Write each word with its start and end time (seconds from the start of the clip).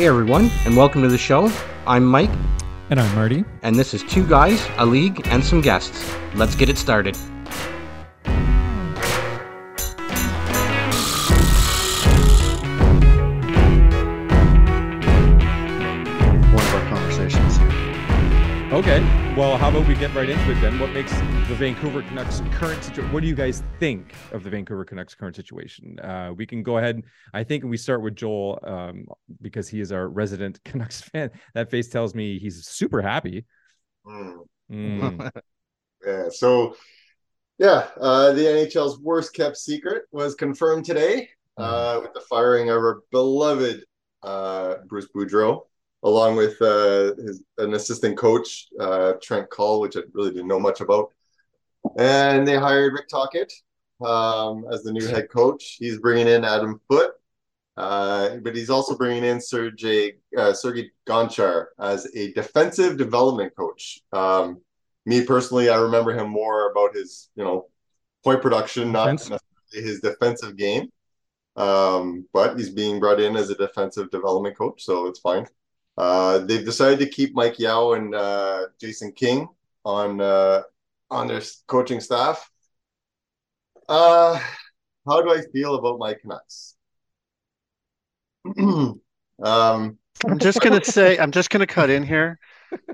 Hey 0.00 0.06
everyone, 0.06 0.50
and 0.64 0.74
welcome 0.74 1.02
to 1.02 1.08
the 1.08 1.18
show. 1.18 1.52
I'm 1.86 2.06
Mike, 2.06 2.30
And 2.88 2.98
I'm 2.98 3.14
Marty. 3.14 3.44
and 3.60 3.76
this 3.76 3.92
is 3.92 4.02
Two 4.02 4.26
Guys, 4.26 4.66
a 4.78 4.86
League, 4.86 5.20
and 5.26 5.44
some 5.44 5.60
guests. 5.60 6.16
Let's 6.34 6.54
get 6.54 6.70
it 6.70 6.78
started. 6.78 7.18
Okay. 18.80 19.00
Well, 19.36 19.58
how 19.58 19.68
about 19.68 19.86
we 19.86 19.94
get 19.94 20.14
right 20.14 20.30
into 20.30 20.50
it 20.50 20.58
then? 20.62 20.78
What 20.78 20.90
makes 20.92 21.12
the 21.12 21.54
Vancouver 21.54 22.00
Canucks 22.00 22.40
current 22.50 22.82
situation? 22.82 23.12
What 23.12 23.20
do 23.20 23.26
you 23.26 23.34
guys 23.34 23.62
think 23.78 24.14
of 24.32 24.42
the 24.42 24.48
Vancouver 24.48 24.86
Canucks 24.86 25.14
current 25.14 25.36
situation? 25.36 26.00
Uh, 26.00 26.32
we 26.34 26.46
can 26.46 26.62
go 26.62 26.78
ahead. 26.78 27.02
I 27.34 27.44
think 27.44 27.62
we 27.62 27.76
start 27.76 28.00
with 28.00 28.16
Joel 28.16 28.58
um, 28.62 29.04
because 29.42 29.68
he 29.68 29.82
is 29.82 29.92
our 29.92 30.08
resident 30.08 30.60
Canucks 30.64 31.02
fan. 31.02 31.30
That 31.52 31.70
face 31.70 31.90
tells 31.90 32.14
me 32.14 32.38
he's 32.38 32.66
super 32.68 33.02
happy. 33.02 33.44
Mm. 34.06 34.36
Mm. 34.72 35.30
Yeah. 36.06 36.30
So, 36.30 36.74
yeah, 37.58 37.88
uh, 38.00 38.32
the 38.32 38.40
NHL's 38.40 38.98
worst 38.98 39.34
kept 39.34 39.58
secret 39.58 40.04
was 40.10 40.34
confirmed 40.34 40.86
today 40.86 41.28
uh, 41.58 41.98
with 42.00 42.14
the 42.14 42.22
firing 42.30 42.70
of 42.70 42.78
our 42.78 43.02
beloved 43.10 43.84
uh, 44.22 44.76
Bruce 44.88 45.08
Boudreau, 45.14 45.66
along 46.02 46.36
with 46.36 46.60
uh, 46.62 47.14
his 47.16 47.42
an 47.58 47.74
assistant 47.74 48.16
coach 48.16 48.68
uh, 48.78 49.14
Trent 49.22 49.50
Cull, 49.50 49.80
which 49.80 49.96
I 49.96 50.00
really 50.12 50.30
didn't 50.30 50.48
know 50.48 50.60
much 50.60 50.80
about. 50.80 51.12
And 51.98 52.46
they 52.46 52.56
hired 52.56 52.92
Rick 52.92 53.08
Tocchet 53.08 53.52
um, 54.04 54.64
as 54.72 54.82
the 54.82 54.92
new 54.92 55.06
head 55.06 55.28
coach. 55.30 55.76
He's 55.78 55.98
bringing 55.98 56.28
in 56.28 56.44
Adam 56.44 56.80
Foote. 56.88 57.12
Uh, 57.76 58.36
but 58.42 58.54
he's 58.54 58.68
also 58.68 58.94
bringing 58.94 59.24
in 59.24 59.40
Sergey 59.40 60.16
uh, 60.36 60.52
Sergey 60.52 60.90
Gonchar 61.08 61.66
as 61.78 62.06
a 62.14 62.32
defensive 62.32 62.98
development 62.98 63.54
coach. 63.56 64.00
Um, 64.12 64.60
me 65.06 65.24
personally, 65.24 65.70
I 65.70 65.76
remember 65.80 66.12
him 66.12 66.28
more 66.28 66.70
about 66.70 66.94
his, 66.94 67.30
you 67.36 67.44
know, 67.44 67.68
point 68.22 68.42
production, 68.42 68.92
not 68.92 69.04
Defense. 69.04 69.30
necessarily 69.30 69.90
his 69.90 70.00
defensive 70.00 70.56
game. 70.56 70.90
Um, 71.56 72.26
but 72.32 72.58
he's 72.58 72.70
being 72.70 73.00
brought 73.00 73.20
in 73.20 73.36
as 73.36 73.50
a 73.50 73.54
defensive 73.54 74.10
development 74.10 74.58
coach, 74.58 74.82
so 74.84 75.06
it's 75.06 75.20
fine. 75.20 75.46
Uh, 75.96 76.38
they've 76.38 76.64
decided 76.64 76.98
to 76.98 77.08
keep 77.08 77.34
Mike 77.34 77.58
Yeo 77.58 77.92
and 77.92 78.14
uh, 78.14 78.66
Jason 78.80 79.12
King 79.12 79.48
on 79.84 80.20
uh, 80.20 80.62
on 81.10 81.26
their 81.26 81.42
coaching 81.66 82.00
staff. 82.00 82.50
Uh, 83.88 84.40
how 85.06 85.20
do 85.22 85.32
I 85.32 85.42
feel 85.52 85.74
about 85.74 85.98
my 85.98 86.14
Canucks? 86.14 86.76
um, 88.58 89.98
I'm 90.26 90.38
just 90.38 90.60
gonna 90.60 90.84
say, 90.84 91.18
I'm 91.18 91.32
just 91.32 91.50
gonna 91.50 91.66
cut 91.66 91.90
in 91.90 92.04
here, 92.04 92.38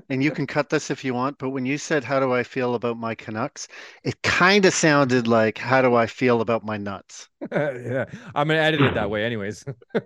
and 0.09 0.23
you 0.23 0.31
can 0.31 0.47
cut 0.47 0.69
this 0.69 0.89
if 0.89 1.03
you 1.03 1.13
want. 1.13 1.37
But 1.37 1.49
when 1.49 1.65
you 1.65 1.77
said, 1.77 2.03
"How 2.03 2.19
do 2.19 2.33
I 2.33 2.43
feel 2.43 2.75
about 2.75 2.97
my 2.97 3.15
Canucks?" 3.15 3.67
it 4.03 4.21
kind 4.21 4.65
of 4.65 4.73
sounded 4.73 5.27
like, 5.27 5.57
"How 5.57 5.81
do 5.81 5.95
I 5.95 6.07
feel 6.07 6.41
about 6.41 6.65
my 6.65 6.77
nuts?" 6.77 7.29
yeah, 7.51 8.05
I'm 8.35 8.47
gonna 8.47 8.59
edit 8.59 8.81
it 8.81 8.93
that 8.93 9.09
way, 9.09 9.23
anyways. 9.23 9.65
you, 9.97 10.03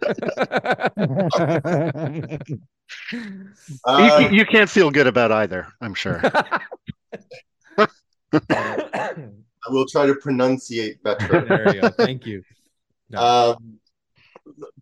uh, 3.86 4.20
can, 4.20 4.34
you 4.34 4.46
can't 4.46 4.70
feel 4.70 4.92
good 4.92 5.08
about 5.08 5.32
either. 5.32 5.68
I'm 5.82 5.94
sure. 5.94 6.22
I 9.64 9.70
will 9.70 9.86
try 9.86 10.06
to 10.08 10.16
pronunciate 10.16 11.02
better. 11.04 11.46
there 11.48 11.76
you 11.76 11.82
go. 11.82 11.90
Thank 11.90 12.26
you. 12.26 12.44
No. 13.10 13.56
Um, 13.58 13.81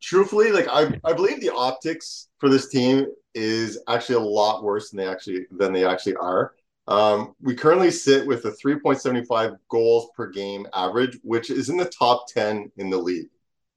truthfully, 0.02 0.52
like 0.52 0.68
I, 0.70 1.00
I 1.04 1.14
believe 1.14 1.42
the 1.42 1.54
optics 1.54 2.30
for 2.38 2.50
this 2.50 2.70
team 2.70 3.08
is 3.34 3.80
actually 3.88 4.16
a 4.16 4.28
lot 4.28 4.64
worse 4.64 4.90
than 4.90 4.98
they 4.98 5.08
actually 5.08 5.46
than 5.52 5.74
they 5.74 5.86
actually 5.86 6.16
are. 6.16 6.54
Um, 6.88 7.36
we 7.42 7.54
currently 7.54 7.92
sit 7.92 8.26
with 8.26 8.46
a 8.46 8.52
3.75 8.52 9.58
goals 9.70 10.10
per 10.16 10.28
game 10.28 10.66
average, 10.74 11.20
which 11.24 11.52
is 11.52 11.70
in 11.70 11.78
the 11.78 11.86
top 11.86 12.26
10 12.28 12.72
in 12.78 12.90
the 12.90 12.98
league. 12.98 13.30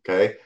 Okay, 0.04 0.36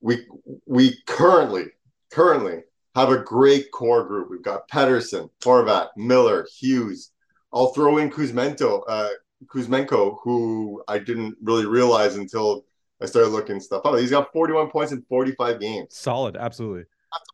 we 0.00 0.26
we 0.66 0.98
currently 1.06 1.64
currently 2.10 2.62
have 2.94 3.10
a 3.10 3.18
great 3.18 3.70
core 3.72 4.04
group. 4.04 4.30
We've 4.30 4.42
got 4.42 4.68
Pettersson, 4.68 5.30
Horvat, 5.42 5.88
Miller, 5.96 6.46
Hughes. 6.58 7.10
I'll 7.52 7.72
throw 7.72 7.98
in 7.98 8.10
Kuzmento, 8.10 8.82
uh, 8.88 9.08
Kuzmenko, 9.46 10.18
who 10.22 10.82
I 10.86 10.98
didn't 10.98 11.36
really 11.42 11.66
realize 11.66 12.16
until 12.16 12.64
I 13.00 13.06
started 13.06 13.30
looking 13.30 13.60
stuff 13.60 13.82
up. 13.84 13.98
He's 13.98 14.10
got 14.10 14.32
41 14.32 14.70
points 14.70 14.92
in 14.92 15.02
45 15.08 15.60
games. 15.60 15.96
Solid, 15.96 16.36
absolutely. 16.36 16.84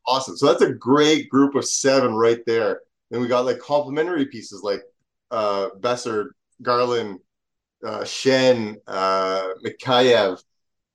Awesome. 0.07 0.37
So 0.37 0.47
that's 0.47 0.63
a 0.63 0.73
great 0.73 1.29
group 1.29 1.55
of 1.55 1.65
seven 1.65 2.15
right 2.15 2.41
there. 2.47 2.81
Then 3.11 3.21
we 3.21 3.29
got 3.29 3.45
like 3.45 3.59
complementary 3.59 4.27
pieces 4.27 4.63
like 4.63 4.83
uh, 5.31 5.71
Boeser, 5.81 6.31
Garland, 6.63 7.21
uh, 7.85 8.05
Shen, 8.05 8.77
uh, 8.87 9.49
Mikheyev. 9.65 10.43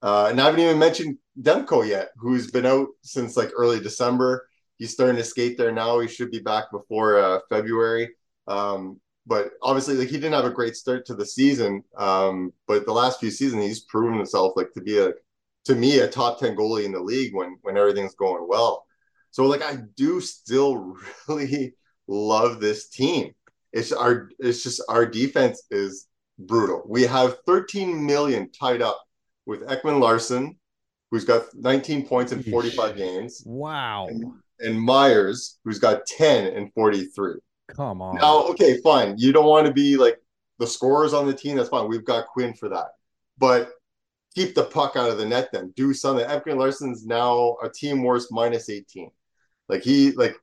Uh, 0.02 0.28
and 0.30 0.40
I 0.40 0.46
haven't 0.46 0.60
even 0.60 0.80
mentioned 0.80 1.18
Demko 1.42 1.88
yet, 1.88 2.10
who's 2.18 2.52
been 2.52 2.66
out 2.66 2.88
since 3.02 3.36
like 3.36 3.52
early 3.56 3.80
December. 3.80 4.48
He's 4.78 4.92
starting 4.92 5.16
to 5.16 5.24
skate 5.24 5.58
there 5.58 5.72
now. 5.72 6.00
He 6.00 6.08
should 6.08 6.32
be 6.32 6.40
back 6.40 6.66
before 6.72 7.18
uh, 7.18 7.40
February. 7.50 8.14
Um, 8.48 9.00
but 9.28 9.52
obviously, 9.62 9.96
like 9.96 10.08
he 10.10 10.18
didn't 10.18 10.34
have 10.34 10.46
a 10.46 10.50
great 10.52 10.76
start 10.76 11.06
to 11.08 11.16
the 11.16 11.26
season. 11.26 11.84
Um, 11.98 12.54
but 12.68 12.86
the 12.86 12.94
last 12.94 13.20
few 13.20 13.32
seasons, 13.32 13.64
he's 13.66 13.82
proven 13.82 14.18
himself 14.18 14.54
like 14.56 14.72
to 14.74 14.82
be 14.82 15.00
a, 15.00 15.12
to 15.66 15.76
me, 15.76 16.00
a 16.00 16.08
top 16.08 16.40
ten 16.40 16.56
goalie 16.56 16.86
in 16.86 16.92
the 16.92 17.00
league 17.00 17.34
when 17.34 17.58
when 17.64 17.78
everything's 17.78 18.16
going 18.16 18.48
well. 18.48 18.86
So 19.32 19.46
like 19.46 19.62
I 19.64 19.78
do 19.98 20.22
still 20.22 20.96
really 21.28 21.74
love 22.08 22.60
this 22.60 22.90
team. 22.90 23.34
It's 23.74 23.92
our 23.92 24.30
it's 24.40 24.64
just 24.64 24.82
our 24.90 25.06
defense 25.06 25.64
is 25.72 26.08
brutal. 26.40 26.84
We 26.88 27.04
have 27.04 27.38
13 27.46 28.06
million 28.06 28.50
tied 28.52 28.82
up 28.82 29.02
with 29.46 29.62
Ekman 29.68 30.00
Larsson, 30.00 30.58
who's 31.12 31.26
got 31.26 31.44
19 31.56 32.06
points 32.08 32.32
in 32.32 32.44
45 32.44 32.96
games, 32.96 33.42
Wow. 33.46 34.08
and 34.60 34.80
Myers, 34.82 35.60
who's 35.64 35.80
got 35.80 36.06
10 36.06 36.54
in 36.54 36.70
43. 36.72 37.36
Come 37.68 38.02
on. 38.02 38.16
Now, 38.16 38.44
okay, 38.48 38.80
fine. 38.82 39.16
You 39.18 39.32
don't 39.32 39.46
want 39.46 39.68
to 39.68 39.74
be 39.74 39.98
like 39.98 40.22
the 40.60 40.68
scorers 40.68 41.14
on 41.14 41.26
the 41.26 41.34
team. 41.34 41.58
That's 41.58 41.70
fine. 41.70 41.88
We've 41.88 42.06
got 42.06 42.28
Quinn 42.28 42.54
for 42.54 42.70
that. 42.70 42.92
But 43.38 43.72
keep 44.36 44.54
the 44.54 44.66
puck 44.66 44.96
out 44.96 45.10
of 45.10 45.18
the 45.18 45.26
net 45.26 45.50
then. 45.52 45.74
Do 45.76 45.94
something. 45.94 46.26
Ekman 46.26 46.58
Larsson's 46.58 47.06
now 47.06 47.58
a 47.64 47.70
team 47.70 48.04
worst 48.04 48.32
minus 48.32 48.70
18. 48.70 49.10
Like 49.68 49.82
he 49.82 50.12
like 50.12 50.36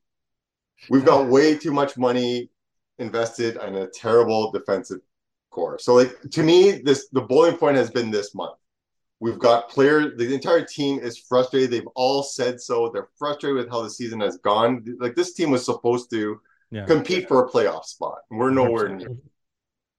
we've 0.90 1.04
got 1.04 1.28
way 1.28 1.56
too 1.56 1.72
much 1.72 1.96
money 1.96 2.50
invested 2.98 3.56
in 3.56 3.76
a 3.76 3.86
terrible 3.88 4.50
defensive 4.50 5.00
core. 5.50 5.78
So 5.78 5.94
like 5.94 6.20
to 6.30 6.42
me, 6.42 6.72
this 6.72 7.08
the 7.12 7.20
bowling 7.20 7.56
point 7.56 7.76
has 7.76 7.90
been 7.90 8.10
this 8.10 8.34
month. 8.34 8.56
We've 9.20 9.38
got 9.38 9.68
players, 9.68 10.18
the 10.18 10.34
entire 10.34 10.64
team 10.64 10.98
is 10.98 11.16
frustrated. 11.16 11.70
They've 11.70 11.86
all 11.94 12.24
said 12.24 12.60
so. 12.60 12.90
They're 12.92 13.08
frustrated 13.16 13.56
with 13.56 13.70
how 13.70 13.82
the 13.82 13.90
season 13.90 14.18
has 14.18 14.38
gone. 14.38 14.84
Like 14.98 15.14
this 15.14 15.34
team 15.34 15.52
was 15.52 15.64
supposed 15.64 16.10
to 16.10 16.40
yeah. 16.72 16.86
compete 16.86 17.28
for 17.28 17.44
a 17.44 17.48
playoff 17.48 17.84
spot. 17.84 18.18
and 18.30 18.40
We're 18.40 18.50
nowhere 18.50 18.88
near. 18.88 19.16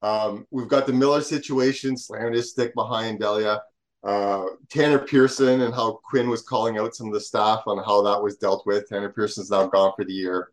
Um, 0.01 0.45
we've 0.51 0.67
got 0.67 0.85
the 0.85 0.94
Miller 0.94 1.22
situation, 1.22 1.95
slamming 1.95 2.34
his 2.34 2.51
stick 2.51 2.73
behind 2.75 3.19
Delia. 3.19 3.61
Uh, 4.03 4.47
Tanner 4.69 5.00
Pearson 5.00 5.62
and 5.62 5.74
how 5.74 6.01
Quinn 6.03 6.30
was 6.30 6.42
calling 6.42 6.77
out 6.77 6.94
some 6.94 7.07
of 7.07 7.13
the 7.13 7.21
staff 7.21 7.63
on 7.68 7.77
how 7.77 8.01
that 8.01 8.21
was 8.21 8.36
dealt 8.36 8.65
with. 8.65 8.89
Tanner 8.89 9.09
Pearson's 9.09 9.50
now 9.50 9.68
gone 9.68 9.94
for 9.95 10.03
the 10.03 10.12
year. 10.12 10.50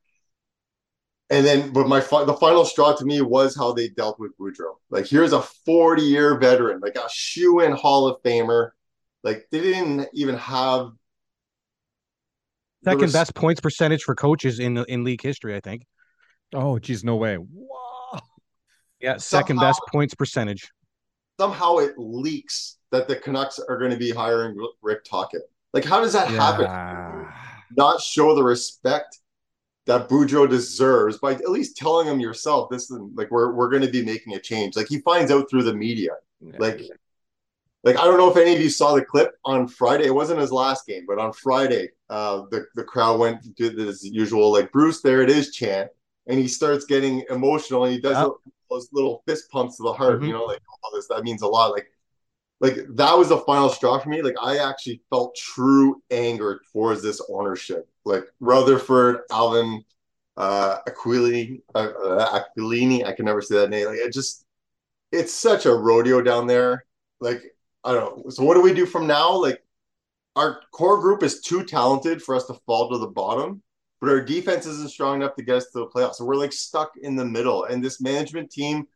And 1.30 1.44
then, 1.44 1.72
but 1.72 1.88
my 1.88 2.00
fi- 2.00 2.24
the 2.24 2.34
final 2.34 2.64
straw 2.64 2.92
to 2.92 3.04
me 3.04 3.22
was 3.22 3.56
how 3.56 3.72
they 3.72 3.88
dealt 3.88 4.20
with 4.20 4.36
Boudreau. 4.38 4.74
Like, 4.90 5.06
here's 5.06 5.32
a 5.32 5.42
40 5.42 6.02
year 6.02 6.38
veteran, 6.38 6.80
like 6.80 6.96
a 6.96 7.08
shoe 7.10 7.60
in 7.60 7.72
Hall 7.72 8.06
of 8.06 8.22
Famer. 8.22 8.70
Like, 9.24 9.48
they 9.50 9.60
didn't 9.60 10.08
even 10.12 10.36
have 10.36 10.90
Second 12.84 13.12
best 13.12 13.34
points 13.34 13.60
percentage 13.60 14.02
for 14.02 14.14
coaches 14.14 14.58
in 14.58 14.78
in 14.88 15.04
league 15.04 15.22
history, 15.22 15.54
I 15.54 15.60
think. 15.60 15.86
Oh, 16.52 16.78
geez, 16.78 17.04
no 17.04 17.16
way. 17.16 17.38
Wow. 17.38 18.20
Yeah, 19.00 19.16
second 19.18 19.56
Somehow- 19.56 19.68
best 19.70 19.80
points 19.92 20.14
percentage. 20.14 20.70
somehow 21.38 21.78
it 21.78 21.94
leaks 21.96 22.76
that 22.90 23.08
the 23.08 23.16
Canucks 23.16 23.58
are 23.58 23.78
going 23.78 23.90
to 23.92 23.96
be 23.96 24.10
hiring 24.10 24.54
Rick 24.82 25.04
Tocchet. 25.04 25.42
Like, 25.72 25.84
how 25.84 26.00
does 26.00 26.12
that 26.12 26.28
happen? 26.28 26.66
Not 27.76 28.00
show 28.02 28.34
the 28.34 28.42
respect 28.42 29.18
that 29.86 30.08
Boudreau 30.08 30.48
deserves 30.48 31.18
by 31.18 31.32
at 31.32 31.48
least 31.50 31.76
telling 31.76 32.06
him 32.06 32.20
yourself, 32.20 32.68
this 32.68 32.90
is 32.90 32.98
like 33.14 33.30
we're 33.30 33.52
we're 33.54 33.70
going 33.70 33.82
to 33.82 33.90
be 33.90 34.04
making 34.04 34.34
a 34.34 34.40
change. 34.40 34.76
Like 34.76 34.88
he 34.88 34.98
finds 35.00 35.30
out 35.30 35.48
through 35.48 35.62
the 35.62 35.72
media. 35.74 36.10
Like, 36.58 36.82
like 37.84 37.96
I 37.96 38.04
don't 38.04 38.18
know 38.18 38.30
if 38.30 38.36
any 38.36 38.54
of 38.54 38.60
you 38.60 38.68
saw 38.68 38.94
the 38.94 39.04
clip 39.04 39.32
on 39.44 39.66
Friday. 39.68 40.06
It 40.06 40.14
wasn't 40.14 40.40
his 40.40 40.52
last 40.52 40.86
game, 40.86 41.04
but 41.06 41.18
on 41.18 41.32
Friday, 41.32 41.90
uh, 42.10 42.42
the 42.50 42.66
the 42.74 42.84
crowd 42.84 43.18
went 43.20 43.42
to 43.44 43.50
do 43.50 43.70
this 43.70 44.04
usual 44.04 44.52
like 44.52 44.70
Bruce, 44.72 45.00
there 45.00 45.22
it 45.22 45.30
is 45.30 45.52
chant, 45.52 45.90
and 46.26 46.38
he 46.38 46.48
starts 46.48 46.84
getting 46.84 47.24
emotional 47.30 47.84
and 47.84 47.92
he 47.94 48.00
does 48.00 48.16
Yeah. 48.16 48.28
those 48.70 48.88
little 48.92 49.22
fist 49.26 49.50
pumps 49.50 49.76
to 49.76 49.82
the 49.82 49.92
heart. 49.92 50.20
Mhm. 50.20 50.28
You 50.28 50.32
know, 50.32 50.44
like 50.44 50.60
all 50.82 50.90
this 50.92 51.08
that 51.08 51.24
means 51.24 51.42
a 51.42 51.48
lot. 51.48 51.72
Like, 51.72 51.90
like 52.60 52.86
that 52.96 53.16
was 53.16 53.28
the 53.30 53.38
final 53.38 53.68
straw 53.68 53.98
for 53.98 54.08
me. 54.08 54.22
Like 54.22 54.36
I 54.40 54.58
actually 54.58 55.02
felt 55.10 55.34
true 55.34 56.02
anger 56.10 56.60
towards 56.72 57.02
this 57.02 57.20
ownership 57.28 57.88
like 58.04 58.24
Rutherford, 58.40 59.22
Allvin, 59.30 59.84
uh, 60.36 60.78
Aquilini, 60.88 61.62
uh, 61.74 61.78
uh, 61.78 62.40
Aquilini. 62.40 63.04
I 63.04 63.12
can 63.12 63.24
never 63.24 63.42
say 63.42 63.56
that 63.56 63.70
name. 63.70 63.86
Like 63.86 63.98
it 63.98 64.12
just, 64.12 64.44
it's 65.12 65.32
such 65.32 65.66
a 65.66 65.74
rodeo 65.74 66.22
down 66.22 66.46
there. 66.46 66.84
Like 67.20 67.42
I 67.84 67.92
don't 67.92 68.24
know. 68.24 68.30
So 68.30 68.44
what 68.44 68.54
do 68.54 68.62
we 68.62 68.74
do 68.74 68.86
from 68.86 69.06
now? 69.06 69.34
Like 69.36 69.62
our 70.36 70.60
core 70.72 71.00
group 71.00 71.22
is 71.22 71.40
too 71.40 71.64
talented 71.64 72.22
for 72.22 72.34
us 72.34 72.46
to 72.46 72.54
fall 72.66 72.90
to 72.90 72.98
the 72.98 73.06
bottom, 73.08 73.62
but 74.00 74.08
our 74.08 74.20
defense 74.20 74.66
isn't 74.66 74.90
strong 74.90 75.16
enough 75.16 75.34
to 75.36 75.42
get 75.42 75.56
us 75.56 75.70
to 75.70 75.80
the 75.80 75.86
playoffs. 75.86 76.14
So 76.14 76.24
we're 76.24 76.36
like 76.36 76.52
stuck 76.52 76.92
in 77.00 77.16
the 77.16 77.24
middle. 77.24 77.64
And 77.64 77.84
this 77.84 78.00
management 78.00 78.50
team, 78.50 78.86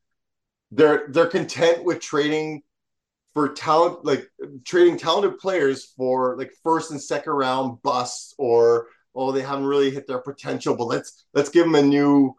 they're 0.70 1.06
they're 1.08 1.26
content 1.26 1.84
with 1.84 2.00
trading 2.00 2.62
for 3.34 3.52
talent, 3.52 4.04
like 4.04 4.30
trading 4.64 4.96
talented 4.96 5.38
players 5.38 5.92
for 5.96 6.36
like 6.38 6.52
first 6.62 6.90
and 6.90 7.00
second 7.00 7.32
round 7.32 7.82
busts, 7.82 8.34
or 8.38 8.88
oh 9.14 9.30
they 9.32 9.42
haven't 9.42 9.66
really 9.66 9.90
hit 9.90 10.06
their 10.06 10.20
potential, 10.20 10.76
but 10.76 10.86
let's 10.86 11.26
let's 11.34 11.50
give 11.50 11.64
them 11.64 11.74
a 11.74 11.82
new 11.82 12.34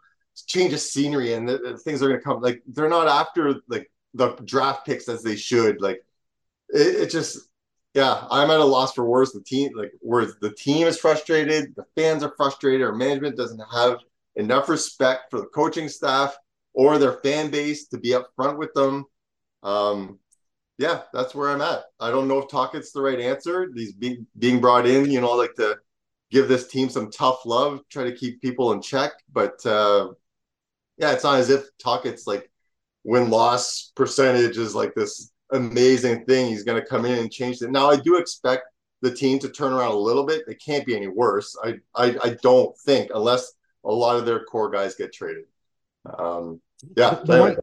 change 0.47 0.73
of 0.73 0.79
scenery 0.79 1.33
and 1.33 1.47
the, 1.47 1.57
the 1.59 1.77
things 1.77 2.01
are 2.01 2.07
going 2.07 2.19
to 2.19 2.23
come. 2.23 2.41
Like 2.41 2.62
they're 2.67 2.89
not 2.89 3.07
after 3.07 3.56
like 3.67 3.91
the 4.15 4.29
draft 4.44 4.85
picks 4.85 5.07
as 5.07 5.21
they 5.21 5.35
should. 5.35 5.81
Like 5.81 6.03
it, 6.69 7.03
it 7.03 7.12
just 7.12 7.47
yeah, 7.95 8.27
I'm 8.30 8.51
at 8.51 8.59
a 8.59 8.65
loss 8.65 8.94
for 8.94 9.06
words. 9.06 9.31
The 9.31 9.42
team, 9.42 9.71
like, 9.74 9.94
where 10.01 10.27
the 10.42 10.51
team 10.51 10.86
is 10.86 11.00
frustrated, 11.00 11.74
the 11.77 11.86
fans 11.95 12.24
are 12.24 12.33
frustrated, 12.36 12.86
our 12.86 12.94
management 12.94 13.38
doesn't 13.38 13.63
have 13.74 14.00
enough 14.36 14.68
respect 14.68 15.31
for 15.31 15.39
the 15.39 15.47
coaching 15.47 15.88
staff 15.88 16.36
or 16.74 16.97
their 16.97 17.13
fan 17.24 17.50
base 17.50 17.88
to 17.88 17.97
be 17.97 18.09
upfront 18.09 18.57
with 18.57 18.74
them. 18.74 19.06
Um, 19.63 20.19
yeah, 20.77 21.03
that's 21.13 21.33
where 21.33 21.50
I'm 21.50 21.62
at. 21.62 21.83
I 22.01 22.12
don't 22.12 22.27
know 22.27 22.39
if 22.39 22.50
Tocchet's 22.50 22.92
the 22.92 23.01
right 23.01 23.19
answer. 23.19 23.69
He's 23.74 23.94
being 23.94 24.27
being 24.38 24.59
brought 24.59 24.86
in, 24.86 25.09
you 25.09 25.21
know, 25.21 25.31
like 25.31 25.56
to 25.56 25.77
give 26.31 26.50
this 26.50 26.68
team 26.68 26.89
some 26.89 27.09
tough 27.09 27.45
love, 27.45 27.80
try 27.89 28.03
to 28.03 28.12
keep 28.12 28.41
people 28.41 28.74
in 28.74 28.81
check. 28.81 29.13
But 29.31 29.65
uh, 29.65 30.09
yeah, 30.98 31.13
it's 31.13 31.24
not 31.24 31.39
as 31.39 31.50
if 31.50 31.63
Tocchet's 31.81 32.27
like 32.27 32.51
win 33.06 33.30
loss 33.30 33.94
percentage 33.95 34.57
is 34.57 34.75
like 34.75 34.94
this 34.95 35.31
amazing 35.51 36.25
thing. 36.25 36.47
He's 36.47 36.63
going 36.63 36.81
to 36.81 36.88
come 36.88 37.06
in 37.06 37.19
and 37.19 37.31
change 37.31 37.62
it. 37.62 37.71
Now, 37.71 37.89
I 37.89 37.95
do 37.97 38.18
expect 38.18 38.63
the 39.01 39.12
team 39.12 39.39
to 39.39 39.50
turn 39.50 39.74
around 39.74 39.92
a 39.92 39.97
little 39.97 40.25
bit. 40.25 40.44
It 40.47 40.62
can't 40.63 40.86
be 40.86 40.95
any 40.95 41.07
worse. 41.07 41.56
I, 41.63 41.75
I, 41.95 42.18
I 42.24 42.38
don't 42.42 42.75
think, 42.80 43.12
unless 43.13 43.53
a 43.83 43.92
lot 43.92 44.18
of 44.18 44.25
their 44.25 44.44
core 44.45 44.69
guys 44.69 44.95
get 44.95 45.13
traded. 45.13 45.45
Um, 46.06 46.62
yeah. 46.97 47.19
The 47.24 47.39
one, 47.39 47.57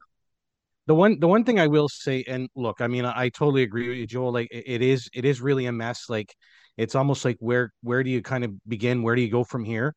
the 0.87 0.95
one, 0.95 1.21
the 1.21 1.29
one 1.29 1.45
thing 1.45 1.59
I 1.59 1.67
will 1.67 1.89
say, 1.89 2.25
and 2.29 2.49
look, 2.55 2.81
I 2.81 2.87
mean, 2.87 3.05
I, 3.05 3.23
I 3.23 3.29
totally 3.29 3.63
agree 3.63 3.89
with 3.89 3.99
you, 3.99 4.07
Joel. 4.07 4.33
Like, 4.33 4.49
it, 4.53 4.65
it 4.67 4.83
is, 4.83 5.09
it 5.13 5.25
is 5.25 5.41
really 5.41 5.67
a 5.67 5.73
mess. 5.73 6.09
Like, 6.09 6.35
it's 6.77 6.95
almost 6.95 7.25
like 7.25 7.37
where, 7.41 7.73
where 7.83 8.03
do 8.03 8.11
you 8.11 8.23
kind 8.23 8.45
of 8.45 8.53
begin? 8.69 9.03
Where 9.03 9.17
do 9.17 9.23
you 9.23 9.31
go 9.31 9.45
from 9.45 9.65
here? 9.65 9.95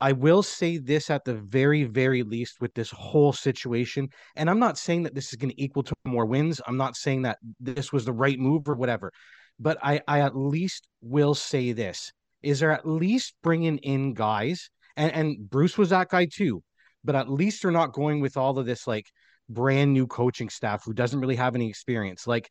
I 0.00 0.12
will 0.12 0.42
say 0.42 0.78
this 0.78 1.10
at 1.10 1.24
the 1.24 1.34
very, 1.34 1.84
very 1.84 2.22
least 2.22 2.60
with 2.60 2.74
this 2.74 2.90
whole 2.90 3.32
situation. 3.32 4.08
And 4.36 4.48
I'm 4.48 4.58
not 4.58 4.78
saying 4.78 5.04
that 5.04 5.14
this 5.14 5.32
is 5.32 5.36
going 5.36 5.50
to 5.50 5.62
equal 5.62 5.82
to 5.84 5.94
more 6.04 6.26
wins. 6.26 6.60
I'm 6.66 6.76
not 6.76 6.96
saying 6.96 7.22
that 7.22 7.38
this 7.58 7.92
was 7.92 8.04
the 8.04 8.12
right 8.12 8.38
move 8.38 8.68
or 8.68 8.74
whatever. 8.74 9.12
But 9.58 9.78
I, 9.82 10.00
I 10.08 10.20
at 10.20 10.36
least 10.36 10.88
will 11.02 11.34
say 11.34 11.72
this 11.72 12.12
is 12.42 12.60
there 12.60 12.72
at 12.72 12.88
least 12.88 13.34
bringing 13.42 13.76
in 13.78 14.14
guys, 14.14 14.70
and, 14.96 15.12
and 15.12 15.50
Bruce 15.50 15.76
was 15.76 15.90
that 15.90 16.08
guy 16.08 16.26
too, 16.26 16.62
but 17.04 17.14
at 17.14 17.28
least 17.28 17.62
they're 17.62 17.70
not 17.70 17.92
going 17.92 18.20
with 18.20 18.38
all 18.38 18.58
of 18.58 18.64
this 18.64 18.86
like 18.86 19.06
brand 19.50 19.92
new 19.92 20.06
coaching 20.06 20.48
staff 20.48 20.82
who 20.84 20.94
doesn't 20.94 21.20
really 21.20 21.36
have 21.36 21.54
any 21.54 21.68
experience. 21.68 22.26
Like, 22.26 22.48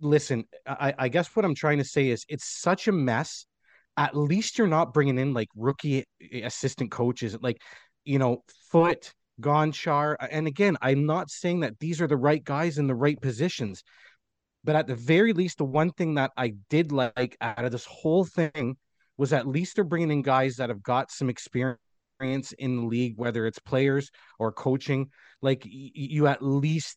listen, 0.00 0.44
I, 0.66 0.94
I 0.98 1.08
guess 1.08 1.28
what 1.36 1.44
I'm 1.44 1.54
trying 1.54 1.78
to 1.78 1.84
say 1.84 2.08
is 2.08 2.24
it's 2.28 2.60
such 2.60 2.88
a 2.88 2.92
mess 2.92 3.46
at 3.96 4.16
least 4.16 4.58
you're 4.58 4.66
not 4.66 4.94
bringing 4.94 5.18
in 5.18 5.34
like 5.34 5.48
rookie 5.54 6.04
assistant 6.32 6.90
coaches, 6.90 7.36
like, 7.40 7.60
you 8.04 8.18
know, 8.18 8.42
Foot, 8.70 9.12
Gonchar. 9.40 10.16
And 10.30 10.46
again, 10.46 10.76
I'm 10.80 11.06
not 11.06 11.30
saying 11.30 11.60
that 11.60 11.78
these 11.78 12.00
are 12.00 12.06
the 12.06 12.16
right 12.16 12.42
guys 12.42 12.78
in 12.78 12.86
the 12.86 12.94
right 12.94 13.20
positions, 13.20 13.82
but 14.64 14.76
at 14.76 14.86
the 14.86 14.94
very 14.94 15.32
least, 15.32 15.58
the 15.58 15.64
one 15.64 15.90
thing 15.90 16.14
that 16.14 16.30
I 16.36 16.54
did 16.70 16.92
like 16.92 17.36
out 17.40 17.64
of 17.64 17.72
this 17.72 17.84
whole 17.84 18.24
thing 18.24 18.76
was 19.16 19.32
at 19.32 19.46
least 19.46 19.76
they're 19.76 19.84
bringing 19.84 20.10
in 20.10 20.22
guys 20.22 20.56
that 20.56 20.70
have 20.70 20.82
got 20.82 21.10
some 21.10 21.28
experience 21.28 21.78
in 22.58 22.76
the 22.76 22.86
league, 22.86 23.14
whether 23.16 23.46
it's 23.46 23.58
players 23.58 24.10
or 24.38 24.52
coaching. 24.52 25.10
Like, 25.42 25.62
you 25.66 26.28
at 26.28 26.42
least 26.42 26.96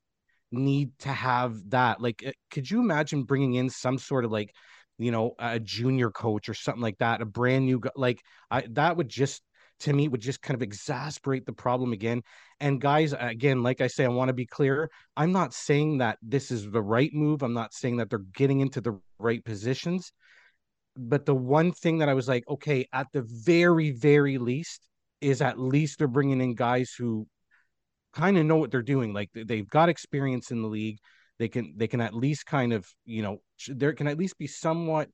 need 0.52 0.92
to 1.00 1.10
have 1.10 1.70
that. 1.72 2.00
Like, 2.00 2.24
uh, 2.26 2.32
could 2.52 2.70
you 2.70 2.80
imagine 2.80 3.24
bringing 3.24 3.56
in 3.56 3.70
some 3.70 3.98
sort 3.98 4.26
of 4.26 4.32
like 4.32 4.54
you 4.98 5.12
know, 5.12 5.34
a 5.40 5.60
junior 5.60 6.10
coach 6.12 6.50
or 6.50 6.54
something 6.54 6.82
like 6.82 6.98
that, 7.00 7.22
a 7.22 7.26
brand 7.26 7.66
new 7.66 7.82
like 7.96 8.22
I 8.50 8.64
that 8.72 8.98
would 8.98 9.10
just 9.10 9.42
to 9.82 9.94
me 9.94 10.08
would 10.08 10.22
just 10.22 10.42
kind 10.42 10.56
of 10.56 10.62
exasperate 10.62 11.46
the 11.46 11.54
problem 11.54 11.92
again. 11.94 12.22
And 12.60 12.80
guys, 12.80 13.14
again, 13.18 13.62
like 13.62 13.82
I 13.82 13.88
say, 13.88 14.06
I 14.06 14.10
want 14.10 14.30
to 14.30 14.34
be 14.34 14.46
clear. 14.46 14.90
I'm 15.18 15.32
not 15.32 15.54
saying 15.54 15.98
that 15.98 16.18
this 16.22 16.50
is 16.50 16.70
the 16.70 16.82
right 16.82 17.14
move. 17.14 17.44
I'm 17.44 17.54
not 17.54 17.74
saying 17.74 17.98
that 17.98 18.10
they're 18.10 18.20
getting 18.20 18.62
into 18.62 18.80
the 18.80 19.00
right 19.20 19.44
positions. 19.44 20.12
But 20.96 21.26
the 21.26 21.36
one 21.36 21.74
thing 21.74 21.98
that 21.98 22.08
I 22.08 22.14
was 22.14 22.30
like, 22.30 22.46
okay, 22.48 22.88
at 22.94 23.08
the 23.12 23.24
very, 23.28 23.92
very 23.92 24.38
least, 24.38 24.88
is 25.20 25.42
at 25.42 25.60
least 25.60 25.98
they're 25.98 26.08
bringing 26.08 26.40
in 26.40 26.56
guys 26.56 26.94
who 26.98 27.28
kind 28.14 28.38
of 28.38 28.46
know 28.46 28.58
what 28.58 28.72
they're 28.72 28.82
doing. 28.82 29.12
Like 29.14 29.30
they've 29.34 29.68
got 29.68 29.90
experience 29.90 30.52
in 30.52 30.62
the 30.62 30.68
league 30.68 31.00
they 31.40 31.48
can 31.48 31.74
they 31.78 31.88
can 31.88 32.02
at 32.02 32.14
least 32.14 32.46
kind 32.46 32.74
of 32.74 32.88
you 33.06 33.22
know 33.22 33.42
there 33.68 33.94
can 33.94 34.08
at 34.08 34.18
least 34.18 34.38
be 34.38 34.48
somewhat 34.48 35.10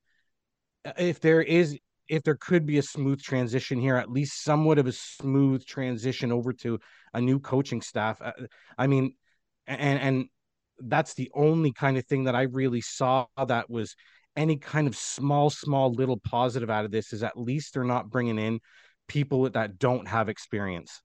uh, 0.86 0.92
if 0.98 1.20
there 1.20 1.42
is 1.42 1.78
if 2.08 2.24
there 2.24 2.36
could 2.36 2.66
be 2.66 2.78
a 2.78 2.84
smooth 2.84 3.22
transition 3.22 3.80
here 3.80 3.96
at 3.96 4.12
least 4.12 4.44
somewhat 4.44 4.78
of 4.78 4.88
a 4.88 4.92
smooth 4.92 5.66
transition 5.66 6.32
over 6.32 6.52
to 6.52 6.78
a 7.14 7.22
new 7.22 7.40
coaching 7.40 7.82
staff. 7.82 8.22
Uh, 8.22 8.32
i 8.78 8.88
mean 8.88 9.14
and 9.68 10.00
and 10.00 10.26
that's 10.84 11.14
the 11.14 11.30
only 11.34 11.72
kind 11.72 11.98
of 11.98 12.06
thing 12.06 12.26
that 12.26 12.36
i 12.36 12.44
really 12.44 12.82
saw 12.82 13.26
that 13.48 13.70
was 13.70 13.96
any 14.36 14.58
kind 14.58 14.88
of 14.88 14.96
small 14.96 15.50
small 15.50 15.94
little 15.94 16.18
positive 16.18 16.70
out 16.70 16.86
of 16.86 16.92
this 16.92 17.14
is 17.14 17.24
at 17.24 17.38
least 17.38 17.74
they're 17.74 17.84
not 17.84 18.10
bringing 18.10 18.40
in 18.40 18.60
people 19.08 19.50
that 19.50 19.78
don't 19.78 20.08
have 20.08 20.30
experience. 20.30 21.02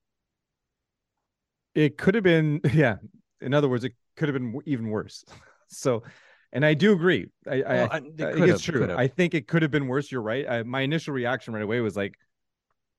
It 1.75 1.97
could 1.97 2.15
have 2.15 2.23
been 2.23 2.61
yeah 2.73 2.95
in 3.41 3.53
other 3.53 3.69
words 3.69 3.83
it 3.83 3.93
could 4.17 4.27
have 4.27 4.33
been 4.33 4.59
even 4.65 4.89
worse. 4.89 5.23
so, 5.67 6.03
and 6.51 6.65
I 6.65 6.73
do 6.73 6.91
agree. 6.93 7.27
I, 7.49 7.61
well, 7.61 7.89
I, 7.91 7.97
I 7.97 7.99
think 7.99 8.47
it's 8.47 8.63
true. 8.63 8.93
I 8.93 9.07
think 9.07 9.33
it 9.33 9.47
could 9.47 9.61
have 9.61 9.71
been 9.71 9.87
worse. 9.87 10.11
You're 10.11 10.21
right. 10.21 10.47
I, 10.49 10.63
my 10.63 10.81
initial 10.81 11.13
reaction 11.13 11.53
right 11.53 11.63
away 11.63 11.79
was 11.79 11.95
like, 11.95 12.15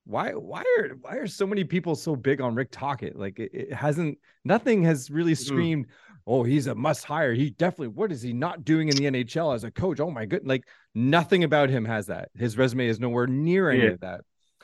why, 0.05 0.31
why 0.31 0.63
are, 0.77 0.89
why 1.01 1.15
are 1.15 1.27
so 1.27 1.45
many 1.45 1.63
people 1.63 1.95
so 1.95 2.15
big 2.15 2.41
on 2.41 2.55
Rick 2.55 2.69
Tocchet? 2.71 3.15
Like 3.15 3.37
it, 3.39 3.51
it 3.53 3.73
hasn't, 3.73 4.17
nothing 4.43 4.83
has 4.83 5.11
really 5.11 5.33
mm-hmm. 5.33 5.45
screamed, 5.45 5.87
mm. 5.87 5.91
oh, 6.25 6.43
he's 6.43 6.67
a 6.67 6.73
must 6.73 7.03
hire. 7.03 7.33
He 7.33 7.51
definitely, 7.51 7.89
what 7.89 8.11
is 8.11 8.21
he 8.21 8.33
not 8.33 8.63
doing 8.63 8.87
in 8.87 8.95
the 8.95 9.05
NHL 9.05 9.53
as 9.53 9.63
a 9.63 9.71
coach? 9.71 9.99
Oh 9.99 10.09
my 10.09 10.25
good. 10.25 10.47
Like 10.47 10.63
nothing 10.95 11.43
about 11.43 11.69
him 11.69 11.85
has 11.85 12.07
that. 12.07 12.29
His 12.35 12.57
resume 12.57 12.87
is 12.87 12.99
nowhere 12.99 13.27
near 13.27 13.69
any 13.69 13.83
yeah. 13.83 13.89
of 13.89 13.99
that. 13.99 14.21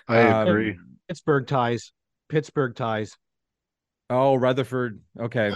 I 0.07 0.21
um, 0.21 0.47
agree. 0.47 0.77
Pittsburgh 1.07 1.45
ties, 1.45 1.91
Pittsburgh 2.29 2.75
ties. 2.75 3.15
Oh, 4.09 4.35
Rutherford. 4.35 5.01
Okay 5.19 5.51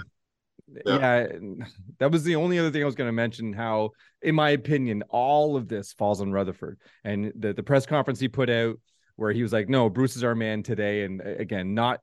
yeah. 0.86 1.28
yeah. 1.32 1.66
that 2.00 2.12
was 2.12 2.24
the 2.24 2.36
only 2.36 2.60
other 2.60 2.72
thing 2.72 2.82
I 2.82 2.86
was 2.86 2.96
going 2.96 3.08
to 3.08 3.14
mention. 3.14 3.54
How, 3.54 3.92
in 4.22 4.36
my 4.36 4.52
opinion, 4.52 5.04
all 5.10 5.56
of 5.56 5.68
this 5.68 5.94
falls 5.94 6.22
on 6.22 6.32
Rutherford 6.32 6.80
and 7.04 7.32
the 7.36 7.54
the 7.54 7.64
press 7.64 7.86
conference 7.86 8.20
he 8.20 8.28
put 8.28 8.50
out 8.50 8.80
where 9.16 9.32
he 9.32 9.44
was 9.44 9.54
like, 9.54 9.70
"No, 9.70 9.90
Bruce 9.90 10.16
is 10.16 10.24
our 10.24 10.36
man 10.36 10.64
today," 10.64 11.04
and 11.04 11.22
again, 11.22 11.74
not 11.74 12.00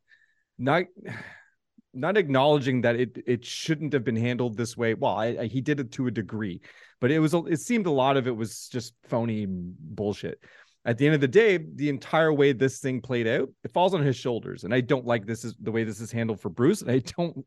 not 0.59 0.85
not 1.95 2.19
acknowledging 2.19 2.83
that 2.83 2.97
it 2.97 3.23
it 3.27 3.45
shouldn't 3.45 3.93
have 3.93 4.05
been 4.05 4.17
handled 4.17 4.57
this 4.57 4.77
way. 4.77 4.95
Well, 4.95 5.15
I, 5.15 5.27
I, 5.27 5.47
he 5.47 5.61
did 5.61 5.81
it 5.81 5.93
to 5.93 6.07
a 6.07 6.11
degree, 6.11 6.61
but 7.01 7.11
it 7.11 7.19
was 7.19 7.35
it 7.35 7.61
seemed 7.61 7.87
a 7.87 7.91
lot 7.91 8.17
of 8.17 8.27
it 8.27 8.37
was 8.37 8.69
just 8.69 8.95
phony 9.05 9.47
bullshit. 9.49 10.39
At 10.85 10.99
the 10.99 11.07
end 11.07 11.17
of 11.17 11.21
the 11.21 11.27
day, 11.27 11.59
the 11.59 11.89
entire 11.89 12.33
way 12.33 12.53
this 12.53 12.79
thing 12.79 13.01
played 13.01 13.27
out, 13.27 13.49
it 13.65 13.73
falls 13.73 13.93
on 13.93 14.05
his 14.05 14.15
shoulders, 14.15 14.63
and 14.63 14.73
I 14.73 14.81
don't 14.81 15.05
like 15.05 15.27
this 15.27 15.45
is 15.45 15.57
the 15.61 15.73
way 15.73 15.83
this 15.83 16.01
is 16.01 16.13
handled 16.13 16.41
for 16.41 16.49
Bruce, 16.49 16.83
and 16.83 16.91
I 16.91 16.99
don't 17.17 17.45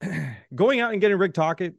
going 0.54 0.80
out 0.80 0.92
and 0.92 1.00
getting 1.00 1.18
Rick 1.18 1.34
Tocchet, 1.34 1.74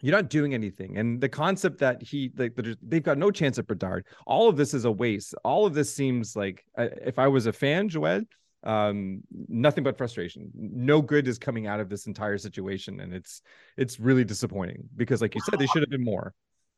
you're 0.00 0.14
not 0.14 0.30
doing 0.30 0.54
anything. 0.54 0.96
And 0.96 1.20
the 1.20 1.28
concept 1.28 1.78
that 1.78 2.02
he 2.02 2.30
like 2.36 2.56
they've 2.82 3.02
got 3.02 3.18
no 3.18 3.30
chance 3.30 3.58
at 3.58 3.66
Bedard. 3.66 4.06
All 4.26 4.48
of 4.48 4.56
this 4.56 4.74
is 4.74 4.84
a 4.84 4.92
waste. 4.92 5.34
All 5.44 5.66
of 5.66 5.74
this 5.74 5.92
seems 5.92 6.36
like 6.36 6.64
if 6.76 7.18
I 7.18 7.26
was 7.26 7.46
a 7.46 7.52
fan, 7.52 7.88
Joed, 7.88 8.26
um, 8.62 9.22
nothing 9.48 9.82
but 9.82 9.98
frustration. 9.98 10.50
No 10.54 11.02
good 11.02 11.26
is 11.26 11.38
coming 11.38 11.66
out 11.66 11.80
of 11.80 11.88
this 11.88 12.06
entire 12.06 12.38
situation, 12.38 13.00
and 13.00 13.12
it's 13.12 13.42
it's 13.76 13.98
really 13.98 14.24
disappointing 14.24 14.84
because, 14.96 15.20
like 15.20 15.34
you 15.34 15.40
said, 15.40 15.58
they 15.58 15.66
should 15.66 15.82
have 15.82 15.90
been 15.90 16.04
more. 16.04 16.32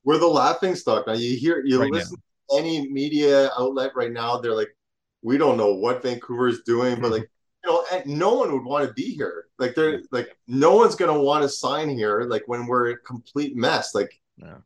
We're 0.04 0.18
the 0.18 0.26
laughing 0.26 0.74
stock 0.74 1.06
now. 1.06 1.12
You 1.12 1.36
hear 1.36 1.62
you 1.64 1.78
right 1.78 1.92
listen 1.92 2.16
any 2.56 2.88
media 2.88 3.50
outlet 3.58 3.92
right 3.94 4.12
now. 4.12 4.38
They're 4.38 4.54
like, 4.54 4.74
we 5.22 5.38
don't 5.38 5.56
know 5.56 5.74
what 5.74 6.02
Vancouver 6.02 6.48
is 6.48 6.62
doing, 6.64 7.00
but 7.00 7.10
like 7.10 7.30
you 7.64 7.70
know, 7.70 7.84
and 7.92 8.06
no 8.06 8.34
one 8.34 8.52
would 8.52 8.64
want 8.64 8.86
to 8.86 8.92
be 8.94 9.14
here. 9.14 9.46
Like 9.58 9.74
they're 9.74 10.00
like 10.10 10.36
no 10.46 10.74
one's 10.74 10.94
gonna 10.94 11.20
want 11.20 11.42
to 11.42 11.48
sign 11.48 11.90
here. 11.90 12.22
Like 12.22 12.42
when 12.46 12.66
we're 12.66 12.90
a 12.90 12.98
complete 12.98 13.56
mess. 13.56 13.94
Like 13.94 14.12
yeah, 14.36 14.58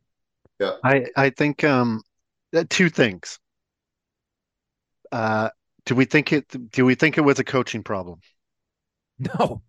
yeah. 0.59 0.71
I 0.83 1.05
I 1.15 1.29
think 1.29 1.63
um, 1.63 2.01
two 2.69 2.89
things. 2.89 3.39
Uh, 5.11 5.49
do 5.85 5.95
we 5.95 6.05
think 6.05 6.33
it? 6.33 6.71
Do 6.71 6.85
we 6.85 6.95
think 6.95 7.17
it 7.17 7.21
was 7.21 7.39
a 7.39 7.43
coaching 7.43 7.83
problem? 7.83 8.19
No. 9.19 9.61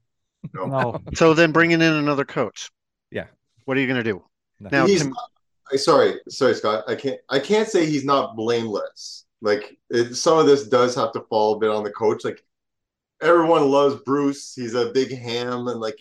No, 0.54 1.00
So 1.14 1.34
then 1.34 1.52
bringing 1.52 1.80
in 1.80 1.92
another 1.92 2.24
coach. 2.24 2.70
Yeah. 3.10 3.26
What 3.64 3.76
are 3.76 3.80
you 3.80 3.86
going 3.86 4.02
to 4.02 4.04
do? 4.04 4.22
Nothing. 4.60 4.78
Now, 4.78 4.86
he's 4.86 5.02
to- 5.02 5.08
not, 5.08 5.80
sorry, 5.80 6.20
sorry, 6.28 6.54
Scott. 6.54 6.84
I 6.86 6.94
can't. 6.94 7.20
I 7.28 7.38
can't 7.38 7.68
say 7.68 7.86
he's 7.86 8.04
not 8.04 8.36
blameless. 8.36 9.24
Like 9.42 9.76
it, 9.90 10.14
some 10.14 10.38
of 10.38 10.46
this 10.46 10.68
does 10.68 10.94
have 10.94 11.12
to 11.12 11.20
fall 11.28 11.54
a 11.54 11.58
bit 11.58 11.70
on 11.70 11.84
the 11.84 11.90
coach. 11.90 12.24
Like 12.24 12.44
everyone 13.20 13.70
loves 13.70 14.02
Bruce. 14.04 14.54
He's 14.54 14.74
a 14.74 14.90
big 14.92 15.16
ham, 15.16 15.68
and 15.68 15.80
like, 15.80 15.98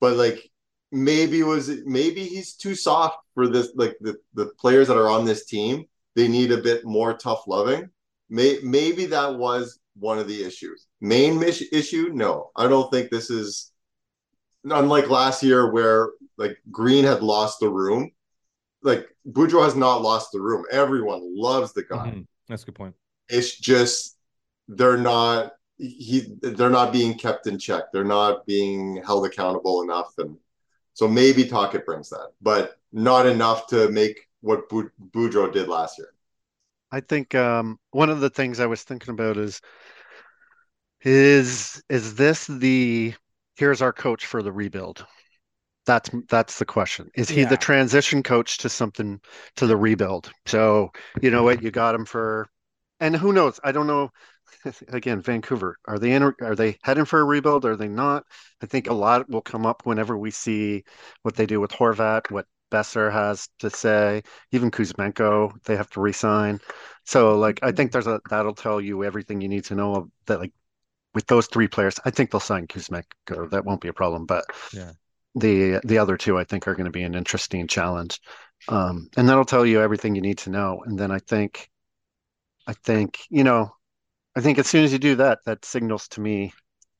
but 0.00 0.16
like 0.16 0.50
maybe 0.92 1.42
was 1.42 1.68
it 1.68 1.86
maybe 1.86 2.24
he's 2.24 2.54
too 2.54 2.74
soft 2.74 3.18
for 3.34 3.48
this. 3.48 3.70
Like 3.74 3.96
the 4.00 4.16
the 4.34 4.46
players 4.58 4.88
that 4.88 4.96
are 4.98 5.08
on 5.08 5.24
this 5.24 5.44
team, 5.44 5.86
they 6.14 6.28
need 6.28 6.52
a 6.52 6.58
bit 6.62 6.84
more 6.84 7.14
tough 7.14 7.46
loving. 7.46 7.90
May, 8.28 8.58
maybe 8.62 9.06
that 9.06 9.36
was 9.36 9.78
one 9.98 10.18
of 10.18 10.28
the 10.28 10.44
issues. 10.44 10.86
Main 11.00 11.42
issue, 11.42 12.10
no, 12.12 12.50
I 12.56 12.68
don't 12.68 12.90
think 12.92 13.10
this 13.10 13.30
is. 13.30 13.72
Unlike 14.62 15.08
last 15.08 15.42
year, 15.42 15.72
where 15.72 16.10
like 16.36 16.58
Green 16.70 17.04
had 17.04 17.22
lost 17.22 17.60
the 17.60 17.68
room, 17.70 18.10
like 18.82 19.08
Boudreau 19.26 19.64
has 19.64 19.74
not 19.74 20.02
lost 20.02 20.32
the 20.32 20.40
room. 20.40 20.66
Everyone 20.70 21.20
loves 21.34 21.72
the 21.72 21.82
guy. 21.82 22.10
Mhm. 22.10 22.26
That's 22.46 22.62
a 22.62 22.66
good 22.66 22.74
point. 22.74 22.94
It's 23.30 23.56
just 23.56 24.18
they're 24.68 24.98
not 24.98 25.52
he 25.80 26.34
they're 26.42 26.70
not 26.70 26.92
being 26.92 27.14
kept 27.14 27.46
in 27.46 27.58
check. 27.58 27.84
They're 27.92 28.04
not 28.04 28.46
being 28.46 29.02
held 29.04 29.26
accountable 29.26 29.82
enough, 29.82 30.12
and 30.18 30.36
so 30.94 31.08
maybe 31.08 31.44
Tocchet 31.44 31.86
brings 31.86 32.10
that, 32.10 32.32
but 32.42 32.78
not 32.92 33.26
enough 33.26 33.66
to 33.68 33.88
make 33.90 34.28
what 34.40 34.68
Bu- 34.68 34.90
Boudreau 35.10 35.52
did 35.52 35.68
last 35.68 35.98
year. 35.98 36.12
I 36.92 37.00
think 37.00 37.34
um, 37.34 37.78
one 37.92 38.10
of 38.10 38.20
the 38.20 38.30
things 38.30 38.60
I 38.60 38.66
was 38.66 38.82
thinking 38.82 39.14
about 39.14 39.36
is 39.36 39.60
is 41.02 41.82
is 41.88 42.14
this 42.14 42.46
the 42.46 43.14
here's 43.56 43.82
our 43.82 43.92
coach 43.92 44.26
for 44.26 44.42
the 44.42 44.52
rebuild? 44.52 45.06
That's 45.86 46.10
that's 46.28 46.58
the 46.58 46.66
question. 46.66 47.10
Is 47.14 47.28
he 47.28 47.42
Yeah. 47.42 47.48
the 47.48 47.56
transition 47.56 48.22
coach 48.22 48.58
to 48.58 48.68
something 48.68 49.20
to 49.56 49.66
the 49.66 49.76
rebuild? 49.76 50.30
So 50.46 50.90
you 51.22 51.30
know 51.30 51.42
what 51.42 51.62
you 51.62 51.70
got 51.70 51.94
him 51.94 52.04
for, 52.04 52.48
and 53.00 53.16
who 53.16 53.32
knows? 53.32 53.58
I 53.64 53.72
don't 53.72 53.86
know. 53.86 54.10
Again, 54.88 55.20
Vancouver 55.20 55.78
are 55.86 55.98
they 55.98 56.12
in? 56.12 56.22
Are 56.22 56.54
they 56.54 56.78
heading 56.82 57.04
for 57.04 57.20
a 57.20 57.24
rebuild? 57.24 57.64
Are 57.64 57.76
they 57.76 57.88
not? 57.88 58.24
I 58.62 58.66
think 58.66 58.88
a 58.88 58.94
lot 58.94 59.28
will 59.28 59.42
come 59.42 59.66
up 59.66 59.84
whenever 59.84 60.16
we 60.18 60.30
see 60.30 60.84
what 61.22 61.36
they 61.36 61.46
do 61.46 61.60
with 61.60 61.70
Horvat, 61.72 62.30
what 62.30 62.46
Boeser 62.70 63.12
has 63.12 63.48
to 63.58 63.70
say, 63.70 64.22
even 64.52 64.70
Kuzmenko, 64.70 65.52
they 65.64 65.76
have 65.76 65.90
to 65.90 66.00
resign. 66.00 66.60
So 67.04 67.36
like 67.38 67.60
I 67.62 67.72
think 67.72 67.92
there's 67.92 68.06
a 68.06 68.20
that'll 68.30 68.54
tell 68.54 68.80
you 68.80 69.04
everything 69.04 69.40
you 69.40 69.48
need 69.48 69.64
to 69.64 69.74
know 69.74 69.94
of 69.96 70.10
that 70.26 70.40
like 70.40 70.52
with 71.14 71.26
those 71.26 71.46
three 71.48 71.68
players, 71.68 71.98
I 72.04 72.10
think 72.10 72.30
they'll 72.30 72.40
sign 72.40 72.66
Kuzmenko. 72.66 73.50
That 73.50 73.64
won't 73.64 73.80
be 73.80 73.88
a 73.88 73.92
problem. 73.92 74.26
But 74.26 74.44
Yeah. 74.72 74.92
the 75.34 75.80
the 75.84 75.98
other 75.98 76.16
two 76.16 76.38
I 76.38 76.44
think 76.44 76.66
are 76.68 76.74
going 76.74 76.86
to 76.86 76.90
be 76.90 77.02
an 77.02 77.14
interesting 77.14 77.66
challenge. 77.66 78.20
Um, 78.68 79.08
and 79.16 79.28
that'll 79.28 79.44
tell 79.44 79.66
you 79.66 79.80
everything 79.80 80.14
you 80.14 80.22
need 80.22 80.38
to 80.38 80.50
know. 80.50 80.82
And 80.86 80.98
then 80.98 81.10
I 81.10 81.18
think 81.18 81.70
I 82.66 82.72
think, 82.74 83.18
you 83.30 83.44
know, 83.44 83.74
I 84.36 84.40
think 84.40 84.58
as 84.58 84.66
soon 84.66 84.84
as 84.84 84.92
you 84.92 84.98
do 84.98 85.16
that, 85.16 85.40
that 85.46 85.64
signals 85.64 86.08
to 86.08 86.20
me, 86.20 86.52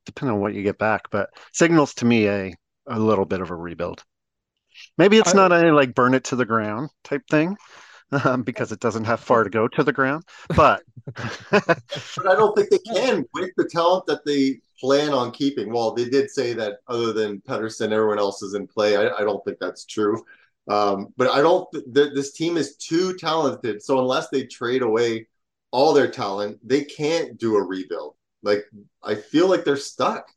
depending 0.07 0.35
on 0.35 0.41
what 0.41 0.55
you 0.55 0.63
get 0.63 0.79
back, 0.79 1.11
but 1.11 1.31
signals 1.53 1.95
to 1.95 2.05
me 2.05 2.29
a 2.29 2.55
a 2.87 2.99
little 2.99 3.25
bit 3.25 3.41
of 3.41 3.51
a 3.51 3.55
rebuild. 3.55 4.03
Maybe 4.99 5.19
it's 5.19 5.31
I- 5.31 5.37
not 5.37 5.53
a 5.53 5.73
like 5.73 5.95
burn 5.95 6.15
it 6.15 6.25
to 6.25 6.37
the 6.37 6.45
ground 6.45 6.91
type 7.05 7.23
thing, 7.31 7.57
um, 8.25 8.43
because 8.43 8.73
it 8.73 8.81
doesn't 8.81 9.05
have 9.05 9.21
far 9.21 9.45
to 9.45 9.51
go 9.51 9.69
to 9.69 9.85
the 9.85 9.93
ground. 9.93 10.25
But 10.55 10.83
But 12.17 12.29
I 12.29 12.35
don't 12.35 12.55
think 12.57 12.71
they 12.71 12.79
can 12.79 13.25
with 13.35 13.51
the 13.57 13.69
talent 13.69 14.07
that 14.07 14.25
they 14.25 14.61
plan 14.81 15.13
on 15.13 15.33
keeping. 15.33 15.73
Well, 15.73 15.93
they 15.93 16.09
did 16.09 16.31
say 16.31 16.53
that 16.55 16.79
other 16.89 17.13
than 17.13 17.41
Pettersson, 17.43 17.93
everyone 17.93 18.19
else 18.19 18.43
is 18.43 18.55
in 18.55 18.67
play. 18.67 18.97
I, 18.97 19.09
I 19.17 19.21
don't 19.21 19.45
think 19.45 19.59
that's 19.61 19.85
true. 19.85 20.23
Um, 20.69 21.09
but 21.17 21.31
I 21.31 21.41
don't. 21.41 21.67
Th- 21.73 22.13
this 22.15 22.33
team 22.33 22.57
is 22.57 22.77
too 22.77 23.17
talented. 23.17 23.83
So 23.83 23.99
unless 23.99 24.29
they 24.29 24.45
trade 24.47 24.83
away 24.83 25.27
all 25.71 25.93
their 25.93 26.11
talent, 26.11 26.59
they 26.67 26.85
can't 26.85 27.39
do 27.39 27.57
a 27.57 27.63
rebuild. 27.63 28.15
Like 28.43 28.65
I 29.03 29.15
feel 29.15 29.49
like 29.49 29.65
they're 29.65 29.77
stuck. 29.77 30.29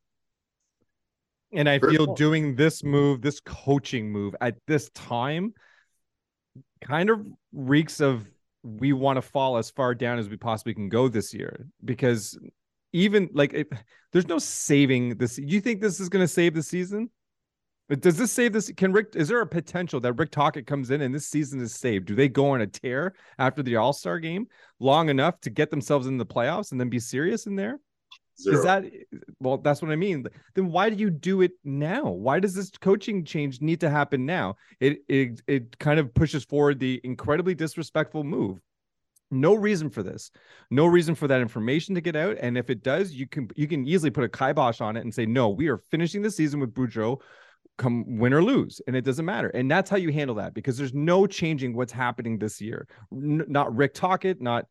And 1.52 1.70
I 1.70 1.80
First 1.80 1.96
feel 1.96 2.14
doing 2.16 2.56
this 2.56 2.84
move, 2.84 3.22
this 3.22 3.40
coaching 3.40 4.12
move 4.12 4.36
at 4.42 4.56
this 4.66 4.90
time, 4.90 5.54
kind 6.84 7.10
of 7.10 7.26
reeks 7.52 8.02
of 8.02 8.28
we 8.64 8.94
want 8.94 9.18
to 9.18 9.22
fall 9.22 9.58
as 9.58 9.70
far 9.70 9.94
down 9.94 10.18
as 10.18 10.30
we 10.30 10.38
possibly 10.38 10.74
can 10.74 10.90
go 10.90 11.08
this 11.08 11.34
year. 11.34 11.68
Because 11.86 12.38
even 12.92 13.30
like, 13.34 13.54
it, 13.54 13.72
there's 14.12 14.28
no 14.28 14.40
saving 14.40 15.18
this. 15.18 15.38
You 15.38 15.62
think 15.62 15.80
this 15.80 16.00
is 16.00 16.10
going 16.10 16.24
to 16.24 16.28
save 16.28 16.56
the 16.56 16.64
season? 16.64 17.10
But 17.94 18.02
does 18.02 18.18
this 18.18 18.32
save 18.32 18.54
this? 18.54 18.72
Can 18.76 18.92
Rick? 18.92 19.10
Is 19.14 19.28
there 19.28 19.42
a 19.42 19.46
potential 19.46 20.00
that 20.00 20.14
Rick 20.14 20.32
Tocchet 20.32 20.66
comes 20.66 20.90
in 20.90 21.02
and 21.02 21.14
this 21.14 21.28
season 21.28 21.62
is 21.62 21.76
saved? 21.76 22.08
Do 22.08 22.16
they 22.16 22.28
go 22.28 22.50
on 22.50 22.62
a 22.62 22.66
tear 22.66 23.14
after 23.38 23.62
the 23.62 23.76
All 23.76 23.94
Star 23.94 24.18
game 24.18 24.48
long 24.80 25.10
enough 25.10 25.40
to 25.42 25.52
get 25.52 25.70
themselves 25.70 26.08
in 26.08 26.18
the 26.18 26.26
playoffs 26.26 26.72
and 26.72 26.82
then 26.82 26.90
be 26.90 26.98
serious 26.98 27.46
in 27.46 27.56
there? 27.56 27.80
Zero. 28.42 28.58
Is 28.58 28.64
that 28.64 28.86
well? 29.40 29.60
That's 29.60 29.84
what 29.84 29.92
I 29.92 29.96
mean. 29.96 30.26
Then 30.56 30.72
why 30.72 30.90
do 30.90 30.96
you 30.96 31.12
do 31.12 31.42
it 31.42 31.52
now? 31.64 32.10
Why 32.10 32.40
does 32.40 32.56
this 32.56 32.72
coaching 32.72 33.24
change 33.26 33.62
need 33.62 33.80
to 33.82 33.92
happen 33.92 34.26
now? 34.26 34.56
It 34.80 35.04
it 35.08 35.44
it 35.46 35.78
kind 35.78 36.00
of 36.00 36.16
pushes 36.16 36.44
forward 36.44 36.80
the 36.80 37.00
incredibly 37.04 37.54
disrespectful 37.54 38.24
move. 38.24 38.60
No 39.30 39.54
reason 39.54 39.92
for 39.92 40.02
this. 40.02 40.32
No 40.72 40.88
reason 40.88 41.14
for 41.14 41.28
that 41.28 41.42
information 41.42 41.94
to 41.94 42.02
get 42.02 42.16
out. 42.16 42.38
And 42.40 42.58
if 42.58 42.72
it 42.72 42.82
does, 42.82 43.14
you 43.14 43.28
can 43.28 43.50
you 43.56 43.68
can 43.68 43.86
easily 43.86 44.10
put 44.10 44.24
a 44.24 44.30
kibosh 44.30 44.82
on 44.82 44.98
it 44.98 45.02
and 45.02 45.14
say, 45.14 45.28
no, 45.28 45.50
we 45.50 45.68
are 45.68 45.78
finishing 45.92 46.24
the 46.24 46.32
season 46.32 46.60
with 46.60 46.74
Boudreau, 46.74 47.20
come 47.78 48.18
win 48.18 48.34
or 48.34 48.44
lose, 48.44 48.82
and 48.88 48.96
it 48.96 49.04
doesn't 49.04 49.26
matter. 49.26 49.50
And 49.50 49.70
that's 49.70 49.90
how 49.90 49.98
you 49.98 50.12
handle 50.12 50.36
that 50.38 50.54
because 50.54 50.78
there's 50.78 50.94
no 50.94 51.26
changing 51.28 51.76
what's 51.76 51.92
happening 51.92 52.38
this 52.38 52.62
year. 52.62 52.88
N- 53.12 53.46
not 53.48 53.76
Rick 53.76 53.94
Tocchet 53.96 54.42
not 54.42 54.66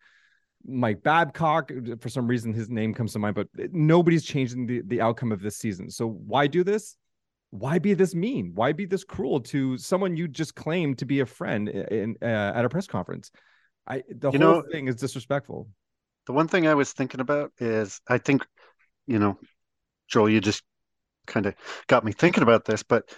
Mike 0.64 1.02
Babcock. 1.02 1.72
Uh, 1.72 1.96
for 2.00 2.08
some 2.08 2.26
reason, 2.28 2.52
his 2.52 2.68
name 2.70 2.94
comes 2.94 3.12
to 3.14 3.18
mind, 3.18 3.34
but 3.34 3.48
uh, 3.60 3.66
nobody's 3.72 4.24
changing 4.24 4.66
the, 4.66 4.82
the 4.86 5.00
outcome 5.00 5.32
of 5.32 5.40
this 5.42 5.56
season. 5.56 5.90
So 5.90 6.06
why 6.08 6.46
do 6.46 6.62
this? 6.64 6.96
Why 7.50 7.78
be 7.78 7.92
this 7.94 8.14
mean? 8.14 8.52
Why 8.54 8.72
be 8.72 8.86
this 8.86 9.04
cruel 9.04 9.40
to 9.40 9.76
someone 9.76 10.16
you 10.16 10.26
just 10.28 10.54
claimed 10.54 10.98
to 10.98 11.04
be 11.04 11.20
a 11.20 11.26
friend 11.26 11.68
uh, 11.68 11.94
in, 11.94 12.16
uh, 12.22 12.52
at 12.54 12.64
a 12.64 12.68
press 12.68 12.86
conference? 12.86 13.30
I 13.86 14.04
the 14.08 14.30
You 14.30 14.38
whole 14.38 14.62
know- 14.62 14.64
thing 14.70 14.86
is 14.88 14.96
disrespectful. 14.96 15.68
the 16.26 16.32
one 16.32 16.46
thing 16.46 16.68
I 16.68 16.74
was 16.74 16.92
thinking 16.92 17.20
about 17.20 17.50
is 17.58 18.00
I 18.08 18.18
think, 18.18 18.46
you 19.08 19.18
know, 19.18 19.38
Joel, 20.08 20.30
you 20.30 20.40
just 20.40 20.62
kind 21.26 21.46
of 21.46 21.54
got 21.86 22.04
me 22.04 22.12
thinking 22.12 22.42
about 22.42 22.64
this, 22.64 22.82
but 22.82 23.08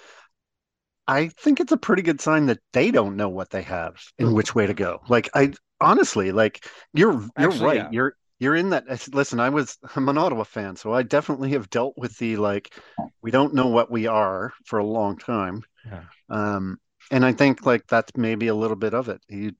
I 1.06 1.28
think 1.28 1.60
it's 1.60 1.72
a 1.72 1.76
pretty 1.76 2.02
good 2.02 2.20
sign 2.20 2.46
that 2.46 2.60
they 2.72 2.90
don't 2.90 3.16
know 3.16 3.28
what 3.28 3.50
they 3.50 3.62
have 3.62 3.96
and 4.18 4.34
which 4.34 4.54
way 4.54 4.66
to 4.66 4.74
go. 4.74 5.00
Like 5.08 5.28
I 5.34 5.52
honestly, 5.80 6.32
like 6.32 6.66
you're 6.94 7.12
you're 7.12 7.30
Actually, 7.36 7.66
right. 7.66 7.76
yeah. 7.76 7.88
You're 7.90 8.16
you're 8.38 8.56
in 8.56 8.70
that. 8.70 8.84
Listen, 9.12 9.38
I 9.38 9.50
was 9.50 9.76
I'm 9.96 10.08
an 10.08 10.18
Ottawa 10.18 10.44
fan, 10.44 10.76
so 10.76 10.92
I 10.92 11.02
definitely 11.02 11.50
have 11.50 11.68
dealt 11.70 11.94
with 11.96 12.16
the 12.18 12.36
like 12.36 12.74
we 13.22 13.30
don't 13.30 13.54
know 13.54 13.68
what 13.68 13.90
we 13.90 14.06
are 14.06 14.52
for 14.64 14.78
a 14.78 14.86
long 14.86 15.18
time. 15.18 15.62
Yeah. 15.86 16.04
Um, 16.30 16.78
and 17.10 17.24
I 17.24 17.32
think 17.32 17.66
like 17.66 17.86
that's 17.86 18.12
maybe 18.16 18.46
a 18.46 18.54
little 18.54 18.76
bit 18.76 18.94
of 18.94 19.10
it. 19.10 19.20
You, 19.28 19.52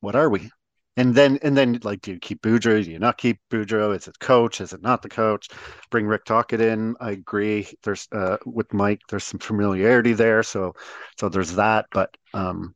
what 0.00 0.16
are 0.16 0.30
we? 0.30 0.50
And 0.98 1.14
then 1.14 1.38
and 1.42 1.56
then 1.56 1.78
like 1.84 2.02
do 2.02 2.10
you 2.12 2.18
keep 2.18 2.42
Boudreau? 2.42 2.82
Do 2.82 2.90
you 2.90 2.98
not 2.98 3.18
keep 3.18 3.38
Boudreau? 3.52 3.96
Is 3.96 4.08
it 4.08 4.18
coach? 4.18 4.60
Is 4.60 4.72
it 4.72 4.82
not 4.82 5.00
the 5.00 5.08
coach? 5.08 5.48
Bring 5.90 6.08
Rick 6.08 6.24
Tocchet 6.24 6.60
in. 6.60 6.96
I 6.98 7.12
agree. 7.12 7.68
There's 7.84 8.08
uh 8.10 8.38
with 8.44 8.74
Mike, 8.74 9.00
there's 9.08 9.22
some 9.22 9.38
familiarity 9.38 10.12
there. 10.12 10.42
So 10.42 10.74
so 11.16 11.28
there's 11.28 11.54
that. 11.54 11.86
But 11.92 12.16
um 12.34 12.74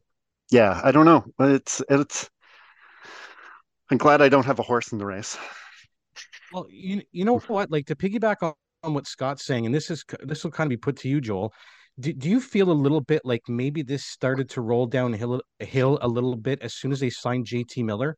yeah, 0.53 0.81
I 0.85 0.93
don't 0.93 1.05
know. 1.05 1.25
It's 1.41 1.83
it's 1.91 2.31
I'm 3.91 3.99
glad 3.99 4.23
I 4.23 4.29
don't 4.29 4.47
have 4.47 4.61
a 4.61 4.63
horse 4.63 4.93
in 4.93 4.99
the 4.99 5.07
race. 5.07 5.37
Well, 6.53 6.67
you 6.71 7.03
you 7.11 7.25
know 7.25 7.41
what? 7.41 7.73
Like 7.73 7.87
to 7.87 7.97
piggyback 7.97 8.37
on 8.85 8.95
what 8.95 9.09
Scott's 9.09 9.45
saying, 9.45 9.67
and 9.67 9.75
this 9.75 9.91
is 9.91 10.05
this 10.23 10.45
will 10.45 10.53
kind 10.53 10.69
of 10.69 10.71
be 10.71 10.77
put 10.77 10.97
to 10.99 11.09
you, 11.09 11.21
Joel. 11.21 11.53
Do, 12.01 12.13
do 12.13 12.31
you 12.31 12.41
feel 12.41 12.71
a 12.71 12.73
little 12.73 13.01
bit 13.01 13.23
like 13.25 13.43
maybe 13.49 13.83
this 13.83 14.05
started 14.05 14.51
to 14.51 14.61
roll 14.63 14.87
downhill 14.87 15.43
hill 15.59 15.99
a 16.01 16.09
little 16.09 16.37
bit 16.37 16.61
as 16.63 16.75
soon 16.75 16.93
as 16.93 17.01
they 17.01 17.11
signed 17.11 17.47
JT 17.47 17.85
Miller? 17.85 18.17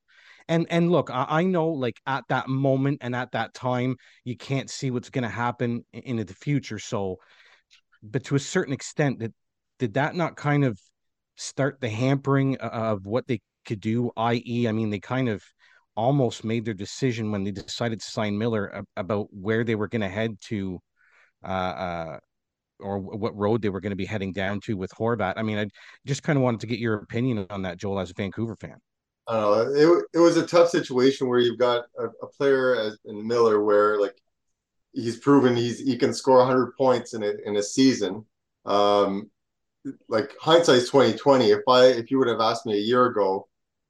And 0.48 0.66
and 0.70 0.90
look, 0.92 1.10
I, 1.10 1.26
I 1.28 1.44
know 1.44 1.68
like 1.68 2.00
at 2.06 2.24
that 2.28 2.48
moment 2.48 2.98
and 3.00 3.16
at 3.16 3.32
that 3.32 3.54
time, 3.54 3.96
you 4.24 4.36
can't 4.36 4.70
see 4.70 4.90
what's 4.90 5.10
going 5.10 5.22
to 5.22 5.28
happen 5.28 5.84
in, 5.92 6.02
into 6.02 6.24
the 6.24 6.34
future. 6.34 6.78
So, 6.78 7.16
but 8.02 8.24
to 8.24 8.36
a 8.36 8.40
certain 8.40 8.74
extent, 8.74 9.20
that 9.20 9.32
did 9.78 9.94
that 9.94 10.14
not 10.14 10.36
kind 10.36 10.64
of 10.64 10.78
start 11.36 11.80
the 11.80 11.88
hampering 11.88 12.56
of 12.58 13.06
what 13.06 13.26
they 13.26 13.40
could 13.66 13.80
do? 13.80 14.10
I.e., 14.16 14.68
I 14.68 14.72
mean, 14.72 14.90
they 14.90 15.00
kind 15.00 15.28
of 15.28 15.42
almost 15.96 16.44
made 16.44 16.64
their 16.64 16.74
decision 16.74 17.30
when 17.30 17.44
they 17.44 17.50
decided 17.50 18.00
to 18.00 18.10
sign 18.10 18.38
Miller 18.38 18.84
about 18.96 19.28
where 19.32 19.64
they 19.64 19.74
were 19.74 19.88
going 19.88 20.02
to 20.02 20.08
head 20.08 20.36
to, 20.48 20.80
uh, 21.44 21.48
uh, 21.48 22.18
or 22.80 22.98
what 22.98 23.36
road 23.36 23.62
they 23.62 23.68
were 23.68 23.80
going 23.80 23.90
to 23.90 23.96
be 23.96 24.04
heading 24.04 24.32
down 24.32 24.60
to 24.60 24.76
with 24.76 24.90
Horvat. 24.92 25.34
I 25.36 25.42
mean, 25.42 25.58
I 25.58 25.66
just 26.06 26.22
kind 26.22 26.36
of 26.36 26.42
wanted 26.42 26.60
to 26.60 26.66
get 26.66 26.78
your 26.78 26.94
opinion 26.94 27.46
on 27.50 27.62
that, 27.62 27.78
Joel, 27.78 28.00
as 28.00 28.10
a 28.10 28.14
Vancouver 28.14 28.56
fan. 28.56 28.78
I 29.26 29.40
don't 29.40 29.74
know. 29.74 29.74
It, 29.74 30.04
it 30.14 30.18
was 30.18 30.36
a 30.36 30.46
tough 30.46 30.68
situation 30.68 31.28
where 31.28 31.38
you've 31.38 31.58
got 31.58 31.84
a, 31.98 32.06
a 32.22 32.26
player 32.26 32.76
as 32.76 32.98
in 33.06 33.26
Miller 33.26 33.62
where 33.62 33.98
like 33.98 34.14
he's 34.92 35.18
proven 35.18 35.56
he's 35.56 35.80
he 35.80 35.96
can 35.96 36.12
score 36.12 36.38
100 36.38 36.76
points 36.76 37.14
in 37.14 37.22
a 37.22 37.32
in 37.44 37.56
a 37.56 37.62
season. 37.62 38.24
Um, 38.66 39.30
like 40.08 40.34
hindsight's 40.40 40.90
2020. 40.90 41.50
If 41.50 41.60
I 41.68 41.86
if 41.86 42.10
you 42.10 42.18
would 42.18 42.28
have 42.28 42.40
asked 42.40 42.66
me 42.66 42.74
a 42.74 42.82
year 42.82 43.06
ago 43.06 43.48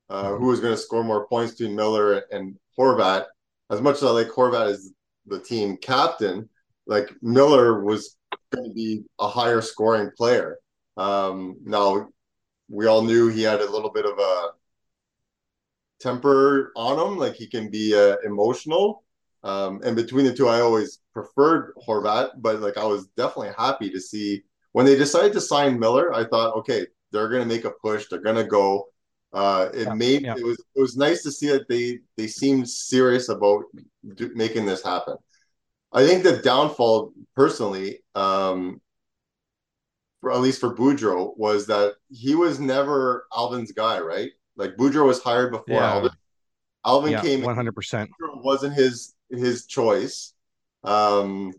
uh, 0.08 0.34
who 0.34 0.46
was 0.46 0.60
going 0.60 0.74
to 0.74 0.80
score 0.80 1.04
more 1.04 1.26
points 1.26 1.54
between 1.54 1.76
Miller 1.76 2.24
and 2.30 2.56
Horvat, 2.78 3.26
as 3.70 3.80
much 3.80 3.96
as 3.96 4.04
I 4.04 4.10
like 4.10 4.28
Horvat 4.28 4.70
as 4.70 4.92
the 5.26 5.40
team 5.40 5.76
captain, 5.76 6.48
like 6.86 7.10
Miller 7.22 7.82
was 7.82 8.16
going 8.54 8.68
to 8.68 8.74
be 8.74 9.04
a 9.18 9.28
higher 9.28 9.60
scoring 9.60 10.10
player. 10.16 10.58
Um, 10.96 11.56
now 11.64 12.08
we 12.68 12.86
all 12.86 13.02
knew 13.02 13.28
he 13.28 13.42
had 13.42 13.60
a 13.60 13.70
little 13.70 13.90
bit 13.90 14.06
of 14.06 14.18
a 14.18 14.48
temper 16.00 16.72
on 16.76 16.98
him, 16.98 17.18
like 17.18 17.34
he 17.34 17.46
can 17.46 17.70
be 17.70 17.94
uh, 17.94 18.16
emotional. 18.24 19.04
Um, 19.42 19.80
and 19.84 19.94
between 19.94 20.24
the 20.24 20.34
two, 20.34 20.48
I 20.48 20.60
always 20.60 21.00
preferred 21.12 21.74
Horvat, 21.86 22.30
but 22.38 22.60
like 22.60 22.78
I 22.78 22.84
was 22.84 23.08
definitely 23.16 23.52
happy 23.58 23.90
to 23.90 24.00
see 24.00 24.42
when 24.72 24.86
they 24.86 24.96
decided 24.96 25.32
to 25.34 25.40
sign 25.40 25.78
Miller. 25.78 26.14
I 26.14 26.24
thought, 26.24 26.56
okay, 26.56 26.86
they're 27.12 27.28
going 27.28 27.42
to 27.42 27.48
make 27.48 27.64
a 27.64 27.70
push. 27.70 28.06
They're 28.08 28.20
going 28.20 28.36
to 28.36 28.44
go. 28.44 28.88
Uh, 29.32 29.68
it 29.74 29.88
yeah, 29.88 29.94
made 29.94 30.22
yeah. 30.22 30.34
it 30.36 30.44
was 30.44 30.58
it 30.76 30.80
was 30.80 30.96
nice 30.96 31.22
to 31.24 31.32
see 31.32 31.48
that 31.48 31.68
they 31.68 31.98
they 32.16 32.28
seemed 32.28 32.68
serious 32.68 33.28
about 33.28 33.64
do, 34.14 34.30
making 34.34 34.64
this 34.64 34.82
happen. 34.82 35.16
I 35.94 36.04
think 36.04 36.24
the 36.24 36.38
downfall, 36.38 37.12
personally, 37.36 38.00
um, 38.16 38.80
for 40.20 40.32
at 40.32 40.40
least 40.40 40.60
for 40.60 40.74
Boudreau, 40.74 41.36
was 41.36 41.66
that 41.68 41.94
he 42.10 42.34
was 42.34 42.58
never 42.58 43.26
Allvin's 43.32 43.70
guy, 43.70 44.00
right? 44.00 44.30
Like 44.56 44.76
Boudreau 44.76 45.06
was 45.06 45.22
hired 45.22 45.52
before 45.52 45.76
yeah. 45.76 45.92
Allvin. 45.92 46.10
Allvin 46.84 47.10
yeah, 47.12 47.22
came 47.22 47.42
one 47.42 47.54
hundred 47.54 47.74
percent. 47.74 48.10
Wasn't 48.20 48.74
his 48.74 49.14
his 49.30 49.66
choice. 49.66 50.34
Um, 50.82 51.52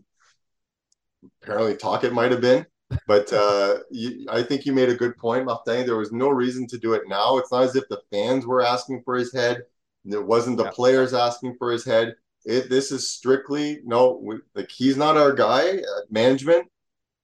apparently, 1.42 1.76
Tocchet 1.76 2.12
might 2.12 2.30
have 2.30 2.42
been, 2.42 2.66
but 3.06 3.32
uh, 3.32 3.78
you, 3.90 4.26
I 4.30 4.42
think 4.42 4.66
you 4.66 4.74
made 4.74 4.90
a 4.90 4.94
good 4.94 5.16
point, 5.16 5.46
Martin. 5.46 5.86
There 5.86 5.96
was 5.96 6.12
no 6.12 6.28
reason 6.28 6.66
to 6.68 6.78
do 6.78 6.92
it 6.92 7.02
now. 7.06 7.38
It's 7.38 7.50
not 7.50 7.64
as 7.64 7.74
if 7.74 7.88
the 7.88 8.02
fans 8.12 8.46
were 8.46 8.62
asking 8.62 9.02
for 9.02 9.16
his 9.16 9.32
head. 9.32 9.62
It 10.04 10.24
wasn't 10.24 10.58
the 10.58 10.64
yeah. 10.64 10.70
players 10.70 11.14
asking 11.14 11.56
for 11.58 11.72
his 11.72 11.84
head. 11.84 12.14
It, 12.46 12.70
this 12.70 12.92
is 12.92 13.10
strictly 13.10 13.80
no, 13.84 14.20
we, 14.22 14.36
like 14.54 14.70
he's 14.70 14.96
not 14.96 15.16
our 15.16 15.32
guy. 15.32 15.78
Uh, 15.78 16.00
management, 16.10 16.68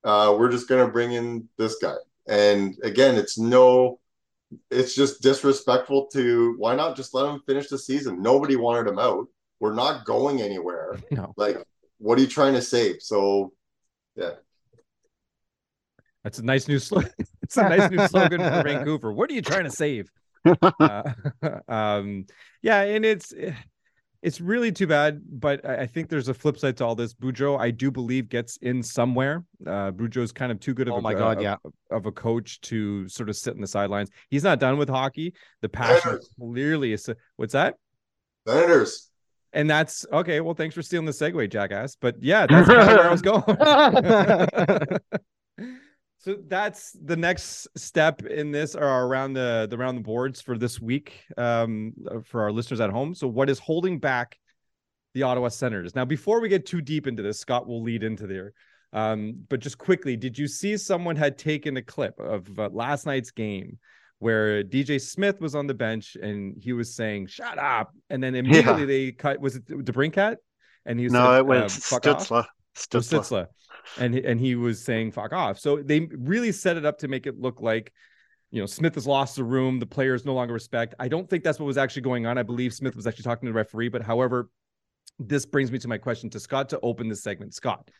uh, 0.02 0.34
we're 0.36 0.50
just 0.50 0.68
gonna 0.68 0.88
bring 0.88 1.12
in 1.12 1.48
this 1.56 1.76
guy. 1.76 1.94
And 2.28 2.76
again, 2.82 3.14
it's 3.14 3.38
no, 3.38 4.00
it's 4.70 4.94
just 4.94 5.22
disrespectful 5.22 6.06
to 6.08 6.56
why 6.58 6.74
not 6.74 6.96
just 6.96 7.14
let 7.14 7.28
him 7.28 7.40
finish 7.46 7.68
the 7.68 7.78
season? 7.78 8.20
Nobody 8.20 8.56
wanted 8.56 8.90
him 8.90 8.98
out. 8.98 9.28
We're 9.60 9.74
not 9.74 10.04
going 10.04 10.42
anywhere. 10.42 10.98
No. 11.12 11.32
Like, 11.36 11.64
what 11.98 12.18
are 12.18 12.20
you 12.20 12.26
trying 12.26 12.54
to 12.54 12.62
save? 12.62 12.96
So, 13.00 13.52
yeah. 14.16 14.32
That's 16.24 16.40
a 16.40 16.44
nice 16.44 16.66
new 16.66 16.80
slogan. 16.80 17.12
it's 17.42 17.56
a 17.56 17.68
nice 17.68 17.90
new 17.90 18.06
slogan 18.08 18.40
for 18.40 18.62
Vancouver. 18.64 19.12
What 19.12 19.30
are 19.30 19.34
you 19.34 19.42
trying 19.42 19.64
to 19.64 19.70
save? 19.70 20.10
Uh, 20.44 21.02
um, 21.68 22.26
yeah, 22.60 22.82
and 22.82 23.04
it's 23.04 23.32
it's 24.22 24.40
really 24.40 24.70
too 24.70 24.87
bad, 24.87 25.20
but 25.28 25.66
I 25.68 25.85
think 25.85 26.08
there's 26.08 26.28
a 26.28 26.35
flip 26.35 26.56
side 26.56 26.76
to 26.76 26.85
all 26.85 26.94
this. 26.94 27.12
Boudreau, 27.12 27.58
I 27.58 27.72
do 27.72 27.90
believe, 27.90 28.28
gets 28.28 28.56
in 28.58 28.80
somewhere. 28.80 29.44
Uh, 29.66 29.90
is 29.98 30.30
kind 30.30 30.52
of 30.52 30.61
too 30.61 30.74
good 30.74 30.87
of 30.87 30.94
oh 30.94 30.98
a, 30.98 31.02
my 31.02 31.12
God, 31.12 31.38
uh, 31.38 31.40
yeah. 31.40 31.56
of 31.90 32.06
a 32.06 32.12
coach 32.12 32.61
to 32.62 33.08
sort 33.08 33.28
of 33.28 33.37
sit 33.37 33.56
in 33.56 33.61
the 33.61 33.66
sidelines. 33.66 34.11
He's 34.30 34.44
not 34.44 34.61
done 34.61 34.78
with 34.78 34.88
hockey. 34.88 35.35
The 35.61 35.68
passion 35.68 36.20
clearly 36.38 36.92
is. 36.92 37.11
What's 37.37 37.52
that? 37.54 37.74
Senators. 38.46 39.11
And 39.52 39.68
that's 39.68 40.06
okay. 40.12 40.40
Well, 40.40 40.54
thanks 40.54 40.74
for 40.74 40.82
stealing 40.82 41.06
the 41.06 41.12
segue, 41.12 41.50
jackass. 41.50 41.96
But 41.96 42.22
yeah, 42.22 42.46
that's 42.46 42.68
where 42.68 43.04
I 43.04 43.11
was 43.11 43.22
going. 43.28 43.42
So 46.22 46.37
that's 46.46 46.96
the 47.04 47.16
next 47.16 47.66
step 47.76 48.22
in 48.22 48.52
this 48.52 48.76
or 48.76 48.85
around 48.85 49.32
the, 49.32 49.66
the 49.68 49.76
around 49.76 49.96
the 49.96 50.02
boards 50.02 50.40
for 50.40 50.56
this 50.56 50.80
week 50.80 51.20
um, 51.37 51.94
for 52.26 52.42
our 52.42 52.52
listeners 52.52 52.80
at 52.80 52.90
home. 52.90 53.12
So 53.12 53.26
what 53.26 53.50
is 53.50 53.58
holding 53.58 53.98
back 53.98 54.38
the 55.14 55.24
Ottawa 55.24 55.48
Senators? 55.48 55.96
Now, 55.96 56.04
before 56.04 56.40
we 56.40 56.48
get 56.48 56.64
too 56.64 56.80
deep 56.80 57.08
into 57.08 57.24
this, 57.24 57.40
Scott 57.40 57.66
will 57.66 57.82
lead 57.82 58.04
into 58.04 58.28
there. 58.28 58.52
Um, 58.92 59.35
but 59.48 59.58
just 59.58 59.78
quickly, 59.78 60.16
did 60.16 60.38
you 60.38 60.46
see 60.46 60.76
someone 60.76 61.16
had 61.16 61.38
taken 61.38 61.76
a 61.76 61.82
clip 61.82 62.20
of 62.20 62.46
uh, 62.56 62.68
last 62.72 63.04
night's 63.04 63.32
game 63.32 63.78
where 64.20 64.62
DJ 64.62 65.00
Smith 65.00 65.40
was 65.40 65.56
on 65.56 65.66
the 65.66 65.74
bench 65.74 66.16
and 66.22 66.54
he 66.56 66.72
was 66.72 66.94
saying 66.94 67.26
"Shut 67.26 67.58
up," 67.58 67.92
and 68.11 68.22
then 68.22 68.37
immediately 68.37 68.82
yeah. 68.82 68.87
they 68.87 69.12
cut. 69.12 69.40
Was 69.40 69.56
it 69.56 69.66
DeBrincat? 69.66 70.37
And 70.87 71.00
he 71.00 71.06
was 71.06 71.12
no, 71.12 71.37
it 71.37 71.44
went 71.44 71.64
um. 71.64 71.68
Stützle. 71.68 72.46
Stützle 72.76 73.48
and 73.99 74.14
and 74.14 74.40
he 74.40 74.55
was 74.55 74.83
saying 74.83 75.12
fuck 75.12 75.33
off. 75.33 75.59
So 75.59 75.83
they 75.83 76.01
really 76.01 76.53
set 76.53 76.77
it 76.77 76.85
up 76.85 76.99
to 76.99 77.09
make 77.09 77.27
it 77.27 77.38
look 77.40 77.61
like 77.61 77.92
you 78.51 78.61
know 78.61 78.66
Smith 78.66 78.95
has 78.95 79.07
lost 79.07 79.37
the 79.37 79.45
room, 79.45 79.79
the 79.79 79.87
players 79.87 80.25
no 80.25 80.35
longer 80.35 80.55
respect. 80.55 80.95
I 80.99 81.09
don't 81.09 81.29
think 81.29 81.45
that's 81.45 81.59
what 81.59 81.66
was 81.66 81.79
actually 81.79 82.03
going 82.03 82.27
on. 82.27 82.38
I 82.38 82.42
believe 82.42 82.75
Smith 82.75 82.97
was 82.97 83.07
actually 83.07 83.25
talking 83.25 83.47
to 83.47 83.53
the 83.53 83.57
referee, 83.57 83.88
but 83.88 84.03
however, 84.03 84.51
this 85.18 85.47
brings 85.47 85.71
me 85.71 85.79
to 85.79 85.88
my 85.88 85.99
question 85.99 86.31
to 86.31 86.40
Scott 86.40 86.68
to 86.71 86.81
open 86.83 87.09
this 87.09 87.23
segment. 87.23 87.55
Scott, 87.55 87.90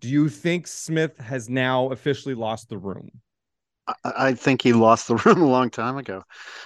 do 0.00 0.08
you 0.08 0.28
think 0.28 0.66
Smith 0.66 1.18
has 1.18 1.48
now 1.48 1.90
officially 1.90 2.34
lost 2.34 2.68
the 2.68 2.78
room? 2.78 3.08
I, 3.86 3.94
I 4.04 4.34
think 4.34 4.62
he 4.62 4.72
lost 4.72 5.08
the 5.08 5.16
room 5.24 5.42
a 5.42 5.48
long 5.48 5.70
time 5.70 5.96
ago. 5.96 6.22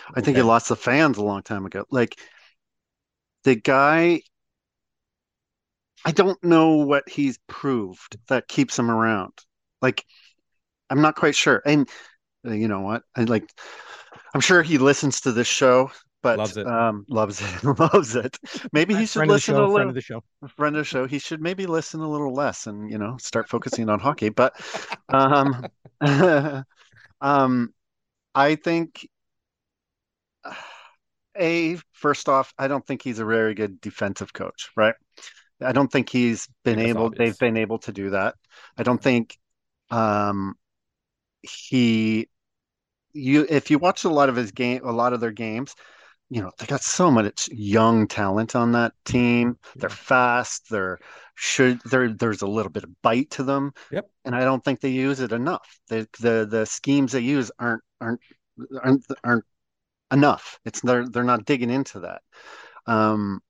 I 0.08 0.12
okay. 0.12 0.22
think 0.22 0.36
he 0.36 0.42
lost 0.42 0.68
the 0.68 0.76
fans 0.76 1.18
a 1.18 1.24
long 1.24 1.42
time 1.42 1.66
ago. 1.66 1.84
Like 1.90 2.18
the 3.44 3.54
guy 3.54 4.22
I 6.04 6.12
don't 6.12 6.42
know 6.44 6.76
what 6.76 7.08
he's 7.08 7.38
proved 7.48 8.16
that 8.28 8.48
keeps 8.48 8.78
him 8.78 8.90
around. 8.90 9.32
Like, 9.82 10.04
I'm 10.90 11.00
not 11.00 11.16
quite 11.16 11.34
sure. 11.34 11.62
And 11.64 11.88
uh, 12.46 12.52
you 12.52 12.68
know 12.68 12.80
what? 12.80 13.02
I 13.16 13.24
like. 13.24 13.48
I'm 14.34 14.40
sure 14.40 14.62
he 14.62 14.78
listens 14.78 15.20
to 15.22 15.32
this 15.32 15.46
show, 15.46 15.90
but 16.22 16.38
loves 16.38 16.56
it. 16.56 16.66
Um, 16.66 17.04
loves 17.08 17.40
it. 17.40 17.64
loves 17.78 18.14
it. 18.14 18.36
Maybe 18.72 18.94
he 18.94 19.06
should 19.06 19.20
friend 19.20 19.30
listen 19.30 19.54
show, 19.54 19.60
a 19.60 19.62
little. 19.62 19.74
Friend 19.76 19.88
of 19.88 19.94
the 19.94 20.00
show. 20.00 20.22
Friend 20.56 20.76
of 20.76 20.80
the 20.80 20.84
show. 20.84 21.06
He 21.06 21.18
should 21.18 21.40
maybe 21.40 21.66
listen 21.66 22.00
a 22.00 22.08
little 22.08 22.32
less 22.32 22.66
and 22.66 22.90
you 22.90 22.98
know 22.98 23.16
start 23.18 23.48
focusing 23.48 23.88
on 23.88 23.98
hockey. 23.98 24.28
But, 24.28 24.54
um, 25.08 25.66
um, 27.20 27.74
I 28.34 28.54
think. 28.56 29.08
A 31.38 31.76
first 31.92 32.30
off, 32.30 32.54
I 32.58 32.66
don't 32.66 32.86
think 32.86 33.02
he's 33.02 33.18
a 33.18 33.24
very 33.24 33.52
good 33.52 33.78
defensive 33.82 34.32
coach, 34.32 34.70
right? 34.74 34.94
I 35.60 35.72
don't 35.72 35.90
think 35.90 36.08
he's 36.08 36.48
been 36.64 36.78
able. 36.78 37.10
They've 37.10 37.38
been 37.38 37.56
able 37.56 37.78
to 37.80 37.92
do 37.92 38.10
that. 38.10 38.34
I 38.76 38.82
don't 38.82 39.02
think 39.02 39.38
um, 39.90 40.54
he. 41.42 42.28
You 43.12 43.46
if 43.48 43.70
you 43.70 43.78
watch 43.78 44.04
a 44.04 44.10
lot 44.10 44.28
of 44.28 44.36
his 44.36 44.52
game, 44.52 44.82
a 44.84 44.92
lot 44.92 45.14
of 45.14 45.20
their 45.20 45.32
games, 45.32 45.74
you 46.28 46.42
know 46.42 46.50
they 46.58 46.66
got 46.66 46.82
so 46.82 47.10
much 47.10 47.48
young 47.50 48.06
talent 48.06 48.54
on 48.54 48.72
that 48.72 48.92
team. 49.04 49.58
They're 49.76 49.88
fast. 49.88 50.68
They're 50.70 50.98
should 51.34 51.80
there 51.82 52.12
there's 52.12 52.42
a 52.42 52.46
little 52.46 52.72
bit 52.72 52.84
of 52.84 52.90
bite 53.02 53.30
to 53.32 53.42
them. 53.42 53.72
Yep. 53.90 54.10
And 54.24 54.34
I 54.34 54.40
don't 54.40 54.64
think 54.64 54.80
they 54.80 54.90
use 54.90 55.20
it 55.20 55.32
enough. 55.32 55.78
The 55.88 56.08
the 56.20 56.46
the 56.50 56.66
schemes 56.66 57.12
they 57.12 57.20
use 57.20 57.50
aren't 57.58 57.82
aren't 58.00 58.20
aren't 58.82 59.04
aren't 59.22 59.44
enough. 60.10 60.58
It's 60.64 60.80
they're 60.80 61.08
they're 61.08 61.24
not 61.24 61.44
digging 61.44 61.70
into 61.70 62.00
that. 62.00 62.22
Um, 62.86 63.40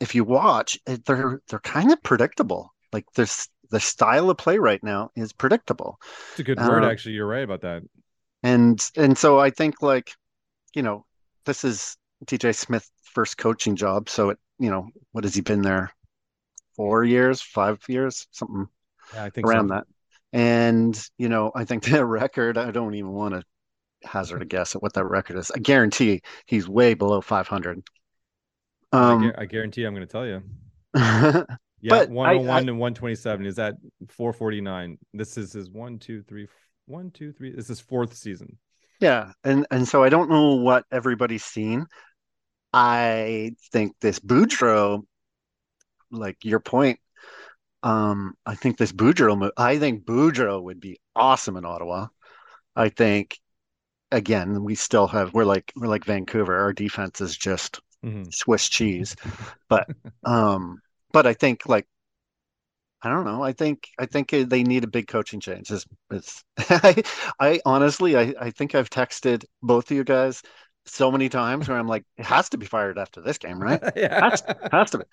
if 0.00 0.14
you 0.14 0.24
watch, 0.24 0.78
they're 0.86 1.40
they're 1.48 1.60
kind 1.60 1.92
of 1.92 2.02
predictable. 2.02 2.72
Like 2.92 3.04
this, 3.14 3.48
the 3.70 3.78
style 3.78 4.30
of 4.30 4.38
play 4.38 4.58
right 4.58 4.82
now 4.82 5.10
is 5.14 5.32
predictable. 5.32 6.00
It's 6.32 6.40
a 6.40 6.44
good 6.44 6.58
word, 6.58 6.82
um, 6.82 6.90
actually. 6.90 7.14
You're 7.14 7.26
right 7.26 7.44
about 7.44 7.60
that. 7.62 7.82
And 8.42 8.80
and 8.96 9.16
so 9.16 9.38
I 9.38 9.50
think 9.50 9.82
like, 9.82 10.12
you 10.74 10.82
know, 10.82 11.04
this 11.44 11.64
is 11.64 11.96
DJ 12.24 12.54
Smith's 12.54 12.90
first 13.04 13.36
coaching 13.38 13.76
job. 13.76 14.08
So 14.08 14.30
it, 14.30 14.38
you 14.58 14.70
know, 14.70 14.88
what 15.12 15.24
has 15.24 15.34
he 15.34 15.42
been 15.42 15.62
there? 15.62 15.92
Four 16.76 17.04
years, 17.04 17.42
five 17.42 17.78
years, 17.88 18.26
something 18.30 18.66
yeah, 19.14 19.24
I 19.24 19.30
think 19.30 19.46
around 19.46 19.68
so. 19.68 19.74
that. 19.74 19.86
And 20.32 21.08
you 21.18 21.28
know, 21.28 21.52
I 21.54 21.64
think 21.64 21.84
the 21.84 22.04
record. 22.04 22.56
I 22.56 22.70
don't 22.70 22.94
even 22.94 23.12
want 23.12 23.34
to 23.34 23.44
hazard 24.02 24.40
a 24.40 24.46
guess 24.46 24.74
at 24.74 24.82
what 24.82 24.94
that 24.94 25.04
record 25.04 25.36
is. 25.36 25.50
I 25.50 25.58
guarantee 25.58 26.22
he's 26.46 26.66
way 26.66 26.94
below 26.94 27.20
500. 27.20 27.82
Um, 28.92 29.32
I, 29.36 29.42
I, 29.42 29.44
guarantee 29.46 29.84
I'm 29.84 29.94
going 29.94 30.06
to 30.06 30.10
tell 30.10 30.26
you. 30.26 30.42
yeah, 31.80 32.04
101 32.06 32.48
I, 32.48 32.52
I, 32.52 32.58
and 32.60 32.78
127 32.78 33.46
is 33.46 33.58
at 33.58 33.74
449. 34.08 34.98
This 35.14 35.36
is 35.36 35.52
his 35.52 35.70
one, 35.70 35.98
two, 35.98 36.22
three, 36.22 36.48
one, 36.86 37.10
two, 37.10 37.32
three. 37.32 37.54
This 37.54 37.70
is 37.70 37.80
fourth 37.80 38.14
season. 38.14 38.58
Yeah, 39.00 39.32
and 39.44 39.66
and 39.70 39.88
so 39.88 40.02
I 40.02 40.10
don't 40.10 40.28
know 40.28 40.56
what 40.56 40.84
everybody's 40.92 41.44
seen. 41.44 41.86
I 42.72 43.52
think 43.72 43.94
this 44.00 44.18
Boudreau, 44.18 45.02
like 46.10 46.44
your 46.44 46.60
point, 46.60 47.00
um, 47.82 48.34
I 48.44 48.54
think 48.56 48.76
this 48.76 48.92
Boudreau, 48.92 49.50
I 49.56 49.78
think 49.78 50.04
Boudreau 50.04 50.62
would 50.62 50.80
be 50.80 51.00
awesome 51.16 51.56
in 51.56 51.64
Ottawa. 51.64 52.08
I 52.76 52.90
think 52.90 53.38
again, 54.12 54.64
we 54.64 54.74
still 54.74 55.06
have 55.08 55.32
we're 55.32 55.44
like 55.44 55.72
we're 55.76 55.86
like 55.88 56.04
Vancouver. 56.04 56.56
Our 56.56 56.72
defense 56.72 57.20
is 57.20 57.36
just 57.36 57.80
Mhm. 58.04 58.32
Swiss 58.32 58.68
cheese. 58.68 59.16
But 59.68 59.88
um, 60.24 60.82
but 61.12 61.26
I 61.26 61.34
think 61.34 61.66
like 61.66 61.86
I 63.02 63.08
don't 63.08 63.24
know. 63.24 63.42
I 63.42 63.52
think 63.52 63.88
I 63.98 64.04
think 64.06 64.28
they 64.30 64.62
need 64.62 64.84
a 64.84 64.88
big 64.88 65.08
coaching 65.08 65.40
change. 65.40 65.70
It's, 65.70 65.86
it's 66.10 66.44
I, 66.58 67.02
I 67.38 67.60
honestly 67.64 68.16
I, 68.16 68.34
I 68.38 68.50
think 68.50 68.74
I've 68.74 68.90
texted 68.90 69.44
both 69.62 69.90
of 69.90 69.96
you 69.96 70.04
guys 70.04 70.42
so 70.84 71.10
many 71.10 71.28
times 71.28 71.68
where 71.68 71.78
I'm 71.78 71.86
like, 71.86 72.04
it 72.18 72.24
has 72.26 72.48
to 72.50 72.58
be 72.58 72.66
fired 72.66 72.98
after 72.98 73.20
this 73.22 73.38
game, 73.38 73.58
right? 73.60 73.80
yeah. 73.96 74.30
Has, 74.30 74.42
has 74.70 74.90
to 74.90 74.98
be. 74.98 75.04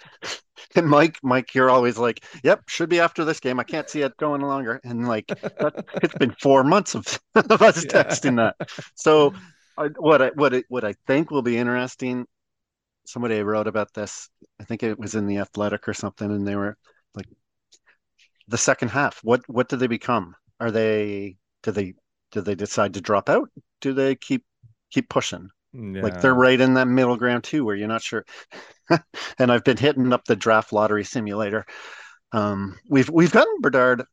And 0.76 0.88
Mike, 0.90 1.20
Mike, 1.24 1.56
you're 1.56 1.70
always 1.70 1.98
like, 1.98 2.24
"Yep, 2.44 2.64
should 2.70 2.90
be 2.90 3.00
after 3.00 3.26
this 3.26 3.40
game. 3.40 3.60
I 3.60 3.64
can't 3.64 3.90
see 3.90 4.02
it 4.02 4.18
going 4.18 4.42
longer." 4.42 4.82
And 4.84 5.08
like, 5.08 5.34
that, 5.60 5.74
it's 6.02 6.16
been 6.16 6.36
four 6.42 6.64
months 6.64 6.96
of, 6.96 7.06
of 7.36 7.62
us 7.62 7.84
Yeah. 7.84 7.92
texting 7.94 8.38
that. 8.38 8.56
So, 8.96 9.34
I, 9.78 9.88
what 9.98 10.22
I 10.22 10.30
what 10.30 10.56
I, 10.56 10.64
what 10.70 10.84
I 10.86 10.94
think 11.08 11.32
will 11.32 11.42
be 11.44 11.58
interesting. 11.58 12.26
Somebody 13.08 13.42
wrote 13.42 13.68
about 13.68 13.94
this. 13.94 14.30
I 14.60 14.66
think 14.66 14.84
it 14.84 15.00
was 15.00 15.16
in 15.16 15.28
the 15.28 15.38
Athletic 15.38 15.88
or 15.88 15.94
something, 15.94 16.30
and 16.30 16.46
they 16.46 16.58
were 16.58 16.78
like, 17.16 17.28
the 18.50 18.58
second 18.58 18.90
half. 18.90 19.20
What 19.24 19.48
what 19.48 19.70
do 19.70 19.78
they 19.78 19.88
become? 19.88 20.36
Are 20.60 20.72
they 20.72 21.38
do 21.64 21.72
they 21.72 21.94
do 22.32 22.42
they 22.42 22.56
decide 22.56 22.94
to 22.96 23.02
drop 23.02 23.30
out? 23.30 23.50
Do 23.80 23.94
they 23.94 24.16
keep 24.16 24.44
keep 24.92 25.08
pushing? 25.10 25.50
Like 26.04 26.20
they're 26.22 26.34
right 26.34 26.60
in 26.60 26.74
that 26.74 26.88
middle 26.88 27.16
ground 27.16 27.44
too, 27.46 27.64
where 27.64 27.76
you're 27.76 27.88
not 27.88 28.02
sure. 28.02 28.26
and 29.40 29.52
I've 29.52 29.64
been 29.64 29.78
hitting 29.78 30.12
up 30.12 30.26
the 30.26 30.36
draft 30.36 30.74
lottery 30.74 31.04
simulator. 31.04 31.66
Um, 32.34 32.78
we've 32.90 33.10
we've 33.10 33.32
gotten 33.32 33.62
Bedard 33.62 34.04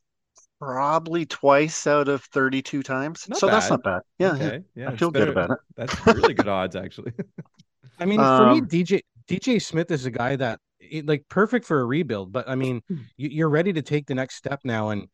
probably 0.61 1.26
twice 1.26 1.87
out 1.87 2.09
of 2.09 2.22
32 2.24 2.83
times, 2.83 3.26
Not 3.28 3.38
so 3.38 3.46
that's 3.46 3.70
not 3.70 3.83
bad. 3.83 4.02
Yeah, 4.18 4.37
yeah. 4.37 4.46
okay. 4.46 4.64
Yeah. 4.74 4.90
I 4.90 4.96
feel 4.96 5.11
good 5.11 5.28
about 5.28 5.50
it. 5.50 5.59
That's 5.76 6.07
really 6.07 6.35
good 6.35 6.48
odds, 6.48 6.76
actually. 6.76 7.12
I 7.98 8.04
mean, 8.07 8.26
for 8.26 8.46
me, 8.46 8.61
Um, 8.61 8.68
DJ 8.68 9.00
DJ 9.28 9.59
Smith 9.59 9.90
is 9.90 10.07
a 10.07 10.11
guy 10.11 10.37
that 10.37 10.61
like 11.04 11.24
perfect 11.28 11.66
for 11.66 11.80
a 11.80 11.85
rebuild. 11.85 12.33
But 12.33 12.48
I 12.48 12.54
mean, 12.54 12.83
Hmm. 12.88 12.96
you, 13.16 13.28
you're 13.30 13.48
ready 13.48 13.72
to 13.72 13.83
take 13.83 14.07
the 14.07 14.14
next 14.14 14.37
step 14.37 14.61
now, 14.64 14.90
and 14.90 15.09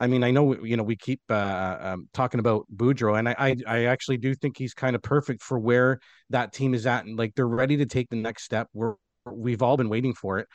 I 0.00 0.06
mean, 0.06 0.24
I 0.24 0.30
know 0.30 0.62
you 0.64 0.76
know 0.76 0.82
we 0.82 0.96
keep 0.96 1.20
uh, 1.30 1.76
um, 1.80 2.08
talking 2.14 2.40
about 2.40 2.66
Boudreau, 2.74 3.18
and 3.18 3.28
I, 3.28 3.34
I 3.38 3.56
I 3.66 3.84
actually 3.84 4.18
do 4.18 4.34
think 4.34 4.56
he's 4.58 4.74
kind 4.74 4.96
of 4.96 5.02
perfect 5.02 5.42
for 5.42 5.58
where 5.58 6.00
that 6.30 6.52
team 6.52 6.74
is 6.74 6.86
at, 6.86 7.04
and 7.06 7.18
like 7.18 7.34
they're 7.34 7.48
ready 7.48 7.76
to 7.78 7.86
take 7.86 8.08
the 8.10 8.16
next 8.16 8.44
step. 8.44 8.68
We're 8.74 8.94
we've 9.26 9.62
all 9.62 9.76
been 9.76 9.88
waiting 9.90 10.14
for 10.14 10.38
it. 10.38 10.48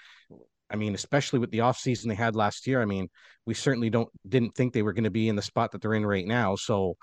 I 0.69 0.75
mean, 0.77 0.95
especially 0.95 1.39
with 1.39 1.51
the 1.51 1.59
offseason 1.59 2.07
they 2.07 2.15
had 2.15 2.35
last 2.35 2.65
year. 2.65 2.81
I 2.81 2.85
mean, 2.85 3.07
we 3.45 3.53
certainly 3.53 3.89
don't 3.89 4.09
didn't 4.27 4.55
think 4.55 4.73
they 4.73 4.81
were 4.81 4.93
going 4.93 5.03
to 5.03 5.11
be 5.11 5.29
in 5.29 5.35
the 5.35 5.41
spot 5.41 5.71
that 5.71 5.81
they're 5.81 5.93
in 5.93 6.05
right 6.05 6.25
now. 6.25 6.55
So, 6.55 6.95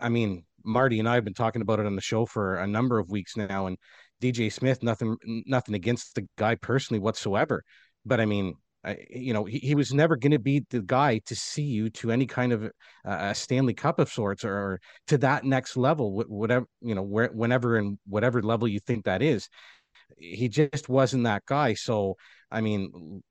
I 0.00 0.08
mean, 0.08 0.44
Marty 0.64 0.98
and 0.98 1.08
I 1.08 1.14
have 1.14 1.24
been 1.24 1.34
talking 1.34 1.62
about 1.62 1.80
it 1.80 1.86
on 1.86 1.96
the 1.96 2.02
show 2.02 2.26
for 2.26 2.56
a 2.56 2.66
number 2.66 2.98
of 2.98 3.10
weeks 3.10 3.36
now, 3.36 3.66
and 3.66 3.76
DJ 4.20 4.52
Smith, 4.52 4.82
nothing, 4.82 5.16
nothing 5.46 5.74
against 5.74 6.14
the 6.14 6.26
guy 6.36 6.54
personally 6.54 7.00
whatsoever, 7.00 7.62
but 8.04 8.20
I 8.20 8.26
mean, 8.26 8.54
I, 8.86 8.98
you 9.10 9.32
know, 9.32 9.44
he, 9.44 9.58
he 9.58 9.74
was 9.74 9.92
never 9.92 10.16
going 10.16 10.30
to 10.30 10.38
be 10.38 10.64
the 10.70 10.80
guy 10.80 11.18
to 11.26 11.34
see 11.34 11.64
you 11.64 11.90
to 11.90 12.12
any 12.12 12.24
kind 12.24 12.52
of 12.52 12.64
uh, 12.64 12.68
a 13.04 13.34
Stanley 13.34 13.74
Cup 13.74 13.98
of 13.98 14.08
sorts 14.08 14.44
or, 14.44 14.54
or 14.54 14.80
to 15.08 15.18
that 15.18 15.44
next 15.44 15.76
level, 15.76 16.22
whatever 16.28 16.66
you 16.80 16.94
know, 16.94 17.02
where 17.02 17.28
whenever 17.28 17.76
and 17.76 17.98
whatever 18.06 18.42
level 18.42 18.68
you 18.68 18.78
think 18.78 19.04
that 19.04 19.22
is. 19.22 19.48
He 20.16 20.48
just 20.48 20.88
wasn't 20.88 21.24
that 21.24 21.44
guy. 21.46 21.74
So, 21.74 22.16
I 22.50 22.60
mean, 22.60 23.22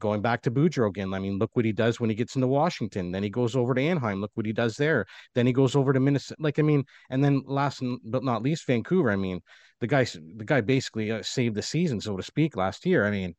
going 0.00 0.20
back 0.20 0.42
to 0.42 0.50
Boudreau 0.50 0.88
again, 0.88 1.12
I 1.14 1.18
mean, 1.18 1.38
look 1.38 1.50
what 1.54 1.64
he 1.64 1.72
does 1.72 1.98
when 2.00 2.10
he 2.10 2.16
gets 2.16 2.34
into 2.34 2.46
Washington. 2.46 3.12
Then 3.12 3.22
he 3.22 3.30
goes 3.30 3.56
over 3.56 3.74
to 3.74 3.80
Anaheim. 3.80 4.20
Look 4.20 4.32
what 4.34 4.46
he 4.46 4.52
does 4.52 4.76
there. 4.76 5.06
Then 5.34 5.46
he 5.46 5.52
goes 5.52 5.74
over 5.74 5.92
to 5.92 6.00
Minnesota. 6.00 6.40
Like, 6.40 6.58
I 6.58 6.62
mean, 6.62 6.84
and 7.10 7.24
then 7.24 7.42
last 7.46 7.82
but 8.04 8.24
not 8.24 8.42
least, 8.42 8.66
Vancouver. 8.66 9.10
I 9.10 9.16
mean, 9.16 9.40
the 9.80 9.86
guy, 9.86 10.04
the 10.04 10.44
guy 10.44 10.60
basically 10.60 11.10
uh, 11.10 11.22
saved 11.22 11.54
the 11.54 11.62
season, 11.62 12.00
so 12.00 12.16
to 12.16 12.22
speak, 12.22 12.56
last 12.56 12.86
year. 12.86 13.06
I 13.06 13.10
mean, 13.10 13.34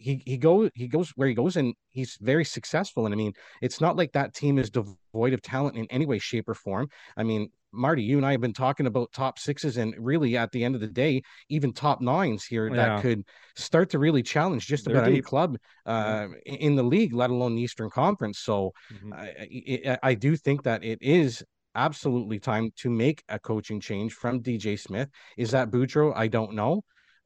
he 0.00 0.22
he 0.26 0.38
goes 0.38 0.70
he 0.74 0.88
goes 0.88 1.10
where 1.14 1.28
he 1.28 1.34
goes, 1.34 1.56
and 1.56 1.74
he's 1.90 2.16
very 2.20 2.44
successful. 2.44 3.04
And 3.04 3.14
I 3.14 3.16
mean, 3.16 3.32
it's 3.60 3.80
not 3.80 3.96
like 3.96 4.12
that 4.12 4.34
team 4.34 4.58
is 4.58 4.70
devoid 4.70 5.34
of 5.34 5.42
talent 5.42 5.76
in 5.76 5.86
any 5.90 6.06
way, 6.06 6.18
shape, 6.18 6.48
or 6.48 6.54
form. 6.54 6.88
I 7.16 7.22
mean, 7.22 7.50
Marty, 7.72 8.02
you 8.02 8.16
and 8.16 8.26
I 8.26 8.32
have 8.32 8.40
been 8.40 8.54
talking 8.54 8.86
about 8.86 9.12
top 9.12 9.38
sixes, 9.38 9.76
and 9.76 9.94
really, 9.98 10.36
at 10.36 10.50
the 10.52 10.64
end 10.64 10.74
of 10.74 10.80
the 10.80 10.88
day, 10.88 11.22
even 11.50 11.72
top 11.72 12.00
nines 12.00 12.44
here 12.44 12.68
Yeah. 12.68 12.96
that 12.96 13.02
could 13.02 13.22
start 13.56 13.90
to 13.90 13.98
really 13.98 14.22
challenge 14.22 14.66
just 14.66 14.86
They're 14.86 14.96
about 14.96 15.08
any 15.08 15.20
club 15.20 15.58
uh, 15.86 16.28
in 16.46 16.76
the 16.76 16.82
league, 16.82 17.14
let 17.14 17.30
alone 17.30 17.54
the 17.54 17.62
Eastern 17.62 17.90
Conference. 17.90 18.40
So, 18.40 18.72
Mhm. 18.92 19.12
I, 19.14 19.90
I, 19.92 19.98
I 20.10 20.14
do 20.14 20.34
think 20.36 20.62
that 20.62 20.82
it 20.82 20.98
is 21.02 21.44
absolutely 21.74 22.40
time 22.40 22.70
to 22.76 22.90
make 22.90 23.22
a 23.28 23.38
coaching 23.38 23.80
change 23.80 24.14
from 24.14 24.40
DJ 24.40 24.78
Smith. 24.78 25.08
Is 25.36 25.50
that 25.52 25.70
Boudreau? 25.70 26.12
I 26.16 26.26
don't 26.26 26.54
know. 26.54 26.82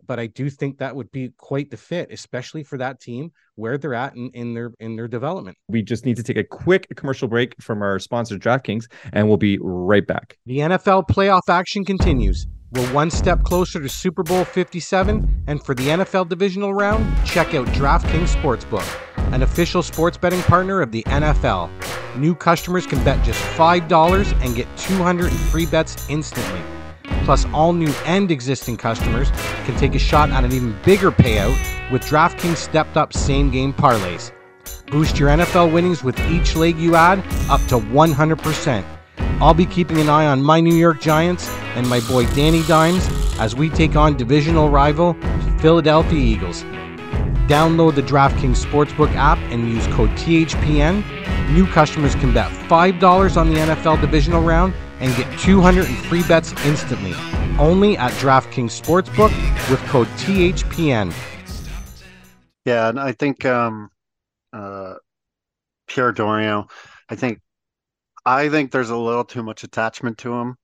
But 0.07 0.19
I 0.19 0.27
do 0.27 0.51
think 0.51 0.79
that 0.79 0.95
would 0.95 1.11
be 1.13 1.33
quite 1.37 1.71
the 1.71 1.77
fit, 1.77 2.11
especially 2.11 2.63
for 2.63 2.79
that 2.79 3.01
team 3.01 3.33
where 3.57 3.79
they're 3.79 3.95
at 3.95 4.15
in, 4.17 4.31
in 4.35 4.55
their 4.55 4.73
in 4.81 4.97
their 4.97 5.09
development. 5.09 5.57
We 5.69 5.83
just 5.83 6.05
need 6.05 6.17
to 6.17 6.23
take 6.23 6.37
a 6.37 6.45
quick 6.45 6.89
commercial 6.97 7.29
break 7.29 7.55
from 7.61 7.83
our 7.83 7.99
sponsor, 7.99 8.37
DraftKings, 8.37 8.87
and 9.13 9.29
we'll 9.29 9.37
be 9.37 9.59
right 9.61 10.07
back. 10.07 10.39
The 10.47 10.59
NFL 10.59 11.09
playoff 11.09 11.49
action 11.49 11.85
continues. 11.85 12.47
We're 12.75 12.93
one 12.93 13.11
step 13.11 13.45
closer 13.45 13.81
to 13.81 13.89
Super 13.89 14.25
Bowl 14.25 14.45
57, 14.45 15.45
and 15.47 15.63
for 15.63 15.77
the 15.77 15.87
NFL 15.87 16.29
divisional 16.29 16.75
round, 16.75 17.07
check 17.25 17.55
out 17.55 17.69
DraftKings 17.69 18.35
Sportsbook, 18.35 18.85
an 19.33 19.45
official 19.45 19.81
sports 19.81 20.19
betting 20.19 20.43
partner 20.43 20.81
of 20.81 20.91
the 20.91 21.05
NFL. 21.05 21.71
New 22.17 22.35
customers 22.35 22.85
can 22.85 23.03
bet 23.05 23.25
just 23.25 23.41
$5 23.57 24.45
and 24.45 24.57
get 24.57 24.67
200 24.77 25.31
free 25.31 25.67
bets 25.67 26.09
instantly. 26.09 26.74
Plus, 27.25 27.47
all 27.47 27.73
new 27.73 27.93
and 28.05 28.31
existing 28.31 28.77
customers 28.77 29.31
can 29.65 29.77
take 29.77 29.95
a 29.95 29.99
shot 29.99 30.31
at 30.31 30.45
an 30.45 30.53
even 30.53 30.77
bigger 30.85 31.11
payout 31.11 31.57
with 31.91 32.03
DraftKings 32.03 32.57
stepped 32.57 32.97
up 32.97 33.13
same 33.13 33.51
game 33.51 33.73
parlays. 33.73 34.33
Boost 34.91 35.19
your 35.19 35.31
NFL 35.31 35.73
winnings 35.73 36.05
with 36.05 36.19
each 36.31 36.55
leg 36.57 36.77
you 36.79 36.95
add 36.95 37.19
up 37.51 37.61
to 37.69 37.79
100%. 37.79 38.85
I'll 39.41 39.55
be 39.55 39.67
keeping 39.67 39.99
an 39.99 40.09
eye 40.09 40.27
on 40.27 40.43
my 40.43 40.61
New 40.61 40.75
York 40.75 41.01
Giants 41.01 41.49
and 41.75 41.89
my 41.89 42.01
boy 42.01 42.27
Danny 42.35 42.63
Dimes 42.65 43.07
as 43.39 43.55
we 43.55 43.69
take 43.69 43.97
on 43.97 44.17
divisional 44.17 44.69
rival 44.69 45.15
Philadelphia 45.59 46.19
Eagles. 46.19 46.63
Download 47.49 47.95
the 47.95 48.03
DraftKings 48.03 48.65
Sportsbook 48.65 49.15
app 49.17 49.39
and 49.51 49.69
use 49.69 49.87
code 49.89 50.11
THPN. 50.11 51.03
New 51.53 51.67
customers 51.67 52.15
can 52.15 52.33
bet 52.33 52.51
$5 52.69 53.37
on 53.37 53.53
the 53.53 53.57
NFL 53.57 54.01
divisional 54.01 54.43
round 54.43 54.73
and 55.05 55.15
get 55.17 55.39
200 55.41 55.87
in 55.87 55.95
free 55.95 56.23
bets 56.23 56.53
instantly. 56.65 57.13
Only 57.59 57.97
at 57.99 58.13
DraftKings 58.13 58.81
Sportsbook 58.81 59.31
with 59.71 59.79
code 59.87 60.09
THPN. 60.17 61.13
Yeah, 62.65 62.89
and 62.89 62.99
I 62.99 63.13
think 63.13 63.45
um, 63.45 63.91
uh, 64.55 64.95
Pierre 65.87 66.13
Dorion, 66.13 66.65
I 67.11 67.17
think, 67.17 67.41
I 68.25 68.49
think 68.49 68.71
there's 68.71 68.89
a 68.89 68.97
little 68.97 69.25
too 69.25 69.43
much 69.43 69.63
attachment 69.63 70.17
to 70.19 70.33
him 70.33 70.57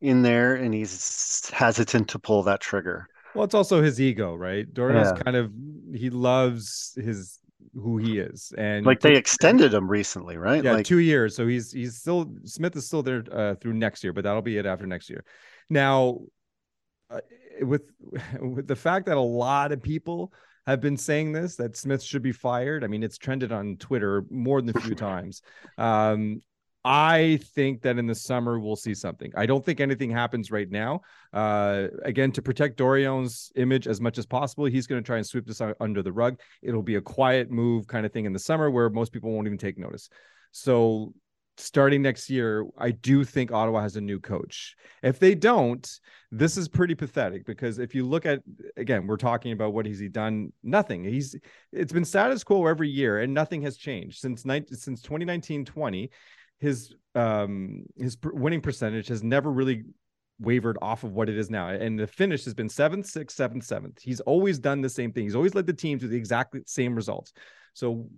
in 0.00 0.22
there, 0.22 0.54
and 0.54 0.72
he's 0.72 1.50
hesitant 1.52 2.08
to 2.10 2.20
pull 2.20 2.44
that 2.44 2.60
trigger. 2.60 3.08
Well, 3.34 3.44
it's 3.44 3.54
also 3.54 3.82
his 3.82 4.00
ego, 4.00 4.34
right? 4.36 4.72
Dorion's 4.72 5.12
Yeah. 5.16 5.22
kind 5.24 5.36
of 5.36 5.50
he 5.94 6.10
loves 6.10 6.96
his 7.02 7.38
who 7.74 7.98
he 7.98 8.18
is, 8.18 8.52
and 8.56 8.84
Like 8.86 9.00
they 9.00 9.14
extended 9.14 9.72
him 9.74 9.88
recently, 9.88 10.36
right? 10.36 10.62
yeah, 10.62 10.74
like, 10.74 10.86
two 10.86 10.98
years. 10.98 11.34
So 11.36 11.46
he's 11.46 11.72
he's 11.72 11.96
still 11.96 12.34
Smith 12.44 12.76
is 12.76 12.86
still 12.86 13.02
there 13.02 13.24
uh, 13.30 13.54
through 13.56 13.74
next 13.74 14.04
year, 14.04 14.12
but 14.12 14.24
that'll 14.24 14.42
be 14.42 14.58
it 14.58 14.66
after 14.66 14.86
next 14.86 15.10
year. 15.10 15.24
Now, 15.70 16.20
uh, 17.10 17.20
with 17.60 17.82
with 18.40 18.66
the 18.66 18.76
fact 18.76 19.06
that 19.06 19.16
a 19.16 19.20
lot 19.20 19.72
of 19.72 19.82
people 19.82 20.32
have 20.66 20.80
been 20.80 20.96
saying 20.96 21.32
this 21.32 21.56
that 21.56 21.76
Smith 21.76 22.02
should 22.02 22.22
be 22.22 22.32
fired. 22.32 22.84
I 22.84 22.86
mean, 22.86 23.02
it's 23.02 23.18
trended 23.18 23.52
on 23.52 23.76
Twitter 23.78 24.24
more 24.30 24.62
than 24.62 24.76
a 24.76 24.80
few 24.80 24.94
times. 25.10 25.42
Um, 25.76 26.40
I 26.84 27.38
think 27.54 27.82
that 27.82 27.98
in 27.98 28.06
the 28.06 28.14
summer 28.14 28.58
we'll 28.58 28.76
see 28.76 28.94
something. 28.94 29.32
I 29.36 29.46
don't 29.46 29.64
think 29.64 29.80
anything 29.80 30.10
happens 30.10 30.50
right 30.50 30.68
now. 30.68 31.02
Uh, 31.32 31.88
again, 32.04 32.32
to 32.32 32.42
protect 32.42 32.76
Dorion's 32.76 33.52
image 33.54 33.86
as 33.86 34.00
much 34.00 34.18
as 34.18 34.26
possible, 34.26 34.64
he's 34.64 34.88
going 34.88 35.00
to 35.00 35.06
try 35.06 35.18
and 35.18 35.26
sweep 35.26 35.46
this 35.46 35.62
under 35.80 36.02
the 36.02 36.12
rug. 36.12 36.40
It'll 36.60 36.82
be 36.82 36.96
a 36.96 37.00
quiet 37.00 37.50
move 37.50 37.86
kind 37.86 38.04
of 38.04 38.12
thing 38.12 38.24
in 38.24 38.32
the 38.32 38.38
summer 38.38 38.70
where 38.70 38.90
most 38.90 39.12
people 39.12 39.30
won't 39.30 39.46
even 39.46 39.58
take 39.58 39.78
notice. 39.78 40.08
So, 40.50 41.14
starting 41.56 42.02
next 42.02 42.28
year, 42.28 42.66
I 42.76 42.90
do 42.90 43.22
think 43.22 43.52
Ottawa 43.52 43.82
has 43.82 43.94
a 43.96 44.00
new 44.00 44.18
coach. 44.18 44.74
If 45.02 45.20
they 45.20 45.36
don't, 45.36 45.88
this 46.32 46.56
is 46.56 46.68
pretty 46.68 46.94
pathetic 46.94 47.46
because 47.46 47.78
if 47.78 47.94
you 47.94 48.04
look 48.04 48.26
at 48.26 48.40
again, 48.76 49.06
we're 49.06 49.16
talking 49.18 49.52
about 49.52 49.72
what 49.72 49.86
has 49.86 50.00
he 50.00 50.08
done? 50.08 50.52
Nothing. 50.62 51.04
He's 51.04 51.36
it's 51.72 51.92
been 51.92 52.04
status 52.04 52.42
quo 52.42 52.66
every 52.66 52.88
year 52.88 53.20
and 53.20 53.32
nothing 53.32 53.62
has 53.62 53.76
changed 53.76 54.18
since 54.18 54.44
19, 54.44 54.76
since 54.76 55.02
2019-20 55.02 56.08
his 56.62 56.94
um 57.14 57.84
his 57.96 58.16
winning 58.24 58.62
percentage 58.62 59.08
has 59.08 59.22
never 59.22 59.50
really 59.50 59.82
wavered 60.40 60.78
off 60.80 61.04
of 61.04 61.12
what 61.12 61.28
it 61.28 61.36
is 61.38 61.50
now 61.50 61.68
and 61.68 61.98
the 61.98 62.06
finish 62.06 62.44
has 62.44 62.54
been 62.54 62.68
seventh 62.68 63.06
sixth 63.06 63.36
seventh 63.36 63.64
seventh 63.64 64.00
he's 64.00 64.20
always 64.20 64.58
done 64.58 64.80
the 64.80 64.88
same 64.88 65.12
thing 65.12 65.24
he's 65.24 65.36
always 65.36 65.54
led 65.54 65.66
the 65.66 65.72
team 65.72 65.98
to 65.98 66.08
the 66.08 66.16
exact 66.16 66.56
same 66.66 66.94
results 66.94 67.32
so 67.74 68.08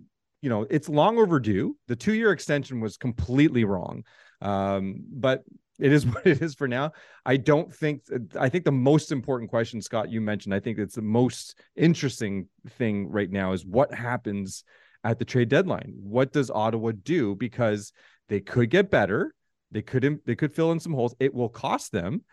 you 0.41 0.49
know 0.49 0.65
it's 0.69 0.87
long 0.89 1.17
overdue 1.17 1.75
the 1.87 1.95
two 1.95 2.13
year 2.13 2.31
extension 2.31 2.79
was 2.79 2.97
completely 2.97 3.65
wrong 3.65 4.03
Um, 4.41 5.03
but 5.11 5.43
it 5.79 5.91
is 5.91 6.05
what 6.11 6.25
it 6.25 6.41
is 6.41 6.55
for 6.55 6.67
now. 6.67 6.91
I 7.25 7.37
don't 7.37 7.73
think 7.73 8.03
I 8.39 8.49
think 8.49 8.65
the 8.65 8.71
most 8.71 9.11
important 9.11 9.49
question, 9.49 9.81
Scott, 9.81 10.09
you 10.09 10.21
mentioned, 10.21 10.53
I 10.53 10.59
think 10.59 10.77
it's 10.77 10.95
the 10.95 11.01
most 11.01 11.59
interesting 11.75 12.47
thing 12.69 13.09
right 13.09 13.31
now 13.31 13.53
is 13.53 13.65
what 13.65 13.93
happens 13.93 14.63
at 15.03 15.19
the 15.19 15.25
trade 15.25 15.49
deadline. 15.49 15.93
What 15.97 16.33
does 16.33 16.49
Ottawa 16.49 16.91
do? 17.03 17.35
Because 17.35 17.91
they 18.29 18.39
could 18.39 18.69
get 18.69 18.89
better. 18.89 19.33
They 19.71 19.81
couldn't. 19.81 20.25
they 20.25 20.35
could 20.35 20.53
fill 20.53 20.71
in 20.71 20.79
some 20.79 20.93
holes. 20.93 21.15
It 21.19 21.33
will 21.33 21.49
cost 21.49 21.91
them. 21.91 22.23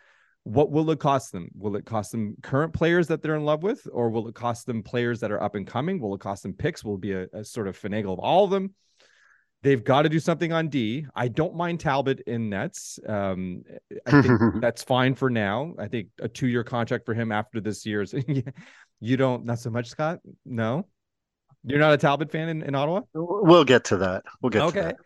What 0.44 0.70
will 0.70 0.90
it 0.90 0.98
cost 0.98 1.32
them? 1.32 1.48
Will 1.56 1.76
it 1.76 1.84
cost 1.84 2.12
them 2.12 2.36
current 2.42 2.72
players 2.72 3.06
that 3.08 3.22
they're 3.22 3.36
in 3.36 3.44
love 3.44 3.62
with, 3.62 3.86
or 3.92 4.10
will 4.10 4.28
it 4.28 4.34
cost 4.34 4.66
them 4.66 4.82
players 4.82 5.20
that 5.20 5.30
are 5.30 5.42
up 5.42 5.54
and 5.54 5.66
coming? 5.66 6.00
Will 6.00 6.14
it 6.14 6.20
cost 6.20 6.42
them 6.42 6.52
picks? 6.52 6.84
Will 6.84 6.96
it 6.96 7.00
be 7.00 7.12
a, 7.12 7.26
a 7.32 7.44
sort 7.44 7.68
of 7.68 7.78
finagle 7.78 8.12
of 8.12 8.18
all 8.18 8.44
of 8.44 8.50
them? 8.50 8.74
They've 9.62 9.82
got 9.82 10.02
to 10.02 10.08
do 10.08 10.18
something 10.18 10.52
on 10.52 10.68
D. 10.68 11.06
I 11.14 11.28
don't 11.28 11.54
mind 11.54 11.78
Talbot 11.78 12.20
in 12.26 12.50
nets. 12.50 12.98
Um, 13.06 13.62
I 14.04 14.22
think 14.22 14.40
that's 14.60 14.82
fine 14.82 15.14
for 15.14 15.30
now. 15.30 15.74
I 15.78 15.86
think 15.86 16.08
a 16.20 16.28
two-year 16.28 16.64
contract 16.64 17.06
for 17.06 17.14
him 17.14 17.30
after 17.30 17.60
this 17.60 17.86
year's. 17.86 18.12
you 19.00 19.16
don't 19.16 19.44
not 19.44 19.60
so 19.60 19.70
much, 19.70 19.86
Scott. 19.86 20.18
No, 20.44 20.88
you're 21.62 21.78
not 21.78 21.92
a 21.92 21.96
Talbot 21.96 22.32
fan 22.32 22.48
in, 22.48 22.62
in 22.62 22.74
Ottawa. 22.74 23.02
We'll 23.14 23.64
get 23.64 23.84
to 23.84 23.98
that. 23.98 24.24
We'll 24.40 24.50
get 24.50 24.62
okay. 24.62 24.80
to 24.80 24.86
that. 24.86 24.96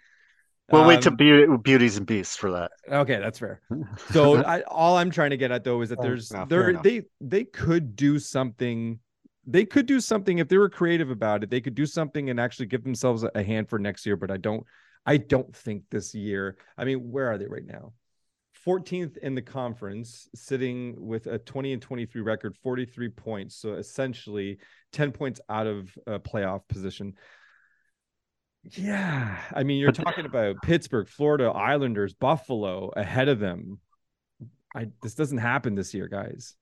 We'll 0.71 0.83
um, 0.83 0.89
wait 0.89 1.03
to 1.03 1.11
be- 1.11 1.47
beauties 1.63 1.97
and 1.97 2.07
beasts 2.07 2.37
for 2.37 2.51
that. 2.53 2.73
Okay, 2.91 3.19
that's 3.21 3.39
fair. 3.39 3.61
So 4.13 4.43
I, 4.43 4.63
all 4.63 4.97
I'm 4.97 5.11
trying 5.11 5.31
to 5.31 5.37
get 5.37 5.51
at 5.51 5.65
though 5.65 5.81
is 5.81 5.91
that 5.91 5.99
oh, 6.01 6.03
there's 6.03 6.33
no, 6.33 6.45
there 6.49 6.73
they 6.73 7.03
they 7.21 7.45
could 7.45 7.97
do 7.97 8.19
something 8.19 8.99
they 9.47 9.65
could 9.65 9.87
do 9.87 10.01
something 10.01 10.39
if 10.39 10.49
they 10.49 10.59
were 10.59 10.69
creative 10.69 11.11
about 11.11 11.45
it. 11.45 11.51
They 11.51 11.61
could 11.61 11.75
do 11.75 11.87
something 11.87 12.31
and 12.31 12.41
actually 12.41 12.67
give 12.67 12.83
themselves 12.83 13.25
a 13.35 13.43
hand 13.43 13.69
for 13.69 13.79
next 13.79 14.05
year. 14.05 14.17
But 14.17 14.31
I 14.31 14.37
don't, 14.39 14.65
I 15.07 15.19
don't 15.19 15.55
think 15.55 15.85
this 15.91 16.15
year. 16.15 16.57
I 16.77 16.85
mean, 16.85 17.11
where 17.11 17.31
are 17.31 17.39
they 17.39 17.47
right 17.47 17.65
now? 17.65 17.93
14th 18.67 19.17
in 19.19 19.37
the 19.37 19.43
conference, 19.43 20.29
sitting 20.35 20.97
with 20.99 21.29
a 21.29 21.39
20 21.39 21.75
and 21.75 21.83
23 21.83 22.23
record, 22.23 22.57
43 22.57 23.09
points. 23.11 23.55
So 23.55 23.75
essentially 23.75 24.59
10 24.93 25.13
points 25.13 25.41
out 25.49 25.69
of 25.69 25.97
a 26.09 26.19
playoff 26.19 26.63
position. 26.69 27.15
Yeah. 28.73 29.39
I 29.53 29.63
mean, 29.63 29.79
you're 29.79 29.93
talking 29.93 30.27
about 30.27 30.63
Pittsburgh, 30.63 31.09
Florida, 31.09 31.47
Islanders, 31.47 32.15
Buffalo 32.15 32.91
ahead 32.97 33.29
of 33.29 33.39
them. 33.39 33.81
I 34.75 34.89
this 35.03 35.15
doesn't 35.15 35.39
happen 35.39 35.75
this 35.75 35.95
year, 35.95 36.09
guys. 36.09 36.55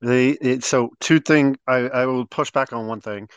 They 0.00 0.30
it, 0.30 0.64
so 0.64 0.90
two 1.00 1.20
thing. 1.20 1.56
I 1.66 1.76
I 1.88 2.06
will 2.06 2.26
push 2.26 2.50
back 2.50 2.72
on 2.72 2.86
one 2.86 3.00
thing. 3.00 3.28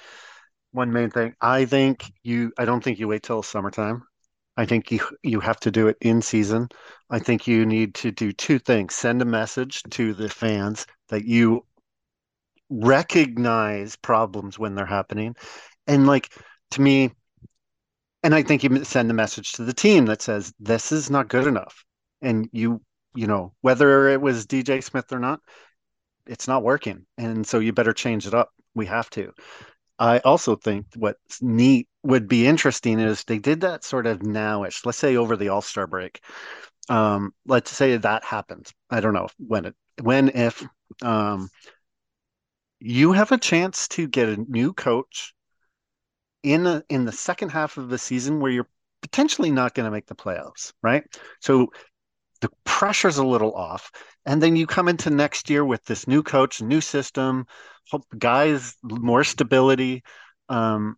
One 0.72 0.92
main 0.92 1.10
thing. 1.10 1.36
I 1.40 1.66
think 1.66 2.12
you. 2.24 2.52
I 2.58 2.66
don't 2.66 2.84
think 2.84 3.00
you 3.00 3.08
wait 3.08 3.24
till 3.24 3.44
summertime. 3.44 4.04
I 4.58 4.66
think 4.66 4.92
you 4.92 5.00
you 5.24 5.40
have 5.40 5.60
to 5.62 5.72
do 5.72 5.88
it 5.88 5.98
in 6.02 6.22
season. 6.22 6.70
I 7.10 7.20
think 7.20 7.48
you 7.48 7.66
need 7.66 7.96
to 7.96 8.12
do 8.12 8.32
two 8.32 8.60
things. 8.60 8.96
Send 8.96 9.22
a 9.22 9.26
message 9.26 9.84
to 9.92 10.14
the 10.14 10.30
fans 10.30 10.86
that 11.10 11.26
you 11.26 11.66
recognize 12.70 13.96
problems 13.96 14.58
when 14.58 14.76
they're 14.76 14.86
happening. 14.86 15.36
And 15.88 16.08
like 16.08 16.34
to 16.72 16.82
me, 16.82 17.12
and 18.26 18.34
I 18.34 18.42
think 18.42 18.64
you 18.64 18.84
send 18.84 19.12
a 19.12 19.14
message 19.14 19.52
to 19.52 19.64
the 19.64 19.72
team 19.72 20.08
that 20.08 20.20
says 20.20 20.52
this 20.60 20.92
is 20.92 21.12
not 21.12 21.28
good 21.28 21.46
enough. 21.46 21.86
And 22.24 22.50
you, 22.52 22.82
you 23.14 23.28
know, 23.28 23.54
whether 23.62 24.10
it 24.10 24.20
was 24.20 24.48
DJ 24.48 24.84
Smith 24.84 25.12
or 25.12 25.20
not, 25.20 25.42
it's 26.26 26.48
not 26.48 26.64
working. 26.64 27.06
And 27.20 27.46
so 27.46 27.60
you 27.60 27.72
better 27.72 27.94
change 27.94 28.26
it 28.26 28.34
up. 28.34 28.50
We 28.74 28.88
have 28.88 29.12
to. 29.12 29.32
I 30.00 30.18
also 30.20 30.56
think 30.56 30.88
what's 30.96 31.40
neat 31.44 31.88
would 32.02 32.28
be 32.28 32.48
interesting 32.48 33.00
is 33.00 33.24
they 33.24 33.38
did 33.38 33.62
that 33.62 33.84
sort 33.84 34.08
of 34.08 34.22
nowish 34.22 34.88
let's 34.88 34.98
say 34.98 35.18
over 35.18 35.38
the 35.38 35.50
all-star 35.50 35.86
break. 35.86 36.20
Um, 36.90 37.32
let's 37.46 37.70
say 37.70 37.96
that 37.96 38.26
happens. 38.26 38.74
I 38.90 39.02
don't 39.02 39.14
know 39.14 39.28
when 39.38 39.66
it 39.66 39.76
when 40.02 40.30
if 40.30 40.66
um, 41.04 41.48
you 42.80 43.12
have 43.12 43.32
a 43.32 43.38
chance 43.38 43.88
to 43.90 44.08
get 44.08 44.30
a 44.30 44.44
new 44.50 44.74
coach 44.74 45.35
in 46.46 46.66
a, 46.66 46.84
in 46.90 47.06
the 47.06 47.12
second 47.12 47.50
half 47.50 47.78
of 47.78 47.90
the 47.90 47.98
season 47.98 48.40
where 48.40 48.52
you're 48.52 48.70
potentially 49.02 49.52
not 49.52 49.76
going 49.76 49.86
to 49.86 49.92
make 49.92 50.08
the 50.08 50.16
playoffs 50.16 50.74
right 50.82 51.04
so 51.40 51.70
the 52.42 52.50
pressure's 52.64 53.18
a 53.18 53.26
little 53.26 53.54
off. 53.54 53.92
And 54.26 54.42
then 54.42 54.56
you 54.56 54.68
come 54.68 54.88
into 54.88 55.10
next 55.10 55.50
year 55.50 55.64
with 55.64 55.84
this 55.86 56.08
new 56.08 56.24
coach, 56.24 56.62
new 56.62 56.82
system, 56.82 57.46
guys, 58.18 58.76
more 58.84 59.24
stability. 59.24 60.04
Um, 60.50 60.98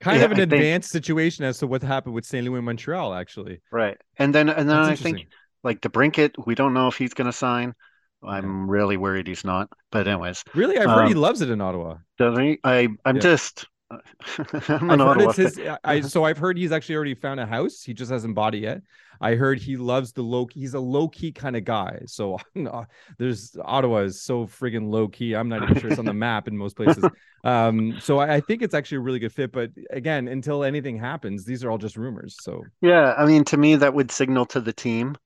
kind 0.00 0.18
yeah, 0.18 0.24
of 0.26 0.32
an 0.32 0.40
I 0.40 0.42
advanced 0.42 0.92
think, 0.92 1.04
situation 1.04 1.44
as 1.44 1.58
to 1.58 1.66
what 1.66 1.82
happened 1.82 2.14
with 2.14 2.24
St. 2.24 2.44
Louis 2.44 2.58
and 2.58 2.66
Montreal, 2.66 3.14
actually. 3.14 3.60
Right. 3.70 3.96
And 4.18 4.34
then 4.34 4.48
and 4.48 4.68
then 4.68 4.82
That's 4.82 5.00
I 5.00 5.02
think 5.02 5.28
like 5.62 5.80
DeBrincat, 5.80 6.46
we 6.46 6.54
don't 6.54 6.74
know 6.74 6.88
if 6.88 6.96
he's 6.96 7.14
going 7.14 7.26
to 7.26 7.32
sign. 7.32 7.74
I'm 8.22 8.44
yeah. 8.44 8.64
really 8.68 8.96
worried 8.96 9.28
he's 9.28 9.44
not. 9.44 9.68
But 9.92 10.08
anyways, 10.08 10.42
really, 10.54 10.78
I've 10.78 10.88
um, 10.88 10.98
heard 10.98 11.08
he 11.08 11.14
um, 11.14 11.20
loves 11.20 11.42
it 11.42 11.50
in 11.50 11.60
Ottawa. 11.60 11.96
Doesn't 12.18 12.42
he? 12.42 12.58
I 12.64 12.88
I'm 13.04 13.16
yeah. 13.16 13.22
just 13.22 13.66
I'm 13.90 14.90
an 14.90 15.00
Ottawa. 15.00 15.32
His, 15.32 15.60
I, 15.84 16.00
so 16.02 16.24
I've 16.24 16.38
heard 16.38 16.58
he's 16.58 16.72
actually 16.72 16.96
already 16.96 17.14
found 17.14 17.40
a 17.40 17.46
house. 17.46 17.82
He 17.82 17.94
just 17.94 18.10
hasn't 18.10 18.34
bought 18.34 18.54
it 18.54 18.58
yet. 18.58 18.82
I 19.20 19.34
heard 19.34 19.58
he 19.58 19.76
loves 19.76 20.12
the 20.12 20.22
low. 20.22 20.46
Key, 20.46 20.60
he's 20.60 20.74
a 20.74 20.80
low 20.80 21.08
key 21.08 21.32
kind 21.32 21.56
of 21.56 21.64
guy. 21.64 22.00
So 22.06 22.38
there's 23.18 23.56
Ottawa 23.64 23.98
is 23.98 24.22
so 24.22 24.46
friggin' 24.46 24.90
low 24.90 25.08
key. 25.08 25.34
I'm 25.34 25.48
not 25.48 25.62
even 25.62 25.80
sure 25.80 25.90
it's 25.90 25.98
on 25.98 26.04
the 26.04 26.12
map 26.14 26.48
in 26.48 26.56
most 26.56 26.76
places. 26.76 27.04
Um, 27.44 27.98
so 28.00 28.18
I, 28.18 28.34
I, 28.34 28.40
think 28.40 28.62
it's 28.62 28.74
actually 28.74 28.98
a 28.98 29.00
really 29.00 29.20
good 29.20 29.32
fit. 29.32 29.52
But 29.52 29.70
again, 29.90 30.28
until 30.28 30.64
anything 30.64 30.98
happens, 30.98 31.44
these 31.44 31.64
are 31.64 31.70
all 31.70 31.78
just 31.78 31.96
rumors. 31.96 32.36
So 32.40 32.62
yeah, 32.80 33.14
I 33.16 33.24
mean, 33.24 33.44
to 33.44 33.56
me, 33.56 33.76
that 33.76 33.94
would 33.94 34.10
signal 34.10 34.46
to 34.46 34.60
the 34.60 34.72
team 34.72 35.16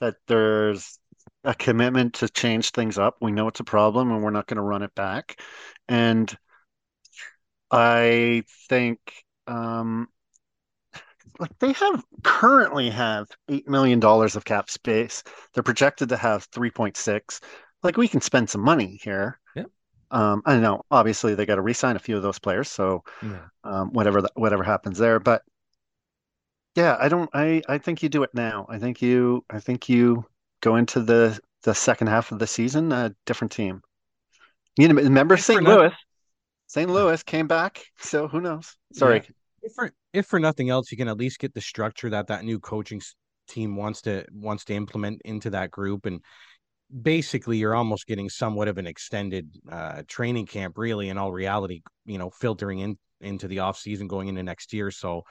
that 0.00 0.14
there's 0.28 0.98
a 1.42 1.54
commitment 1.54 2.14
to 2.14 2.28
change 2.28 2.70
things 2.70 2.98
up. 2.98 3.16
We 3.20 3.32
know 3.32 3.48
it's 3.48 3.60
a 3.60 3.64
problem, 3.64 4.10
and 4.10 4.22
we're 4.22 4.30
not 4.30 4.46
going 4.46 4.56
to 4.56 4.62
run 4.62 4.82
it 4.82 4.94
back. 4.94 5.40
And 5.88 6.34
I 7.74 8.42
think 8.68 8.98
um, 9.46 10.08
like 11.38 11.56
they 11.58 11.72
have 11.72 12.04
currently 12.22 12.90
have 12.90 13.28
eight 13.48 13.68
million 13.68 14.00
dollars 14.00 14.36
of 14.36 14.44
cap 14.44 14.70
space. 14.70 15.22
They're 15.52 15.62
projected 15.62 16.08
to 16.10 16.16
have 16.16 16.44
three 16.44 16.70
point 16.70 16.96
six. 16.96 17.40
Like 17.82 17.96
we 17.96 18.08
can 18.08 18.20
spend 18.20 18.48
some 18.48 18.60
money 18.60 18.98
here. 19.02 19.38
Yeah. 19.54 19.64
Um, 20.10 20.42
I 20.46 20.56
know. 20.58 20.82
Obviously, 20.90 21.34
they 21.34 21.46
got 21.46 21.56
to 21.56 21.62
re-sign 21.62 21.96
a 21.96 22.00
few 22.00 22.16
of 22.16 22.22
those 22.22 22.38
players. 22.38 22.70
So, 22.70 23.02
yeah. 23.22 23.46
um, 23.64 23.92
whatever 23.92 24.22
the, 24.22 24.30
whatever 24.34 24.62
happens 24.62 24.96
there, 24.98 25.20
but 25.20 25.42
yeah, 26.74 26.96
I 26.98 27.08
don't. 27.08 27.30
I 27.32 27.62
I 27.68 27.78
think 27.78 28.02
you 28.02 28.08
do 28.08 28.22
it 28.22 28.30
now. 28.34 28.66
I 28.68 28.78
think 28.78 29.00
you. 29.00 29.44
I 29.50 29.60
think 29.60 29.88
you 29.88 30.24
go 30.60 30.76
into 30.76 31.00
the 31.00 31.38
the 31.62 31.74
second 31.74 32.08
half 32.08 32.32
of 32.32 32.38
the 32.38 32.46
season 32.46 32.92
a 32.92 33.14
different 33.26 33.52
team. 33.52 33.80
You 34.76 34.88
know, 34.88 34.94
remember 34.94 35.36
St. 35.36 35.62
Louis? 35.62 35.92
St. 36.74 36.90
Louis 36.90 37.22
came 37.22 37.46
back, 37.46 37.86
so 37.98 38.28
who 38.28 38.40
knows? 38.40 38.76
Sorry. 38.92 39.22
Yeah 39.24 39.30
if 39.64 39.72
for 39.72 39.90
if 40.12 40.26
for 40.26 40.38
nothing 40.38 40.70
else, 40.70 40.92
you 40.92 40.96
can 40.96 41.08
at 41.08 41.16
least 41.16 41.38
get 41.38 41.54
the 41.54 41.60
structure 41.60 42.10
that 42.10 42.28
that 42.28 42.44
new 42.44 42.60
coaching 42.60 43.00
team 43.48 43.76
wants 43.76 44.02
to 44.02 44.24
wants 44.32 44.64
to 44.66 44.74
implement 44.74 45.22
into 45.24 45.50
that 45.50 45.70
group, 45.70 46.06
and 46.06 46.20
basically 47.02 47.56
you're 47.56 47.74
almost 47.74 48.06
getting 48.06 48.28
somewhat 48.28 48.68
of 48.68 48.78
an 48.78 48.86
extended 48.86 49.48
uh, 49.70 50.02
training 50.06 50.46
camp, 50.46 50.78
really. 50.78 51.08
In 51.08 51.18
all 51.18 51.32
reality, 51.32 51.80
you 52.04 52.18
know, 52.18 52.30
filtering 52.30 52.80
in 52.80 52.98
into 53.20 53.48
the 53.48 53.60
off 53.60 53.78
season 53.78 54.06
going 54.06 54.28
into 54.28 54.42
next 54.42 54.72
year. 54.72 54.90
So, 54.90 55.22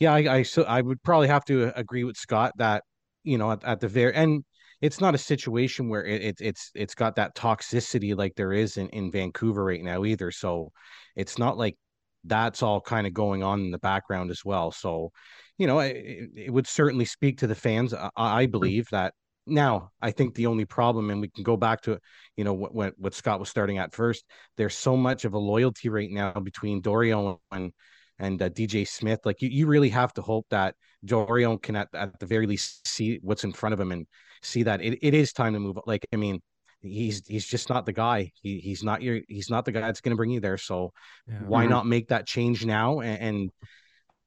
yeah, 0.00 0.12
I 0.12 0.36
I, 0.36 0.42
so 0.42 0.64
I 0.64 0.80
would 0.80 1.02
probably 1.02 1.28
have 1.28 1.44
to 1.46 1.72
agree 1.78 2.04
with 2.04 2.16
Scott 2.16 2.52
that 2.58 2.82
you 3.22 3.38
know 3.38 3.52
at, 3.52 3.64
at 3.64 3.80
the 3.80 3.88
very 3.88 4.14
and 4.14 4.44
it's 4.80 5.00
not 5.00 5.14
a 5.14 5.18
situation 5.18 5.88
where 5.88 6.04
it, 6.04 6.22
it, 6.22 6.36
it's 6.40 6.70
it's 6.74 6.94
got 6.94 7.16
that 7.16 7.34
toxicity 7.34 8.16
like 8.16 8.34
there 8.34 8.52
is 8.52 8.76
in, 8.76 8.88
in 8.90 9.10
Vancouver 9.10 9.64
right 9.64 9.82
now 9.82 10.04
either. 10.04 10.30
So 10.30 10.70
it's 11.14 11.38
not 11.38 11.56
like 11.56 11.76
that's 12.24 12.62
all 12.62 12.80
kind 12.80 13.06
of 13.06 13.14
going 13.14 13.42
on 13.42 13.60
in 13.60 13.70
the 13.70 13.78
background 13.78 14.30
as 14.30 14.44
well. 14.44 14.70
So, 14.72 15.12
you 15.58 15.66
know, 15.66 15.78
it, 15.78 16.30
it 16.36 16.52
would 16.52 16.66
certainly 16.66 17.04
speak 17.04 17.38
to 17.38 17.46
the 17.46 17.54
fans. 17.54 17.94
I, 17.94 18.10
I, 18.16 18.46
believe 18.46 18.86
that 18.90 19.14
now. 19.46 19.90
I 20.02 20.10
think 20.10 20.34
the 20.34 20.46
only 20.46 20.64
problem, 20.64 21.10
and 21.10 21.20
we 21.20 21.28
can 21.28 21.44
go 21.44 21.56
back 21.56 21.82
to, 21.82 21.98
you 22.36 22.44
know, 22.44 22.52
what, 22.52 22.74
what 22.74 22.94
what 22.98 23.14
Scott 23.14 23.40
was 23.40 23.48
starting 23.48 23.78
at 23.78 23.94
first. 23.94 24.24
There's 24.56 24.74
so 24.74 24.96
much 24.96 25.24
of 25.24 25.34
a 25.34 25.38
loyalty 25.38 25.88
right 25.88 26.10
now 26.10 26.32
between 26.32 26.82
Dorion 26.82 27.38
and 27.52 27.72
and 28.18 28.42
uh, 28.42 28.48
DJ 28.50 28.86
Smith. 28.86 29.20
Like 29.24 29.40
you, 29.42 29.48
you 29.48 29.66
really 29.66 29.90
have 29.90 30.12
to 30.14 30.22
hope 30.22 30.46
that 30.50 30.74
Dorion 31.04 31.58
can 31.62 31.76
at, 31.76 31.88
at 31.94 32.18
the 32.18 32.26
very 32.26 32.46
least 32.46 32.86
see 32.86 33.20
what's 33.22 33.44
in 33.44 33.52
front 33.52 33.72
of 33.72 33.80
him 33.80 33.92
and 33.92 34.06
see 34.46 34.62
that 34.64 34.80
it, 34.82 34.98
it 35.02 35.14
is 35.14 35.32
time 35.32 35.52
to 35.54 35.60
move. 35.60 35.78
Like 35.86 36.06
I 36.12 36.16
mean, 36.16 36.40
he's 36.80 37.26
he's 37.26 37.46
just 37.46 37.68
not 37.68 37.86
the 37.86 37.92
guy. 37.92 38.32
He 38.42 38.58
he's 38.58 38.82
not 38.82 39.02
your 39.02 39.20
he's 39.28 39.50
not 39.50 39.64
the 39.64 39.72
guy 39.72 39.80
that's 39.80 40.00
going 40.00 40.10
to 40.10 40.16
bring 40.16 40.30
you 40.30 40.40
there. 40.40 40.58
So 40.58 40.92
yeah. 41.28 41.38
why 41.46 41.62
mm-hmm. 41.62 41.70
not 41.70 41.86
make 41.86 42.08
that 42.08 42.26
change 42.26 42.64
now? 42.64 43.00
And, 43.00 43.20
and 43.20 43.50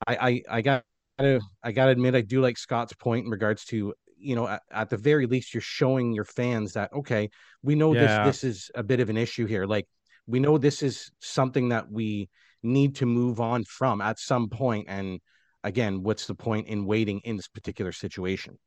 I 0.08 0.16
I 0.16 0.58
I 0.58 0.62
got 0.62 0.84
to 1.20 1.40
I 1.64 1.72
got 1.72 1.86
to 1.86 1.92
admit 1.92 2.16
I 2.16 2.22
do 2.22 2.42
like 2.42 2.58
Scott's 2.58 2.94
point 2.94 3.26
in 3.26 3.32
regards 3.32 3.66
to 3.66 3.94
you 4.18 4.36
know 4.36 4.48
at, 4.48 4.62
at, 4.72 4.90
the 4.90 4.98
very 4.98 5.26
least 5.26 5.54
you're 5.54 5.62
showing 5.62 6.14
your 6.14 6.26
fans 6.26 6.74
that 6.74 6.92
okay 6.94 7.30
we 7.64 7.76
know 7.76 7.94
yeah. 7.94 8.24
this 8.24 8.42
this 8.42 8.44
is 8.44 8.72
a 8.76 8.84
bit 8.84 9.00
of 9.00 9.10
an 9.10 9.18
issue 9.18 9.46
here 9.46 9.66
like 9.66 9.88
we 10.28 10.40
know 10.40 10.58
this 10.58 10.84
is 10.84 11.10
something 11.20 11.70
that 11.70 11.90
we 11.90 12.30
need 12.62 12.96
to 12.96 13.06
move 13.06 13.40
on 13.40 13.64
from 13.64 14.02
at 14.02 14.20
some 14.20 14.50
point 14.50 14.86
and 14.90 15.20
again 15.64 16.04
what's 16.04 16.28
the 16.28 16.36
point 16.36 16.68
in 16.68 16.86
waiting 16.86 17.22
in 17.24 17.38
this 17.38 17.48
particular 17.48 17.94
situation 17.94 18.58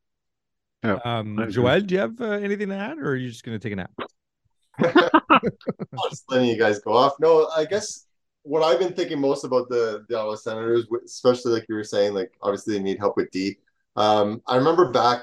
Yeah, 0.82 0.98
Um, 1.04 1.46
Joel, 1.50 1.80
do 1.80 1.94
you 1.94 2.00
have 2.00 2.20
uh, 2.20 2.30
anything 2.30 2.68
to 2.68 2.76
add, 2.76 2.98
or 2.98 3.10
are 3.10 3.16
you 3.16 3.28
just 3.28 3.44
going 3.44 3.58
to 3.58 3.62
take 3.62 3.72
a 3.72 3.76
nap? 3.76 3.92
I'm 4.78 6.10
just 6.10 6.24
letting 6.28 6.48
you 6.48 6.58
guys 6.58 6.80
go 6.80 6.92
off. 6.92 7.12
No, 7.20 7.48
I 7.56 7.64
guess 7.64 8.06
what 8.42 8.62
I've 8.62 8.78
been 8.78 8.92
thinking 8.92 9.20
most 9.20 9.44
about 9.44 9.68
the 9.68 10.04
the 10.08 10.18
Ottawa 10.18 10.34
Senators, 10.34 10.86
especially 11.04 11.52
like 11.52 11.66
you 11.68 11.74
were 11.74 11.84
saying, 11.84 12.14
like 12.14 12.32
obviously 12.42 12.74
they 12.74 12.82
need 12.82 12.98
help 12.98 13.16
with 13.16 13.30
D. 13.30 13.58
Um, 13.96 14.42
I 14.46 14.56
remember 14.56 14.90
back 14.90 15.20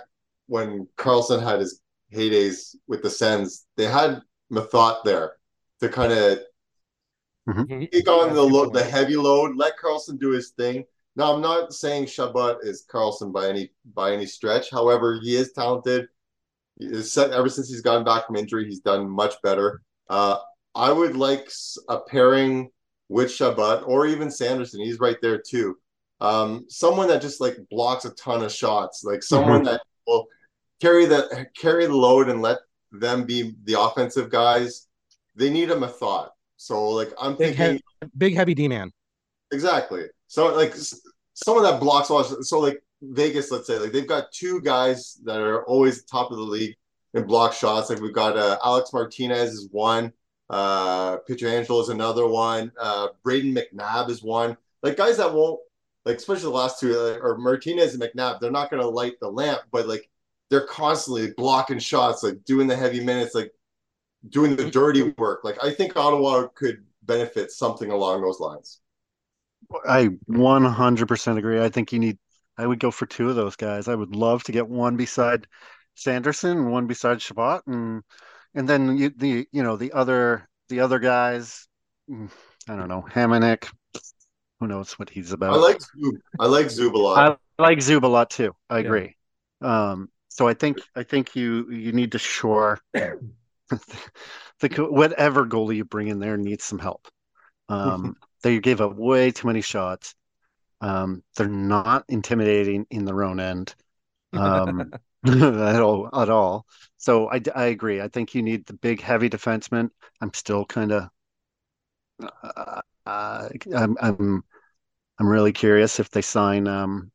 when 0.48 0.88
Karlsson 0.98 1.44
had 1.44 1.60
his 1.60 1.82
heydays 2.14 2.76
with 2.88 3.02
the 3.02 3.10
Sens, 3.10 3.66
they 3.76 3.86
had 3.86 4.22
Methot 4.52 5.04
there 5.04 5.34
to 5.82 5.90
kind 5.90 6.14
of 6.14 6.40
take 7.92 8.08
on 8.08 8.34
the 8.34 8.42
lo- 8.44 8.70
the 8.70 8.84
heavy 8.84 9.16
load, 9.16 9.56
let 9.56 9.74
Karlsson 9.84 10.20
do 10.20 10.30
his 10.30 10.52
thing. 10.52 10.86
Now, 11.20 11.34
I'm 11.34 11.42
not 11.42 11.74
saying 11.74 12.06
Chabot 12.06 12.60
is 12.64 12.86
Karlsson 12.90 13.34
by 13.34 13.50
any 13.50 13.72
by 13.94 14.14
any 14.14 14.26
stretch. 14.26 14.72
However, 14.72 15.20
he 15.22 15.36
is 15.36 15.52
talented. 15.52 16.08
He 16.80 16.86
is 16.86 17.12
set, 17.12 17.32
ever 17.32 17.50
since 17.50 17.70
he's 17.70 17.82
gotten 17.82 18.06
back 18.06 18.26
from 18.26 18.38
injury, 18.38 18.64
he's 18.64 18.80
done 18.80 19.10
much 19.10 19.34
better. 19.44 19.82
Uh, 20.10 20.38
I 20.76 20.94
would 20.94 21.18
like 21.18 21.52
a 21.90 22.00
pairing 22.00 22.72
with 23.10 23.34
Chabot 23.34 23.84
or 23.86 24.08
even 24.08 24.32
Sanderson. 24.32 24.80
He's 24.80 25.02
right 25.02 25.18
there 25.22 25.38
too. 25.38 25.78
Um, 26.22 26.66
someone 26.70 27.10
that 27.10 27.22
just 27.22 27.42
like 27.42 27.58
blocks 27.70 28.06
a 28.06 28.12
ton 28.12 28.42
of 28.42 28.54
shots, 28.54 29.04
like 29.04 29.22
someone 29.22 29.64
that 29.64 29.82
will 30.08 30.26
carry 30.80 31.06
the 31.06 31.48
carry 31.54 31.86
the 31.86 31.98
load 31.98 32.30
and 32.30 32.42
let 32.42 32.60
them 32.94 33.26
be 33.26 33.56
the 33.66 33.78
offensive 33.78 34.30
guys. 34.30 34.88
They 35.36 35.50
need 35.50 35.70
him 35.70 35.84
a 35.84 35.90
Methot. 35.90 36.30
So 36.56 36.88
like 36.92 37.12
I'm 37.20 37.32
Big, 37.34 37.58
thinking 37.58 37.58
heavy, 37.58 38.12
big 38.18 38.36
heavy 38.36 38.54
D 38.54 38.70
man. 38.70 38.94
Exactly. 39.52 40.06
So 40.28 40.56
like 40.56 40.76
s- 41.42 41.48
of 41.48 41.64
that 41.64 41.80
blocks 41.80 42.10
all. 42.10 42.24
So 42.24 42.60
like 42.60 42.82
Vegas, 43.02 43.52
let's 43.52 43.68
say, 43.68 43.80
like 43.80 43.92
they've 43.92 44.08
got 44.08 44.32
two 44.32 44.62
guys 44.62 45.20
that 45.24 45.40
are 45.40 45.66
always 45.66 46.04
top 46.04 46.32
of 46.32 46.38
the 46.38 46.44
league 46.44 46.76
in 47.14 47.26
block 47.26 47.54
shots. 47.54 47.90
Like 47.90 48.02
we've 48.02 48.14
got 48.14 48.38
uh, 48.38 48.58
Alex 48.64 48.92
Martinez 48.94 49.54
is 49.54 49.70
one, 49.72 50.12
uh, 50.50 51.18
Pietrangelo 51.30 51.82
is 51.82 51.90
another 51.90 52.28
one, 52.28 52.72
uh, 52.80 53.10
Brayden 53.26 53.58
McNabb 53.58 54.10
is 54.10 54.24
one. 54.24 54.58
Like 54.84 54.98
guys 54.98 55.18
that 55.18 55.34
won't 55.34 55.60
like, 56.06 56.18
especially 56.18 56.44
the 56.44 56.50
last 56.50 56.80
two, 56.80 56.94
uh, 56.98 57.20
or 57.22 57.38
Martinez 57.38 57.94
and 57.94 58.02
McNabb, 58.02 58.40
they're 58.40 58.52
not 58.52 58.70
going 58.70 58.82
to 58.82 58.88
light 58.88 59.20
the 59.20 59.30
lamp, 59.30 59.62
but 59.72 59.88
like 59.88 60.10
they're 60.50 60.66
constantly 60.66 61.32
blocking 61.38 61.80
shots, 61.80 62.24
like 62.24 62.44
doing 62.46 62.68
the 62.68 62.76
heavy 62.76 63.04
minutes, 63.04 63.36
like 63.36 63.52
doing 64.30 64.56
the 64.56 64.70
dirty 64.70 65.14
work. 65.18 65.44
Like 65.44 65.64
I 65.64 65.72
think 65.72 65.96
Ottawa 65.96 66.48
could 66.56 66.84
benefit 67.04 67.52
something 67.52 67.92
along 67.92 68.22
those 68.22 68.40
lines. 68.40 68.80
I 69.88 70.10
100% 70.28 71.38
agree. 71.38 71.62
I 71.62 71.70
think 71.70 71.92
you 71.94 72.00
need, 72.00 72.18
I 72.58 72.66
would 72.66 72.80
go 72.80 72.92
for 72.92 73.06
two 73.06 73.30
of 73.30 73.36
those 73.36 73.56
guys. 73.56 73.88
I 73.88 73.96
would 73.96 74.16
love 74.16 74.44
to 74.44 74.52
get 74.52 74.68
one 74.68 74.98
beside 74.98 75.48
Sanderson 75.96 76.58
and 76.58 76.72
one 76.72 76.88
beside 76.88 77.22
Chabot 77.22 77.62
and 77.68 78.04
and 78.56 78.68
then 78.68 78.98
you, 78.98 79.10
the 79.10 79.48
you 79.52 79.64
know 79.64 79.76
the 79.78 79.92
other 79.92 80.48
the 80.70 80.80
other 80.80 81.00
guys 81.00 81.68
mm, 82.10 82.30
I 82.68 82.76
don't 82.76 82.88
know 82.88 83.06
Hamonic 83.12 83.70
who 84.60 84.68
knows 84.68 84.94
what 84.94 85.10
he's 85.10 85.32
about 85.32 85.54
I 85.54 85.58
like 85.58 85.80
Zub. 85.80 86.18
I 86.40 86.46
like 86.48 86.68
Zub 86.68 86.94
a 86.94 86.98
lot. 86.98 87.38
I 87.60 87.62
like 87.62 87.80
Zub 87.80 88.04
a 88.04 88.08
lot 88.08 88.30
too. 88.30 88.56
I 88.70 88.80
Yeah. 88.80 88.86
agree. 88.86 89.16
Um, 89.62 90.10
so 90.30 90.48
I 90.48 90.54
think 90.54 90.78
I 90.96 91.04
think 91.04 91.36
you 91.36 91.70
you 91.70 91.92
need 91.92 92.14
to 92.14 92.20
shore 92.20 92.80
the 92.94 94.88
whatever 94.90 95.46
goalie 95.46 95.78
you 95.78 95.86
bring 95.86 96.08
in 96.08 96.20
there 96.20 96.38
needs 96.38 96.64
some 96.64 96.80
help. 96.80 97.08
Um, 97.68 98.16
they 98.44 98.60
gave 98.60 98.82
up 98.82 98.96
way 98.96 99.32
too 99.32 99.48
many 99.48 99.62
shots. 99.62 100.16
Um, 100.82 101.24
they're 101.36 101.48
not 101.50 102.06
intimidating 102.10 102.88
in 102.92 103.06
their 103.06 103.24
own 103.24 103.40
end 103.40 103.76
um, 104.36 104.96
at 105.28 105.82
all. 105.82 106.10
At 106.14 106.30
all. 106.30 106.66
So 106.98 107.30
I, 107.32 107.42
I 107.56 107.66
agree. 107.66 108.02
I 108.02 108.10
think 108.10 108.36
you 108.36 108.44
need 108.44 108.66
the 108.68 108.74
big, 108.74 109.02
heavy 109.02 109.30
defenseman. 109.30 109.92
I'm 110.22 110.34
still 110.34 110.66
kind 110.66 110.92
of. 110.94 111.10
Uh, 112.44 112.82
uh, 113.06 113.50
I'm 113.76 113.98
I'm 114.02 114.44
I'm 115.20 115.28
really 115.30 115.54
curious 115.54 116.00
if 116.00 116.10
they 116.12 116.22
sign 116.24 116.68
um, 116.68 117.12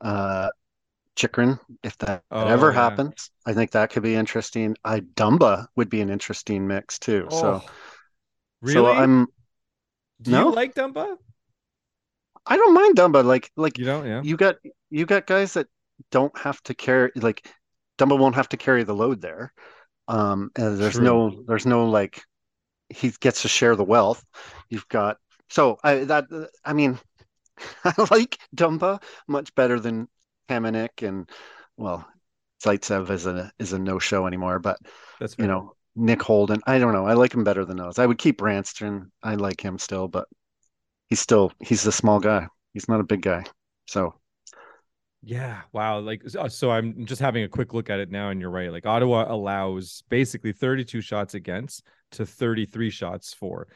uh, 0.00 0.50
Chychrun, 1.16 1.60
if 1.82 1.98
that 1.98 2.24
Oh, 2.30 2.46
ever 2.46 2.72
yeah. 2.72 2.72
happens. 2.72 3.30
I 3.46 3.54
think 3.54 3.72
that 3.72 3.90
could 3.90 4.02
be 4.04 4.16
interesting. 4.16 4.76
I 4.84 5.00
Dumba 5.00 5.68
would 5.76 5.90
be 5.90 6.00
an 6.02 6.10
interesting 6.10 6.68
mix 6.68 6.98
too. 6.98 7.28
So 7.30 7.60
Oh, 7.60 7.64
really? 8.62 8.80
so 8.80 8.86
I'm 8.94 9.26
Do 10.22 10.30
no? 10.32 10.48
you 10.48 10.54
like 10.54 10.74
Dumba? 10.74 11.16
I 12.46 12.56
don't 12.56 12.74
mind 12.74 12.96
Dumba. 12.96 13.24
Like 13.24 13.50
like 13.56 13.78
You 13.78 13.84
don't, 13.84 14.06
yeah. 14.06 14.22
you 14.22 14.36
got 14.36 14.56
you 14.90 15.06
got 15.06 15.26
guys 15.26 15.54
that 15.54 15.66
don't 16.10 16.36
have 16.38 16.62
to 16.64 16.74
carry 16.74 17.10
like 17.16 17.46
Dumba 17.98 18.18
won't 18.18 18.34
have 18.34 18.48
to 18.50 18.56
carry 18.56 18.82
the 18.84 18.94
load 18.94 19.20
there. 19.20 19.52
Um, 20.08 20.50
and 20.56 20.78
there's 20.78 20.94
True. 20.94 21.04
no 21.04 21.42
there's 21.46 21.66
no 21.66 21.86
like 21.86 22.22
he 22.88 23.10
gets 23.20 23.42
to 23.42 23.48
share 23.48 23.76
the 23.76 23.84
wealth. 23.84 24.24
You've 24.68 24.88
got 24.88 25.18
so 25.48 25.78
I 25.84 26.04
that 26.04 26.26
I 26.64 26.72
mean 26.72 26.98
I 27.84 27.92
like 28.10 28.38
Dumba 28.54 29.02
much 29.28 29.54
better 29.54 29.78
than 29.78 30.08
Hamonic 30.48 31.06
and 31.06 31.28
well 31.76 32.06
Zaitsev 32.64 33.10
is 33.10 33.26
a 33.26 33.52
is 33.58 33.72
a 33.72 33.78
no 33.78 33.98
show 33.98 34.26
anymore, 34.26 34.58
but 34.58 34.78
That's 35.18 35.36
you 35.38 35.46
know 35.46 35.74
Nick 35.96 36.22
Holden 36.22 36.60
I 36.66 36.78
don't 36.78 36.92
know 36.92 37.06
I 37.06 37.14
like 37.14 37.34
him 37.34 37.44
better 37.44 37.64
than 37.64 37.76
those. 37.76 37.98
I 37.98 38.06
would 38.06 38.18
keep 38.18 38.38
Brannstrom. 38.38 39.10
I 39.22 39.34
like 39.34 39.60
him 39.60 39.78
still, 39.78 40.08
but 40.08 40.28
he's 41.08 41.20
still 41.20 41.52
he's 41.60 41.86
a 41.86 41.92
small 41.92 42.20
guy. 42.20 42.46
He's 42.74 42.88
not 42.88 43.00
a 43.00 43.04
big 43.04 43.22
guy. 43.22 43.44
So 43.86 44.14
Yeah, 45.22 45.60
wow. 45.72 45.98
Like 46.00 46.22
so, 46.48 46.70
I'm 46.70 47.04
just 47.04 47.20
having 47.20 47.44
a 47.44 47.48
quick 47.48 47.74
look 47.74 47.90
at 47.90 48.00
it 48.00 48.10
now 48.10 48.30
and 48.30 48.40
you're 48.40 48.50
right. 48.50 48.72
Like 48.72 48.86
Ottawa 48.86 49.26
allows 49.32 50.02
basically 50.08 50.52
32 50.52 51.00
shots 51.02 51.34
against 51.34 51.86
to 52.12 52.24
33 52.26 52.90
shots 52.90 53.34
for. 53.34 53.68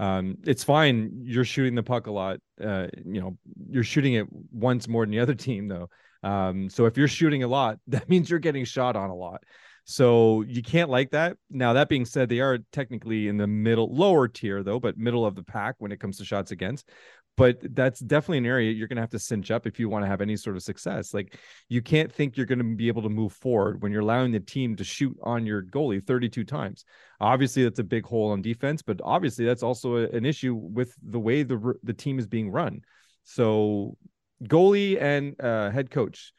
Um 0.00 0.38
it's 0.44 0.64
fine 0.64 1.22
you're 1.24 1.44
shooting 1.44 1.74
the 1.74 1.82
puck 1.82 2.06
a 2.06 2.10
lot. 2.12 2.40
Uh 2.62 2.88
you 3.04 3.20
know, 3.20 3.38
you're 3.70 3.84
shooting 3.84 4.14
it 4.14 4.26
once 4.52 4.88
more 4.88 5.04
than 5.04 5.12
the 5.12 5.20
other 5.20 5.34
team 5.46 5.68
though. 5.68 5.88
Um 6.22 6.68
so 6.70 6.86
if 6.86 6.96
you're 6.96 7.08
shooting 7.08 7.42
a 7.44 7.48
lot, 7.48 7.78
that 7.88 8.08
means 8.08 8.30
you're 8.30 8.38
getting 8.40 8.64
shot 8.64 8.96
on 8.96 9.10
a 9.10 9.14
lot. 9.14 9.44
So 9.90 10.42
you 10.42 10.62
can't 10.62 10.90
like 10.90 11.12
that. 11.12 11.38
Now 11.48 11.72
that 11.72 11.88
being 11.88 12.04
said, 12.04 12.28
they 12.28 12.40
are 12.40 12.58
technically 12.72 13.28
in 13.28 13.38
the 13.38 13.46
middle 13.46 13.92
lower 13.94 14.28
tier 14.28 14.62
though, 14.62 14.78
but 14.78 14.98
middle 14.98 15.24
of 15.24 15.34
the 15.34 15.42
pack 15.42 15.76
when 15.78 15.92
it 15.92 15.98
comes 15.98 16.18
to 16.18 16.26
shots 16.26 16.50
against 16.50 16.90
but 17.38 17.56
that's 17.76 18.00
definitely 18.00 18.38
an 18.38 18.46
area 18.46 18.72
you're 18.72 18.88
going 18.88 18.96
to 18.96 19.02
have 19.02 19.10
to 19.10 19.18
cinch 19.18 19.52
up 19.52 19.64
if 19.64 19.78
you 19.78 19.88
want 19.88 20.04
to 20.04 20.08
have 20.08 20.20
any 20.20 20.36
sort 20.36 20.56
of 20.56 20.62
success. 20.62 21.14
Like 21.14 21.38
you 21.68 21.80
can't 21.80 22.12
think 22.12 22.36
you're 22.36 22.46
going 22.46 22.58
to 22.58 22.76
be 22.76 22.88
able 22.88 23.02
to 23.02 23.08
move 23.08 23.32
forward 23.32 23.80
when 23.80 23.92
you're 23.92 24.00
allowing 24.02 24.32
the 24.32 24.40
team 24.40 24.74
to 24.74 24.82
shoot 24.82 25.16
on 25.22 25.46
your 25.46 25.62
goalie 25.62 26.04
32 26.04 26.42
times. 26.42 26.84
Obviously, 27.20 27.62
that's 27.62 27.78
a 27.78 27.84
big 27.84 28.04
hole 28.04 28.32
on 28.32 28.42
defense, 28.42 28.82
but 28.82 29.00
obviously 29.04 29.44
that's 29.44 29.62
also 29.62 29.98
a- 29.98 30.08
an 30.08 30.26
issue 30.26 30.52
with 30.52 30.92
the 31.00 31.20
way 31.20 31.44
the 31.44 31.74
the 31.84 31.94
team 31.94 32.18
is 32.18 32.26
being 32.26 32.50
run. 32.50 32.80
So 33.22 33.96
goalie 34.42 35.00
and 35.00 35.40
uh, 35.40 35.70
head 35.70 35.92
coach, 35.92 36.32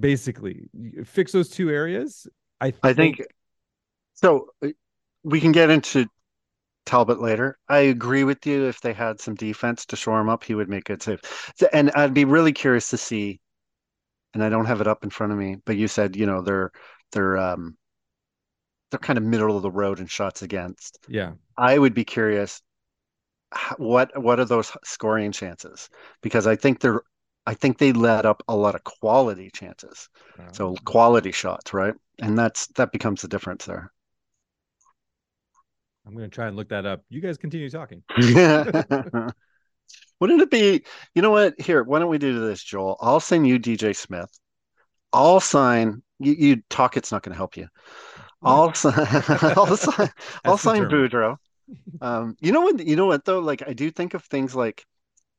basically 0.00 0.62
fix 1.04 1.32
those 1.32 1.50
two 1.50 1.68
areas. 1.68 2.26
I 2.60 2.70
think, 2.70 2.80
I 2.82 2.92
think 2.94 3.20
so. 4.14 4.48
uh, 4.64 4.68
We 5.24 5.40
can 5.40 5.52
get 5.52 5.70
into 5.70 6.06
Talbot 6.86 7.20
later. 7.20 7.58
I 7.68 7.78
agree 7.80 8.24
with 8.24 8.46
you. 8.46 8.66
If 8.66 8.80
they 8.80 8.92
had 8.92 9.20
some 9.20 9.34
defense 9.34 9.86
to 9.86 9.96
shore 9.96 10.20
him 10.20 10.28
up, 10.28 10.44
he 10.44 10.54
would 10.54 10.68
make 10.68 10.84
good 10.84 11.02
save. 11.02 11.20
So- 11.56 11.68
And 11.72 11.90
I'd 11.92 12.14
be 12.14 12.24
really 12.24 12.52
curious 12.52 12.90
to 12.90 12.96
see. 12.98 13.40
And 14.34 14.44
I 14.44 14.48
don't 14.50 14.66
have 14.66 14.80
it 14.82 14.86
up 14.86 15.02
in 15.04 15.10
front 15.10 15.32
of 15.32 15.38
me, 15.38 15.56
but 15.64 15.76
you 15.76 15.88
said 15.88 16.14
you 16.16 16.26
know 16.26 16.42
they're 16.42 16.70
they're 17.12 17.38
um 17.38 17.76
they're 18.90 18.98
kind 19.00 19.16
of 19.18 19.24
middle 19.24 19.56
of 19.56 19.62
the 19.62 19.70
road 19.70 20.00
in 20.00 20.06
shots 20.06 20.42
against. 20.42 20.98
yeah, 21.08 21.32
I 21.56 21.78
would 21.78 21.94
be 21.94 22.04
curious 22.04 22.62
what 23.78 24.10
what 24.20 24.40
are 24.40 24.44
those 24.44 24.72
scoring 24.84 25.32
chances? 25.32 25.88
Because 26.22 26.46
I 26.46 26.56
think 26.56 26.80
they're 26.80 27.02
I 27.46 27.54
think 27.54 27.78
they 27.78 27.92
let 27.92 28.26
up 28.26 28.42
a 28.48 28.56
lot 28.56 28.74
of 28.74 28.84
quality 28.84 29.50
chances. 29.54 30.08
So 30.52 30.76
quality 30.84 31.32
shots, 31.32 31.72
right? 31.72 31.94
And 32.20 32.38
that's 32.38 32.66
that 32.68 32.92
becomes 32.92 33.22
the 33.22 33.28
difference 33.28 33.66
there. 33.66 33.92
I'm 36.06 36.14
going 36.14 36.30
to 36.30 36.34
try 36.34 36.46
and 36.46 36.56
look 36.56 36.68
that 36.68 36.86
up. 36.86 37.02
You 37.08 37.20
guys 37.20 37.36
continue 37.36 37.68
talking. 37.68 38.02
Wouldn't 40.20 40.40
it 40.40 40.50
be, 40.50 40.84
you 41.14 41.22
know 41.22 41.30
what? 41.30 41.60
Here, 41.60 41.82
why 41.82 41.98
don't 41.98 42.08
we 42.08 42.18
do 42.18 42.46
this, 42.46 42.62
Joel? 42.62 42.96
I'll 43.00 43.20
send 43.20 43.46
you 43.46 43.58
DJ 43.58 43.94
Smith. 43.94 44.30
I'll 45.12 45.40
sign 45.40 46.02
you, 46.18 46.32
you 46.32 46.62
talk 46.70 46.96
it's 46.96 47.12
not 47.12 47.22
going 47.22 47.32
to 47.32 47.36
help 47.36 47.56
you. 47.56 47.68
I'll 48.42 48.72
sign 48.74 48.94
I'll 48.96 49.76
sign 49.76 50.10
I'll 50.44 50.58
sign. 50.58 50.84
Boudreau. 50.84 51.36
Um, 52.00 52.36
you 52.40 52.52
know 52.52 52.60
what 52.60 52.86
you 52.86 52.96
know 52.96 53.06
what 53.06 53.24
though? 53.24 53.40
Like 53.40 53.66
I 53.66 53.72
do 53.72 53.90
think 53.90 54.14
of 54.14 54.24
things 54.24 54.54
like 54.54 54.84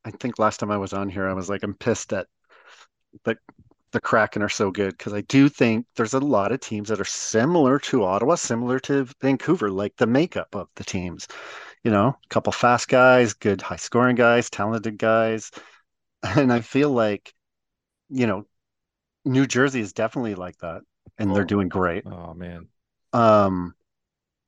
I 0.04 0.12
think 0.12 0.40
last 0.40 0.60
time 0.60 0.72
I 0.72 0.78
was 0.78 0.94
on 0.94 1.10
here, 1.10 1.28
I 1.28 1.34
was 1.34 1.50
like, 1.50 1.64
I'm 1.64 1.74
pissed 1.74 2.14
at 2.14 2.28
the 3.24 3.38
the 3.92 4.02
Kraken 4.02 4.42
are 4.42 4.50
so 4.50 4.72
good 4.72 4.98
because 4.98 5.14
I 5.14 5.22
do 5.22 5.50
think 5.50 5.86
there's 5.96 6.14
a 6.14 6.20
lot 6.20 6.52
of 6.52 6.60
teams 6.60 6.90
that 6.90 7.00
are 7.02 7.06
similar 7.06 7.80
to 7.80 8.04
Ottawa, 8.04 8.36
similar 8.36 8.80
to 8.82 9.08
Vancouver, 9.22 9.70
like 9.72 9.96
the 9.98 10.08
makeup 10.08 10.56
of 10.56 10.68
the 10.76 10.84
teams. 10.84 11.28
You 11.84 11.92
know, 11.92 12.08
a 12.10 12.28
couple 12.30 12.52
fast 12.54 12.90
guys, 12.90 13.34
good 13.34 13.62
high 13.62 13.78
scoring 13.78 14.16
guys, 14.16 14.50
talented 14.50 14.98
guys. 14.98 15.52
And 16.24 16.52
I 16.52 16.62
feel 16.62 16.90
like, 16.92 17.34
you 18.10 18.28
know, 18.28 18.46
New 19.26 19.46
Jersey 19.48 19.82
is 19.82 19.94
definitely 19.94 20.36
like 20.36 20.58
that, 20.60 20.82
and 21.18 21.36
they're 21.36 21.44
Oh. 21.44 21.46
doing 21.46 21.70
great. 21.70 22.06
Oh 22.06 22.34
man. 22.34 22.68
Um, 23.14 23.76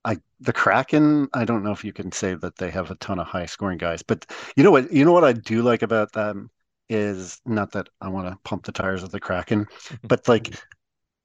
I 0.05 0.17
the 0.39 0.53
Kraken. 0.53 1.27
I 1.33 1.45
don't 1.45 1.63
know 1.63 1.71
if 1.71 1.83
you 1.83 1.93
can 1.93 2.11
say 2.11 2.33
that 2.35 2.55
they 2.57 2.71
have 2.71 2.91
a 2.91 2.95
ton 2.95 3.19
of 3.19 3.27
high 3.27 3.45
scoring 3.45 3.77
guys, 3.77 4.01
but 4.03 4.25
you 4.55 4.63
know 4.63 4.71
what? 4.71 4.91
You 4.91 5.05
know 5.05 5.11
what 5.11 5.25
I 5.25 5.33
do 5.33 5.61
like 5.61 5.81
about 5.81 6.13
them 6.13 6.49
is 6.89 7.39
not 7.45 7.71
that 7.73 7.89
I 8.01 8.09
want 8.09 8.27
to 8.27 8.37
pump 8.43 8.65
the 8.65 8.71
tires 8.71 9.03
of 9.03 9.11
the 9.11 9.19
Kraken, 9.19 9.67
but 10.03 10.27
like 10.27 10.55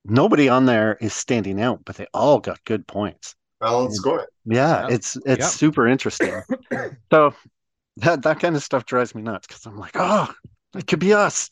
nobody 0.05 0.49
on 0.49 0.67
there 0.67 0.97
is 1.01 1.15
standing 1.15 1.61
out, 1.61 1.85
but 1.85 1.97
they 1.97 2.07
all 2.15 2.41
got 2.41 2.65
good 2.65 2.87
points. 2.87 3.35
Balanced 3.61 3.97
scoring. 3.97 4.27
Yeah, 4.45 4.83
Yeah. 4.83 4.89
it's 4.95 5.17
it's 5.25 5.41
Yeah. 5.41 5.49
super 5.49 5.87
interesting. 5.87 6.43
so 7.13 7.35
that 7.99 8.23
that 8.23 8.41
kind 8.41 8.57
of 8.57 8.63
stuff 8.63 8.85
drives 8.87 9.15
me 9.15 9.23
nuts 9.23 9.47
because 9.47 9.65
I'm 9.67 9.79
like, 9.79 9.93
oh, 9.97 10.33
it 10.77 10.87
could 10.87 11.01
be 11.01 11.15
us. 11.15 11.51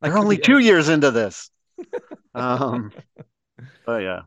That 0.00 0.10
They're 0.10 0.18
only 0.18 0.36
two 0.38 0.58
us. 0.58 0.64
years 0.64 0.88
into 0.88 1.10
this. 1.10 1.50
um, 2.34 2.92
but 3.86 4.02
yeah, 4.02 4.22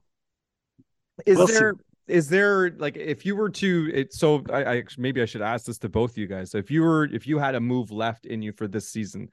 Is 1.25 1.37
We'll 1.37 1.47
see. 1.47 1.65
Is 2.07 2.29
there 2.29 2.71
like 2.71 2.95
if 2.97 3.25
you 3.25 3.35
were 3.35 3.49
to 3.49 3.91
it 3.93 4.13
so 4.13 4.43
I, 4.51 4.63
I 4.63 4.83
maybe 4.97 5.21
I 5.21 5.25
should 5.25 5.41
ask 5.41 5.65
this 5.65 5.77
to 5.79 5.89
both 5.89 6.11
of 6.11 6.17
you 6.17 6.27
guys. 6.27 6.51
So 6.51 6.57
if 6.57 6.71
you 6.71 6.81
were 6.81 7.05
if 7.05 7.27
you 7.27 7.37
had 7.37 7.55
a 7.55 7.59
move 7.59 7.91
left 7.91 8.25
in 8.25 8.41
you 8.41 8.51
for 8.53 8.67
this 8.67 8.89
season, 8.89 9.29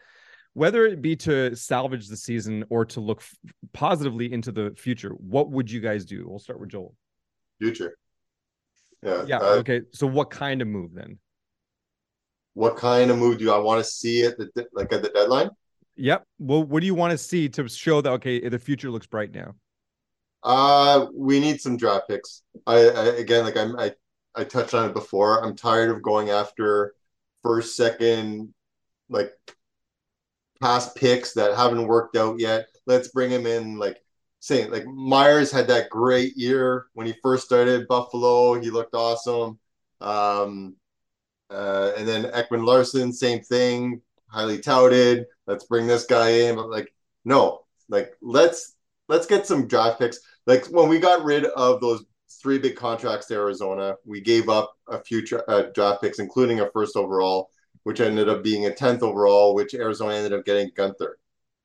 whether 0.52 0.84
it 0.86 1.00
be 1.00 1.16
to 1.16 1.54
salvage 1.54 2.08
the 2.08 2.16
season 2.16 2.64
or 2.70 2.84
to 2.86 3.00
look 3.00 3.20
f- 3.20 3.34
positively 3.72 4.32
into 4.32 4.52
the 4.52 4.74
future, 4.76 5.10
what 5.10 5.50
would 5.50 5.70
you 5.70 5.80
guys 5.80 6.04
do? 6.04 6.26
We'll 6.28 6.38
start 6.38 6.60
with 6.60 6.70
Joel. 6.70 6.94
Future. 7.60 7.96
Yeah. 9.02 9.24
Yeah. 9.26 9.38
uh, 9.38 9.56
okay. 9.56 9.82
So 9.92 10.06
what 10.06 10.30
kind 10.30 10.62
of 10.62 10.68
move 10.68 10.94
then? 10.94 11.18
what 12.54 12.76
kind 12.76 13.10
of 13.10 13.18
move 13.18 13.38
do 13.38 13.50
I 13.52 13.58
want 13.58 13.84
to 13.84 13.90
see 13.90 14.24
at 14.24 14.38
the 14.38 14.46
de- 14.56 14.66
like 14.72 14.92
at 14.92 15.02
the 15.02 15.10
deadline? 15.10 15.50
Yep. 15.96 16.24
Well, 16.38 16.64
what 16.64 16.80
do 16.80 16.86
you 16.86 16.94
want 16.94 17.10
to 17.10 17.18
see 17.18 17.48
to 17.50 17.68
show 17.68 18.00
that 18.00 18.10
okay, 18.12 18.48
the 18.48 18.58
future 18.58 18.90
looks 18.90 19.06
bright 19.06 19.32
now? 19.32 19.54
Uh, 20.45 21.07
we 21.14 21.40
need 21.40 21.61
some 21.61 21.76
draft 21.76 22.09
picks. 22.09 22.42
I, 22.66 22.76
I 22.76 23.05
again, 23.16 23.45
like 23.45 23.57
I'm, 23.57 23.78
I, 23.78 23.92
I 24.34 24.45
touched 24.45 24.74
on 24.74 24.88
it 24.88 24.95
before. 24.95 25.42
I'm 25.42 25.57
tired 25.57 25.90
of 25.90 26.03
going 26.03 26.30
after 26.30 26.95
first, 27.42 27.76
second, 27.76 28.53
like 29.09 29.32
past 30.61 30.95
picks 30.97 31.32
that 31.34 31.57
haven't 31.57 31.86
worked 31.86 32.16
out 32.16 32.38
yet. 32.38 32.66
Let's 32.86 33.09
bring 33.09 33.30
him 33.30 33.47
in. 33.47 33.78
Like 33.78 33.99
saying, 34.40 34.70
like 34.70 34.86
Myers 34.86 35.51
had 35.51 35.68
that 35.68 35.88
great 35.88 36.36
year 36.36 36.86
when 36.92 37.07
he 37.07 37.14
first 37.22 37.47
started 37.47 37.88
Buffalo. 37.88 38.61
He 38.61 38.70
looked 38.70 38.95
awesome. 38.95 39.59
Um, 40.03 40.76
uh, 41.49 41.92
and 41.97 42.07
then 42.07 42.24
Ekman 42.32 42.66
Larsson, 42.66 43.12
same 43.12 43.40
thing, 43.40 44.03
highly 44.26 44.59
touted. 44.59 45.24
Let's 45.47 45.64
bring 45.64 45.86
this 45.86 46.05
guy 46.05 46.30
in. 46.30 46.57
But 46.57 46.68
like, 46.68 46.92
no, 47.24 47.61
like 47.88 48.12
let's 48.20 48.74
let's 49.09 49.26
get 49.26 49.47
some 49.47 49.66
draft 49.66 49.99
picks. 49.99 50.18
Like 50.47 50.66
when 50.66 50.88
we 50.88 50.99
got 50.99 51.24
rid 51.24 51.45
of 51.47 51.80
those 51.80 52.05
three 52.42 52.59
big 52.59 52.76
contracts 52.76 53.26
to 53.26 53.34
Arizona, 53.34 53.95
we 54.05 54.20
gave 54.20 54.49
up 54.49 54.74
a 54.88 55.03
few 55.03 55.22
uh, 55.49 55.64
draft 55.74 56.03
picks, 56.03 56.18
including 56.18 56.61
a 56.61 56.70
first 56.70 56.97
overall, 56.97 57.49
which 57.84 58.01
ended 58.01 58.28
up 58.28 58.42
being 58.42 58.66
a 58.66 58.74
tenth 58.74 59.03
overall, 59.03 59.55
which 59.55 59.74
Arizona 59.74 60.14
ended 60.14 60.32
up 60.38 60.45
getting 60.45 60.70
Guenther. 60.70 61.14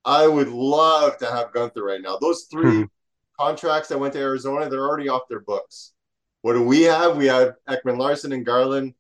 I 0.06 0.28
would 0.28 0.50
love 0.50 1.18
to 1.18 1.26
have 1.30 1.52
Guenther 1.52 1.82
right 1.82 2.02
now. 2.02 2.18
Those 2.18 2.46
3 2.52 2.86
contracts 3.40 3.90
that 3.90 4.00
went 4.00 4.14
to 4.14 4.20
Arizona, 4.20 4.70
they're 4.70 4.88
already 4.88 5.10
off 5.10 5.28
their 5.30 5.42
books. 5.42 5.94
What 6.42 6.54
do 6.54 6.64
we 6.64 6.84
have? 6.84 7.18
We 7.18 7.26
have 7.28 7.56
Ekman 7.68 7.98
Larsson 7.98 8.32
and 8.32 8.46
Garland, 8.46 8.94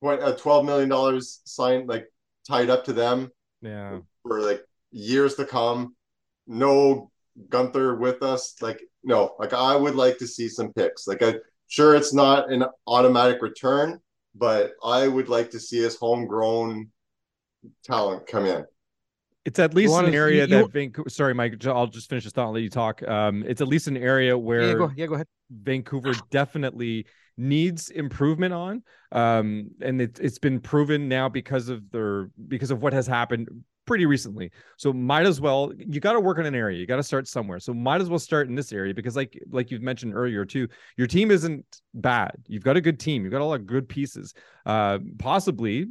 what, 0.00 0.20
uh, 0.20 0.34
twelve 0.36 0.66
million 0.66 0.88
dollars 0.90 1.40
signed, 1.44 1.88
like 1.88 2.06
tied 2.46 2.68
up 2.68 2.84
to 2.84 2.92
them 2.92 3.32
Yeah. 3.62 4.00
for 4.22 4.40
like 4.42 4.62
years 4.90 5.36
to 5.36 5.46
come. 5.46 5.96
No 6.46 7.10
Guenther 7.48 7.98
with 7.98 8.22
us. 8.22 8.54
Like, 8.60 8.80
no, 9.02 9.34
like 9.38 9.52
I 9.52 9.76
would 9.76 9.94
like 9.94 10.18
to 10.18 10.26
see 10.26 10.48
some 10.48 10.72
picks. 10.72 11.06
Like, 11.06 11.22
I 11.22 11.36
sure 11.68 11.94
it's 11.94 12.14
not 12.14 12.50
an 12.52 12.64
automatic 12.86 13.42
return, 13.42 14.00
but 14.34 14.72
I 14.84 15.08
would 15.08 15.28
like 15.28 15.50
to 15.50 15.60
see 15.60 15.78
his 15.78 15.96
homegrown 15.96 16.90
talent 17.84 18.26
come 18.26 18.44
in. 18.46 18.64
It's 19.44 19.58
at 19.58 19.74
least 19.74 19.92
wanna- 19.92 20.08
an 20.08 20.14
area 20.14 20.46
you- 20.46 20.56
you- 20.56 20.62
that 20.64 20.72
Vancouver. 20.72 21.10
Sorry, 21.10 21.34
Mike. 21.34 21.64
I'll 21.66 21.86
just 21.86 22.08
finish 22.08 22.24
this 22.24 22.32
thought 22.32 22.46
and 22.46 22.54
let 22.54 22.62
you 22.62 22.70
talk. 22.70 23.02
Um, 23.06 23.44
it's 23.46 23.60
at 23.60 23.68
least 23.68 23.88
an 23.88 23.96
area 23.96 24.38
where 24.38 24.68
Yeah, 24.68 24.74
go, 24.74 24.90
yeah, 24.96 25.06
go 25.06 25.14
ahead. 25.14 25.26
Vancouver 25.50 26.14
definitely 26.30 27.06
needs 27.36 27.90
improvement 27.90 28.54
on. 28.54 28.82
Um, 29.12 29.70
and 29.80 30.00
it, 30.00 30.18
it's 30.20 30.38
been 30.38 30.60
proven 30.60 31.08
now 31.08 31.28
because 31.28 31.68
of 31.68 31.90
their 31.90 32.30
because 32.48 32.70
of 32.70 32.82
what 32.82 32.92
has 32.92 33.06
happened 33.06 33.48
pretty 33.86 34.06
recently. 34.06 34.50
So 34.76 34.92
might 34.92 35.26
as 35.26 35.40
well 35.40 35.72
you 35.76 36.00
got 36.00 36.14
to 36.14 36.20
work 36.20 36.38
on 36.38 36.46
an 36.46 36.54
area. 36.54 36.78
You 36.78 36.86
got 36.86 36.96
to 36.96 37.02
start 37.02 37.28
somewhere. 37.28 37.58
So 37.58 37.74
might 37.74 38.00
as 38.00 38.08
well 38.08 38.18
start 38.18 38.48
in 38.48 38.54
this 38.54 38.72
area 38.72 38.94
because 38.94 39.16
like 39.16 39.38
like 39.50 39.70
you've 39.70 39.82
mentioned 39.82 40.14
earlier 40.14 40.44
too, 40.44 40.68
your 40.96 41.06
team 41.06 41.30
isn't 41.30 41.64
bad. 41.94 42.32
You've 42.46 42.64
got 42.64 42.76
a 42.76 42.80
good 42.80 42.98
team. 42.98 43.24
You've 43.24 43.32
got 43.32 43.42
a 43.42 43.44
lot 43.44 43.60
of 43.60 43.66
good 43.66 43.88
pieces. 43.88 44.34
Uh, 44.66 44.98
possibly 45.18 45.86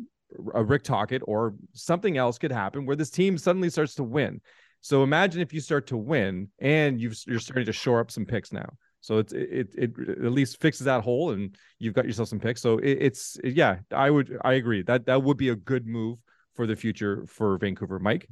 a 0.53 0.63
Rick 0.63 0.83
Tocchet 0.83 1.21
or 1.25 1.53
something 1.73 2.17
else 2.17 2.37
could 2.37 2.51
happen 2.51 2.85
where 2.85 2.95
this 2.95 3.09
team 3.09 3.37
suddenly 3.37 3.69
starts 3.69 3.95
to 3.95 4.03
win. 4.03 4.41
So 4.81 5.03
imagine 5.03 5.41
if 5.41 5.53
you 5.53 5.61
start 5.61 5.87
to 5.87 5.97
win 5.97 6.49
and 6.59 6.99
you've, 6.99 7.17
you're 7.27 7.39
starting 7.39 7.65
to 7.65 7.73
shore 7.73 7.99
up 7.99 8.11
some 8.11 8.25
picks 8.25 8.51
now. 8.51 8.67
So 9.03 9.17
it's 9.17 9.33
it, 9.33 9.69
it 9.77 9.91
it 9.97 10.25
at 10.25 10.31
least 10.31 10.61
fixes 10.61 10.85
that 10.85 11.03
hole 11.03 11.31
and 11.31 11.55
you've 11.77 11.93
got 11.93 12.05
yourself 12.05 12.29
some 12.29 12.39
picks. 12.39 12.61
So 12.61 12.77
it, 12.77 12.97
it's 13.01 13.37
yeah, 13.43 13.79
I 13.91 14.09
would 14.09 14.37
I 14.43 14.53
agree 14.53 14.81
that 14.83 15.05
that 15.07 15.21
would 15.21 15.37
be 15.37 15.49
a 15.49 15.55
good 15.55 15.85
move 15.85 16.19
for 16.55 16.65
the 16.65 16.75
future 16.75 17.25
for 17.27 17.57
Vancouver. 17.57 17.99
Mike, 17.99 18.27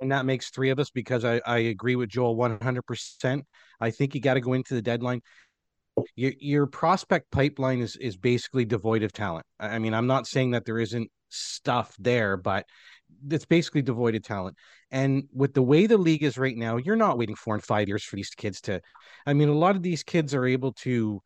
and 0.00 0.12
that 0.12 0.24
makes 0.24 0.48
three 0.48 0.70
of 0.70 0.78
us 0.78 0.90
because 0.90 1.24
I, 1.24 1.42
I 1.46 1.58
agree 1.58 1.94
with 1.94 2.08
Joel 2.08 2.36
100%. 2.36 3.42
I 3.80 3.90
think 3.90 4.14
you 4.14 4.20
got 4.20 4.34
to 4.34 4.40
go 4.40 4.54
into 4.54 4.74
the 4.74 4.82
deadline. 4.82 5.20
Your, 6.16 6.32
your 6.38 6.66
prospect 6.66 7.30
pipeline 7.30 7.80
is, 7.80 7.96
is 7.96 8.16
basically 8.16 8.64
devoid 8.64 9.02
of 9.02 9.12
talent. 9.12 9.44
I 9.58 9.78
mean, 9.78 9.92
I'm 9.92 10.06
not 10.06 10.26
saying 10.26 10.52
that 10.52 10.64
there 10.64 10.78
isn't 10.78 11.10
stuff 11.28 11.94
there, 11.98 12.38
but 12.38 12.64
it's 13.30 13.44
basically 13.44 13.82
devoid 13.82 14.14
of 14.14 14.22
talent. 14.22 14.56
And 14.90 15.24
with 15.32 15.54
the 15.54 15.62
way 15.62 15.86
the 15.86 15.98
league 15.98 16.22
is 16.22 16.38
right 16.38 16.56
now, 16.56 16.76
you're 16.76 16.96
not 16.96 17.18
waiting 17.18 17.36
four 17.36 17.54
and 17.54 17.64
five 17.64 17.88
years 17.88 18.04
for 18.04 18.16
these 18.16 18.30
kids 18.30 18.60
to. 18.62 18.80
I 19.26 19.34
mean, 19.34 19.48
a 19.48 19.54
lot 19.54 19.76
of 19.76 19.82
these 19.82 20.02
kids 20.02 20.34
are 20.34 20.46
able 20.46 20.72
to 20.74 21.20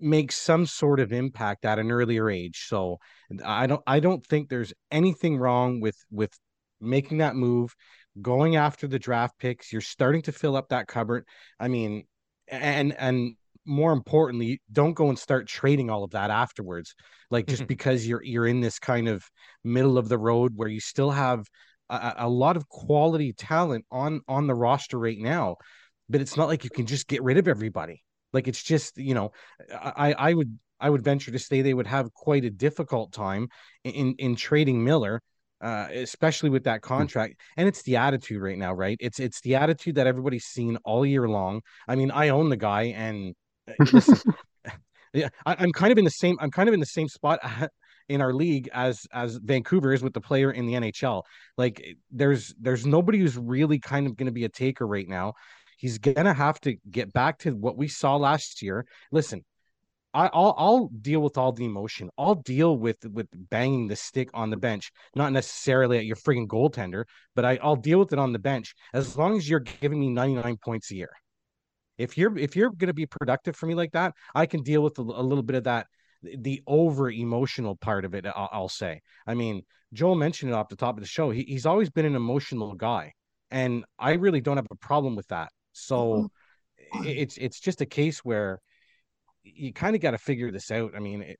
make 0.00 0.32
some 0.32 0.66
sort 0.66 0.98
of 0.98 1.12
impact 1.12 1.64
at 1.64 1.78
an 1.78 1.92
earlier 1.92 2.28
age. 2.28 2.66
So 2.68 2.98
I 3.44 3.66
don't 3.66 3.82
I 3.86 4.00
don't 4.00 4.24
think 4.26 4.48
there's 4.48 4.74
anything 4.90 5.38
wrong 5.38 5.80
with 5.80 5.96
with 6.10 6.36
making 6.80 7.18
that 7.18 7.36
move, 7.36 7.74
going 8.20 8.56
after 8.56 8.86
the 8.86 8.98
draft 8.98 9.38
picks. 9.38 9.72
You're 9.72 9.80
starting 9.80 10.22
to 10.22 10.32
fill 10.32 10.56
up 10.56 10.68
that 10.70 10.88
cupboard. 10.88 11.24
I 11.58 11.68
mean, 11.68 12.04
and 12.48 12.92
and 12.98 13.36
more 13.64 13.92
importantly, 13.92 14.60
don't 14.72 14.94
go 14.94 15.08
and 15.08 15.18
start 15.18 15.46
trading 15.46 15.90
all 15.90 16.04
of 16.04 16.10
that 16.12 16.30
afterwards. 16.30 16.94
Like 17.30 17.46
just 17.46 17.66
because 17.66 18.06
you're 18.06 18.22
you're 18.22 18.46
in 18.46 18.60
this 18.60 18.78
kind 18.78 19.08
of 19.08 19.24
middle 19.64 19.98
of 19.98 20.08
the 20.08 20.18
road 20.18 20.52
where 20.54 20.68
you 20.68 20.80
still 20.80 21.10
have 21.10 21.46
a, 21.88 22.14
a 22.18 22.28
lot 22.28 22.56
of 22.56 22.68
quality 22.68 23.32
talent 23.32 23.84
on 23.90 24.20
on 24.28 24.46
the 24.46 24.54
roster 24.54 24.98
right 24.98 25.18
now, 25.18 25.56
but 26.08 26.20
it's 26.20 26.36
not 26.36 26.48
like 26.48 26.64
you 26.64 26.70
can 26.70 26.86
just 26.86 27.08
get 27.08 27.22
rid 27.22 27.38
of 27.38 27.48
everybody. 27.48 28.02
Like 28.32 28.48
it's 28.48 28.62
just 28.62 28.98
you 28.98 29.14
know, 29.14 29.32
I 29.72 30.12
I 30.12 30.34
would 30.34 30.58
I 30.80 30.90
would 30.90 31.02
venture 31.02 31.30
to 31.30 31.38
say 31.38 31.62
they 31.62 31.74
would 31.74 31.86
have 31.86 32.12
quite 32.12 32.44
a 32.44 32.50
difficult 32.50 33.12
time 33.12 33.48
in 33.84 34.14
in 34.18 34.36
trading 34.36 34.84
Miller 34.84 35.20
uh, 35.62 35.86
especially 35.92 36.50
with 36.50 36.64
that 36.64 36.82
contract. 36.82 37.36
And 37.56 37.68
it's 37.68 37.82
the 37.82 37.96
attitude 37.96 38.42
right 38.42 38.58
now, 38.58 38.74
right? 38.74 38.96
It's 39.00 39.20
it's 39.20 39.40
the 39.40 39.54
attitude 39.54 39.94
that 39.94 40.06
everybody's 40.06 40.44
seen 40.44 40.76
all 40.84 41.06
year 41.06 41.28
long. 41.28 41.62
I 41.86 41.94
mean, 41.94 42.10
I 42.10 42.30
own 42.30 42.48
the 42.48 42.56
guy, 42.56 42.86
and 42.96 43.34
Uh, 43.68 43.84
listen, 43.92 44.34
yeah, 45.12 45.28
I, 45.46 45.56
I'm 45.58 45.72
kind 45.72 45.92
of 45.92 45.98
in 45.98 46.04
the 46.04 46.10
same. 46.10 46.36
I'm 46.40 46.50
kind 46.50 46.68
of 46.68 46.74
in 46.74 46.80
the 46.80 46.86
same 46.86 47.08
spot. 47.08 47.40
In 48.08 48.20
our 48.20 48.34
league, 48.34 48.68
as 48.74 49.06
as 49.12 49.36
Vancouver 49.36 49.92
is 49.92 50.02
with 50.02 50.12
the 50.12 50.20
player 50.20 50.50
in 50.50 50.66
the 50.66 50.74
NHL, 50.74 51.22
like 51.56 51.80
eh, 51.82 51.92
there's 52.10 52.52
there's 52.60 52.84
nobody 52.84 53.18
who's 53.18 53.38
really 53.38 53.78
kind 53.78 54.08
of 54.08 54.16
going 54.16 54.26
to 54.26 54.32
be 54.32 54.44
a 54.44 54.48
taker 54.48 54.86
right 54.86 55.08
now. 55.08 55.34
He's 55.78 55.98
gonna 55.98 56.34
have 56.34 56.60
to 56.62 56.74
get 56.90 57.12
back 57.12 57.38
to 57.38 57.52
what 57.52 57.78
we 57.78 57.86
saw 57.86 58.16
last 58.16 58.60
year. 58.60 58.84
Listen, 59.12 59.44
I, 60.12 60.24
will 60.34 60.54
I'll 60.58 60.88
deal 61.00 61.20
with 61.20 61.38
all 61.38 61.52
the 61.52 61.64
emotion. 61.64 62.10
I'll 62.18 62.34
deal 62.34 62.76
with 62.76 62.98
with 63.06 63.28
banging 63.32 63.86
the 63.86 63.96
stick 63.96 64.28
on 64.34 64.50
the 64.50 64.56
bench, 64.56 64.90
not 65.14 65.32
necessarily 65.32 65.96
at 65.98 66.04
your 66.04 66.16
frigging 66.16 66.48
goaltender, 66.48 67.04
but 67.34 67.44
I, 67.44 67.58
I'll 67.62 67.76
deal 67.76 68.00
with 68.00 68.12
it 68.12 68.18
on 68.18 68.32
the 68.32 68.38
bench 68.38 68.74
as 68.92 69.16
long 69.16 69.36
as 69.36 69.48
you're 69.48 69.60
giving 69.60 70.00
me 70.00 70.10
99 70.10 70.58
points 70.62 70.90
a 70.90 70.96
year. 70.96 71.10
If 71.98 72.16
you're 72.16 72.36
if 72.38 72.56
you're 72.56 72.70
going 72.70 72.88
to 72.88 72.94
be 72.94 73.06
productive 73.06 73.56
for 73.56 73.66
me 73.66 73.74
like 73.74 73.92
that, 73.92 74.14
I 74.34 74.46
can 74.46 74.62
deal 74.62 74.82
with 74.82 74.98
a, 74.98 75.02
a 75.02 75.22
little 75.22 75.42
bit 75.42 75.56
of 75.56 75.64
that, 75.64 75.86
the 76.22 76.62
over 76.66 77.10
emotional 77.10 77.76
part 77.76 78.04
of 78.04 78.14
it. 78.14 78.26
I'll, 78.26 78.48
I'll, 78.52 78.68
say. 78.68 79.00
I 79.26 79.34
mean, 79.34 79.62
Joel 79.92 80.14
mentioned 80.14 80.50
it 80.50 80.54
off 80.54 80.68
the 80.68 80.76
top 80.76 80.96
of 80.96 81.02
the 81.02 81.08
show. 81.08 81.30
He, 81.30 81.42
he's 81.42 81.66
always 81.66 81.90
been 81.90 82.06
an 82.06 82.16
emotional 82.16 82.74
guy, 82.74 83.12
and 83.50 83.84
I 83.98 84.12
really 84.12 84.40
don't 84.40 84.56
have 84.56 84.66
a 84.70 84.76
problem 84.76 85.16
with 85.16 85.28
that. 85.28 85.50
So 85.72 86.30
mm-hmm. 86.94 87.06
it's 87.06 87.36
it's 87.36 87.60
just 87.60 87.80
a 87.80 87.86
case 87.86 88.20
where 88.20 88.60
you 89.44 89.72
kind 89.72 89.94
of 89.94 90.02
got 90.02 90.12
to 90.12 90.18
figure 90.18 90.50
this 90.50 90.70
out. 90.70 90.92
I 90.96 91.00
mean, 91.00 91.22
it, 91.22 91.38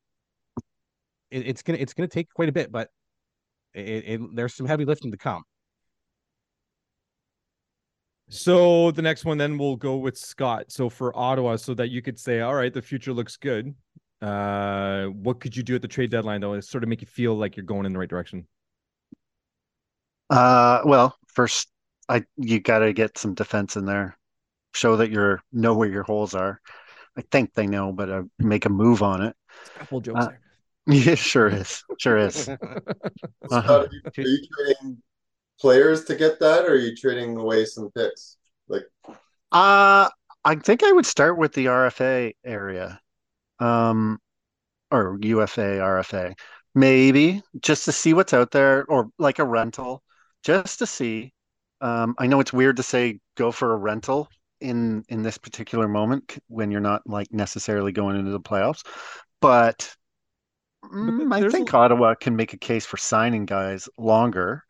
it, 1.31 1.47
it's 1.47 1.63
gonna 1.63 1.79
it's 1.79 1.95
gonna 1.95 2.09
take 2.09 2.29
quite 2.35 2.49
a 2.49 2.53
bit, 2.53 2.71
but 2.71 2.89
it, 3.75 3.81
it, 4.07 4.21
there's 4.35 4.55
some 4.55 4.67
heavy 4.67 4.85
lifting 4.85 5.13
to 5.13 5.19
come. 5.19 5.43
So 8.29 8.91
the 8.93 9.03
next 9.03 9.25
one, 9.25 9.37
then 9.39 9.59
we'll 9.59 9.77
go 9.77 9.97
with 9.97 10.17
Scott. 10.17 10.73
So 10.73 10.89
for 10.89 11.17
Ottawa, 11.17 11.57
so 11.57 11.75
that 11.75 11.91
you 11.91 12.01
could 12.03 12.19
say, 12.19 12.41
all 12.41 12.55
right, 12.55 12.73
the 12.73 12.83
future 12.83 13.13
looks 13.13 13.37
good. 13.37 13.75
Uh, 14.23 15.07
what 15.07 15.41
could 15.41 15.57
you 15.57 15.63
do 15.63 15.75
at 15.75 15.83
the 15.83 15.89
trade 15.89 16.11
deadline 16.11 16.41
though, 16.41 16.55
to 16.55 16.63
sort 16.63 16.85
of 16.85 16.89
make 16.89 17.01
you 17.01 17.09
feel 17.09 17.35
like 17.35 17.57
you're 17.57 17.67
going 17.67 17.87
in 17.87 17.93
the 17.93 17.99
right 17.99 18.09
direction? 18.09 18.47
Uh, 20.31 20.81
well, 20.85 21.17
first, 21.27 21.69
I 22.09 22.25
you 22.37 22.61
got 22.61 22.79
to 22.81 22.93
get 22.93 23.19
some 23.19 23.35
defense 23.35 23.77
in 23.77 23.85
there. 23.85 24.17
Show 24.75 24.97
that 24.97 25.11
you're 25.11 25.43
know 25.53 25.75
where 25.75 25.89
your 25.89 26.05
holes 26.05 26.35
are. 26.35 26.61
I 27.17 27.23
think 27.31 27.53
they 27.53 27.67
know, 27.67 27.93
but 27.93 28.09
uh, 28.09 28.23
make 28.39 28.65
a 28.65 28.71
move 28.71 29.03
on 29.03 29.23
it. 29.23 29.37
couple 29.79 30.01
jokes 30.01 30.27
Uh, 30.27 30.31
Yeah, 30.87 31.15
sure 31.15 31.49
is, 31.49 31.85
sure 31.99 32.17
is. 32.17 32.49
Uh-huh. 33.51 33.61
Scott, 33.63 33.87
are, 33.87 33.89
you, 33.93 34.01
are 34.25 34.29
you 34.29 34.47
trading 34.57 35.03
players 35.61 36.05
to 36.07 36.15
get 36.17 36.41
that, 36.41 36.65
or 36.65 36.73
are 36.73 36.77
you 36.77 36.97
trading 36.97 37.37
away 37.37 37.65
some 37.65 37.91
picks? 37.93 38.37
Like, 38.69 38.85
Uh, 39.51 40.09
I 40.45 40.55
think 40.57 40.83
I 40.83 40.93
would 40.93 41.07
start 41.07 41.39
with 41.39 41.53
the 41.53 41.67
RFA 41.69 42.35
area, 42.45 43.01
um, 43.61 44.21
or 44.93 45.19
UFA, 45.23 45.81
RFA, 45.81 46.35
maybe 46.75 47.43
just 47.61 47.87
to 47.87 47.93
see 47.93 48.15
what's 48.15 48.35
out 48.35 48.53
there, 48.53 48.85
or 48.87 49.11
like 49.19 49.39
a 49.41 49.45
rental, 49.45 50.03
just 50.45 50.81
to 50.81 50.87
see. 50.87 51.33
Um, 51.81 52.15
I 52.19 52.27
know 52.29 52.41
it's 52.41 52.53
weird 52.53 52.77
to 52.79 52.83
say 52.85 53.21
go 53.37 53.53
for 53.53 53.73
a 53.75 53.77
rental 53.79 54.29
in 54.61 55.05
in 55.09 55.23
this 55.23 55.39
particular 55.39 55.89
moment 55.89 56.39
when 56.49 56.71
you're 56.71 56.81
not 56.81 57.03
like 57.07 57.33
necessarily 57.33 57.93
going 57.93 58.17
into 58.19 58.33
the 58.33 58.41
playoffs, 58.41 58.85
but 59.41 59.97
mm, 60.85 61.33
I 61.33 61.43
think 61.45 61.73
a- 61.73 61.77
Ottawa 61.77 62.15
can 62.15 62.37
make 62.37 62.53
a 62.53 62.59
case 62.59 62.87
for 62.87 62.97
signing 62.97 63.47
guys 63.47 63.89
longer. 63.99 64.65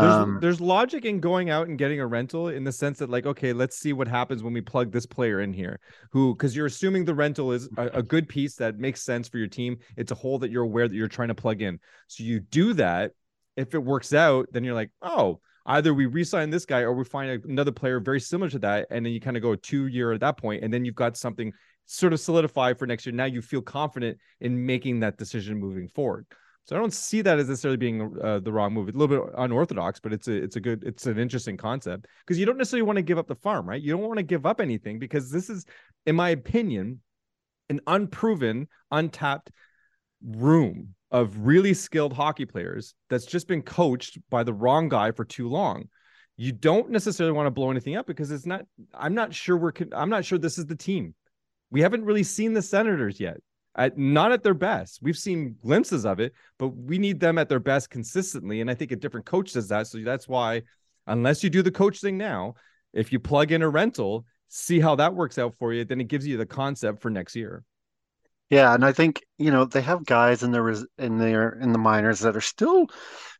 There's, 0.00 0.14
Um, 0.14 0.38
there's 0.40 0.60
logic 0.60 1.04
in 1.04 1.20
going 1.20 1.50
out 1.50 1.68
and 1.68 1.78
getting 1.78 2.00
a 2.00 2.06
rental 2.06 2.48
in 2.48 2.64
the 2.64 2.72
sense 2.72 2.98
that 2.98 3.10
like 3.10 3.26
okay 3.26 3.52
let's 3.52 3.78
see 3.78 3.92
what 3.92 4.08
happens 4.08 4.42
when 4.42 4.52
we 4.52 4.60
plug 4.60 4.90
this 4.90 5.06
player 5.06 5.40
in 5.40 5.52
here 5.52 5.78
who 6.10 6.34
because 6.34 6.56
you're 6.56 6.66
assuming 6.66 7.04
the 7.04 7.14
rental 7.14 7.52
is 7.52 7.68
a, 7.76 7.86
a 7.94 8.02
good 8.02 8.28
piece 8.28 8.56
that 8.56 8.78
makes 8.78 9.02
sense 9.02 9.28
for 9.28 9.38
your 9.38 9.46
team. 9.46 9.76
It's 9.96 10.10
a 10.12 10.14
hole 10.14 10.38
that 10.40 10.50
you're 10.50 10.64
aware 10.64 10.88
that 10.88 10.94
you're 10.94 11.08
trying 11.08 11.28
to 11.28 11.34
plug 11.34 11.62
in. 11.62 11.78
So 12.08 12.24
you 12.24 12.40
do 12.40 12.72
that. 12.74 13.12
If 13.56 13.74
it 13.74 13.78
works 13.78 14.12
out 14.12 14.48
then 14.52 14.64
you're 14.64 14.74
like 14.74 14.90
oh 15.02 15.40
either 15.66 15.94
we 15.94 16.06
re-sign 16.06 16.50
this 16.50 16.66
guy 16.66 16.80
or 16.80 16.92
we 16.92 17.04
find 17.04 17.44
another 17.44 17.72
player 17.72 18.00
very 18.00 18.20
similar 18.20 18.50
to 18.50 18.58
that. 18.60 18.86
And 18.90 19.04
then 19.04 19.12
you 19.12 19.20
kind 19.20 19.36
of 19.36 19.42
go 19.42 19.54
two 19.54 19.86
year 19.86 20.12
at 20.12 20.20
that 20.20 20.36
point 20.36 20.64
and 20.64 20.72
then 20.72 20.84
you've 20.84 20.94
got 20.94 21.16
something 21.16 21.52
sort 21.86 22.12
of 22.12 22.20
solidified 22.20 22.78
for 22.78 22.86
next 22.86 23.06
year. 23.06 23.14
Now 23.14 23.26
you 23.26 23.42
feel 23.42 23.62
confident 23.62 24.18
in 24.40 24.66
making 24.66 25.00
that 25.00 25.18
decision 25.18 25.58
moving 25.58 25.88
forward 25.88 26.26
so 26.64 26.74
I 26.74 26.78
don't 26.78 26.92
see 26.92 27.20
that 27.22 27.38
as 27.38 27.48
necessarily 27.48 27.76
being 27.76 28.16
uh, 28.22 28.38
the 28.40 28.50
wrong 28.50 28.72
move. 28.72 28.88
It's 28.88 28.96
a 28.96 28.98
little 28.98 29.26
bit 29.26 29.34
unorthodox, 29.36 30.00
but 30.00 30.12
it's 30.14 30.28
a 30.28 30.32
it's 30.32 30.56
a 30.56 30.60
good 30.60 30.82
it's 30.84 31.06
an 31.06 31.18
interesting 31.18 31.58
concept 31.58 32.06
because 32.20 32.38
you 32.38 32.46
don't 32.46 32.56
necessarily 32.56 32.86
want 32.86 32.96
to 32.96 33.02
give 33.02 33.18
up 33.18 33.26
the 33.26 33.34
farm, 33.34 33.68
right? 33.68 33.80
You 33.80 33.92
don't 33.92 34.02
want 34.02 34.16
to 34.16 34.22
give 34.22 34.46
up 34.46 34.60
anything 34.60 34.98
because 34.98 35.30
this 35.30 35.50
is, 35.50 35.66
in 36.06 36.16
my 36.16 36.30
opinion, 36.30 37.00
an 37.68 37.80
unproven, 37.86 38.68
untapped 38.90 39.50
room 40.22 40.94
of 41.10 41.38
really 41.40 41.74
skilled 41.74 42.14
hockey 42.14 42.46
players 42.46 42.94
that's 43.10 43.26
just 43.26 43.46
been 43.46 43.62
coached 43.62 44.18
by 44.30 44.42
the 44.42 44.54
wrong 44.54 44.88
guy 44.88 45.12
for 45.12 45.24
too 45.24 45.48
long. 45.48 45.84
You 46.36 46.50
don't 46.50 46.90
necessarily 46.90 47.32
want 47.32 47.46
to 47.46 47.50
blow 47.50 47.70
anything 47.70 47.96
up 47.96 48.06
because 48.06 48.30
it's 48.30 48.46
not. 48.46 48.62
I'm 48.94 49.14
not 49.14 49.34
sure 49.34 49.58
we're. 49.58 49.72
I'm 49.92 50.08
not 50.08 50.24
sure 50.24 50.38
this 50.38 50.56
is 50.56 50.64
the 50.64 50.76
team. 50.76 51.14
We 51.70 51.82
haven't 51.82 52.06
really 52.06 52.22
seen 52.22 52.54
the 52.54 52.62
Senators 52.62 53.20
yet. 53.20 53.36
At, 53.76 53.98
not 53.98 54.30
at 54.30 54.42
their 54.42 54.54
best. 54.54 55.00
We've 55.02 55.18
seen 55.18 55.56
glimpses 55.60 56.06
of 56.06 56.20
it, 56.20 56.32
but 56.58 56.68
we 56.68 56.98
need 56.98 57.18
them 57.18 57.38
at 57.38 57.48
their 57.48 57.58
best 57.58 57.90
consistently. 57.90 58.60
And 58.60 58.70
I 58.70 58.74
think 58.74 58.92
a 58.92 58.96
different 58.96 59.26
coach 59.26 59.52
does 59.52 59.68
that. 59.68 59.88
So 59.88 59.98
that's 59.98 60.28
why, 60.28 60.62
unless 61.06 61.42
you 61.42 61.50
do 61.50 61.62
the 61.62 61.72
coach 61.72 62.00
thing 62.00 62.16
now, 62.16 62.54
if 62.92 63.12
you 63.12 63.18
plug 63.18 63.50
in 63.50 63.62
a 63.62 63.68
rental, 63.68 64.26
see 64.48 64.78
how 64.78 64.94
that 64.96 65.14
works 65.14 65.38
out 65.38 65.54
for 65.58 65.72
you, 65.72 65.84
then 65.84 66.00
it 66.00 66.06
gives 66.06 66.24
you 66.24 66.36
the 66.36 66.46
concept 66.46 67.02
for 67.02 67.10
next 67.10 67.34
year. 67.34 67.64
Yeah, 68.50 68.74
and 68.74 68.84
I 68.84 68.92
think, 68.92 69.20
you 69.38 69.50
know, 69.50 69.64
they 69.64 69.80
have 69.80 70.04
guys 70.04 70.44
in 70.44 70.52
the 70.52 70.86
in 70.98 71.18
their 71.18 71.58
in 71.60 71.72
the 71.72 71.78
minors 71.78 72.20
that 72.20 72.36
are 72.36 72.40
still 72.40 72.86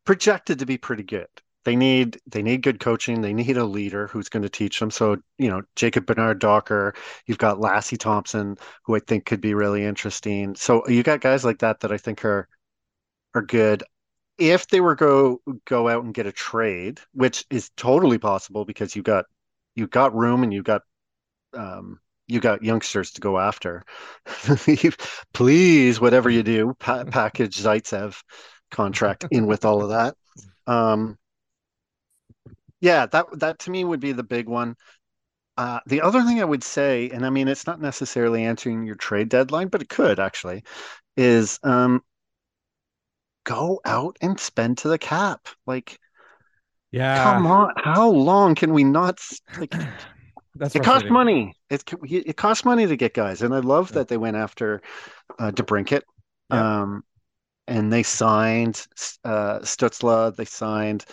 projected 0.04 0.58
to 0.58 0.66
be 0.66 0.78
pretty 0.78 1.04
good. 1.04 1.28
They 1.64 1.76
need 1.76 2.18
they 2.26 2.42
need 2.42 2.62
good 2.62 2.80
coaching. 2.80 3.20
They 3.22 3.32
need 3.32 3.56
a 3.56 3.64
leader 3.64 4.06
who's 4.08 4.28
going 4.28 4.42
to 4.42 4.48
teach 4.48 4.78
them. 4.78 4.90
So, 4.90 5.16
you 5.38 5.48
know, 5.48 5.62
Jacob 5.76 6.06
Bernard 6.06 6.38
Docker, 6.38 6.94
you've 7.26 7.38
got 7.38 7.58
Lassi 7.58 7.98
Thomson, 7.98 8.56
who 8.84 8.94
I 8.96 9.00
think 9.00 9.24
could 9.26 9.40
be 9.40 9.54
really 9.54 9.84
interesting. 9.84 10.54
So 10.54 10.86
you 10.88 11.02
got 11.02 11.20
guys 11.20 11.44
like 11.44 11.58
that 11.60 11.80
that 11.80 11.92
I 11.92 11.98
think 11.98 12.24
are 12.24 12.48
are 13.34 13.42
good. 13.42 13.82
If 14.38 14.68
they 14.68 14.80
were 14.80 14.94
go 14.96 15.40
go 15.64 15.88
out 15.88 16.04
and 16.04 16.14
get 16.14 16.26
a 16.26 16.32
trade, 16.32 17.00
which 17.12 17.46
is 17.50 17.70
totally 17.76 18.18
possible 18.18 18.64
because 18.64 18.96
you 18.96 19.02
got 19.02 19.26
you 19.76 19.86
got 19.86 20.14
room 20.14 20.42
and 20.42 20.52
you 20.52 20.62
got 20.62 20.82
um 21.54 22.00
you 22.26 22.40
got 22.40 22.62
youngsters 22.62 23.12
to 23.12 23.20
go 23.20 23.38
after. 23.38 23.84
Please, 25.34 26.00
whatever 26.00 26.30
you 26.30 26.42
do, 26.42 26.74
pa- 26.78 27.04
package 27.10 27.56
Zaitsev 27.56 28.22
contract 28.70 29.26
in 29.30 29.46
with 29.46 29.64
all 29.64 29.82
of 29.82 29.90
that. 29.90 30.14
Um, 30.66 31.18
yeah, 32.84 33.06
that 33.06 33.26
that 33.40 33.58
to 33.60 33.70
me 33.70 33.82
would 33.84 34.00
be 34.00 34.12
the 34.12 34.22
big 34.22 34.46
one. 34.46 34.76
Uh, 35.56 35.80
the 35.86 36.02
other 36.02 36.22
thing 36.22 36.40
I 36.40 36.44
would 36.44 36.64
say, 36.64 37.10
and 37.10 37.24
I 37.24 37.30
mean, 37.30 37.48
it's 37.48 37.66
not 37.66 37.80
necessarily 37.80 38.44
answering 38.44 38.84
your 38.86 38.96
trade 38.96 39.28
deadline, 39.30 39.68
but 39.68 39.82
it 39.82 39.88
could 39.88 40.20
actually, 40.20 40.64
is 41.16 41.60
um, 41.62 42.02
go 43.44 43.80
out 43.84 44.16
and 44.20 44.38
spend 44.38 44.78
to 44.78 44.88
the 44.88 44.98
cap. 44.98 45.48
Like, 45.66 45.98
Yeah. 46.92 47.22
come 47.22 47.46
on, 47.46 47.72
how 47.76 48.10
long 48.10 48.54
can 48.54 48.72
we 48.72 48.84
not 48.84 49.18
like? 49.56 49.74
That's 50.56 50.74
It 50.76 50.82
costs 50.82 51.10
money. 51.10 51.56
It 51.70 51.84
it 52.02 52.36
costs 52.36 52.64
money 52.64 52.86
to 52.86 52.96
get 52.96 53.14
guys, 53.14 53.42
and 53.42 53.54
I 53.54 53.58
love 53.60 53.92
that 53.92 54.08
they 54.08 54.16
went 54.16 54.36
after 54.36 54.82
uh, 55.38 55.50
DeBrincat. 55.52 56.02
Yeah. 56.50 56.82
Um, 56.82 57.04
and 57.66 57.92
they 57.92 58.02
signed 58.02 58.86
uh, 59.24 59.60
Stützle. 59.60 60.36
They 60.36 60.44
signed 60.44 61.04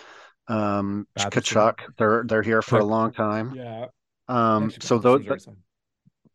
um, 0.51 1.07
Batherson. 1.17 1.31
Tkachuk. 1.31 1.79
They're 1.97 2.23
they're 2.27 2.41
here 2.41 2.61
for 2.61 2.79
a 2.79 2.85
long 2.85 3.11
time. 3.13 3.53
Yeah. 3.55 3.87
Um, 4.27 4.71
so 4.79 4.97
those 4.97 5.47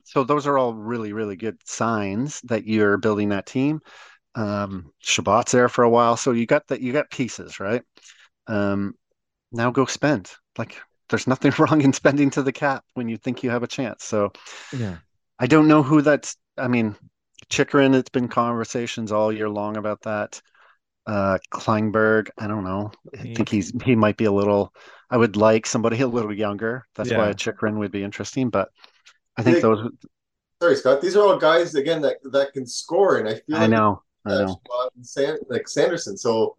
so 0.05 0.25
those 0.25 0.47
are 0.47 0.59
all 0.59 0.75
really 0.75 1.13
really 1.13 1.37
good 1.37 1.59
signs 1.65 2.41
that 2.43 2.67
you're 2.67 2.97
building 2.97 3.31
that 3.31 3.47
team. 3.47 3.81
Um, 4.35 4.93
Chabot's 5.03 5.53
there 5.53 5.69
for 5.69 5.85
a 5.85 5.91
while, 5.91 6.17
so 6.17 6.33
you 6.33 6.47
got 6.47 6.67
that 6.69 6.81
you 6.81 6.93
got 6.93 7.11
pieces 7.11 7.61
right. 7.61 7.83
Um, 8.47 8.95
now 9.53 9.71
go 9.71 9.85
spend. 9.87 10.31
Like 10.57 10.81
there's 11.09 11.27
nothing 11.35 11.53
wrong 11.59 11.83
in 11.83 11.93
spending 11.93 12.31
to 12.31 12.43
the 12.43 12.53
cap 12.53 12.85
when 12.95 13.09
you 13.09 13.17
think 13.17 13.43
you 13.43 13.51
have 13.51 13.63
a 13.63 13.69
chance. 13.69 14.05
So 14.05 14.33
Yeah. 14.77 14.97
I 15.39 15.47
don't 15.47 15.69
know 15.69 15.83
who 15.83 16.01
that's. 16.01 16.37
I 16.57 16.69
mean, 16.69 16.97
Chychrun. 17.51 17.95
It's 17.95 18.09
been 18.09 18.29
conversations 18.29 19.13
all 19.13 19.31
year 19.31 19.51
long 19.51 19.77
about 19.77 20.01
that. 20.03 20.41
Uh, 21.07 21.39
Klingberg. 21.53 22.31
I 22.37 22.47
don't 22.49 22.65
know. 22.65 22.91
I 23.17 23.23
think 23.35 23.49
he's 23.49 23.73
he 23.85 23.95
might 23.95 24.17
be 24.17 24.25
a 24.25 24.33
little. 24.33 24.75
I 25.09 25.17
would 25.17 25.37
like 25.37 25.67
somebody 25.67 26.01
a 26.01 26.07
little 26.09 26.33
younger. 26.33 26.87
That's 26.97 27.11
why 27.11 27.27
Yeah. 27.27 27.31
a 27.31 27.35
Chychrun 27.35 27.79
would 27.79 27.93
be 27.93 28.03
interesting. 28.03 28.51
But 28.51 28.71
I 29.37 29.43
think 29.43 29.57
They- 29.57 29.63
those. 29.63 29.89
sorry, 30.61 30.77
Scott. 30.77 31.01
These 31.01 31.15
are 31.17 31.23
all 31.27 31.37
guys 31.39 31.75
again 31.77 32.03
that 32.03 32.17
that 32.33 32.53
can 32.53 32.67
score, 32.67 33.19
and 33.19 33.29
I 33.29 33.35
feel 33.37 33.57
I 33.57 33.61
like 33.61 33.71
know. 33.71 34.03
I 34.25 34.31
know. 34.31 34.47
Chabot 34.67 34.91
San, 35.03 35.39
like 35.49 35.69
Sanderson. 35.69 36.17
So 36.17 36.57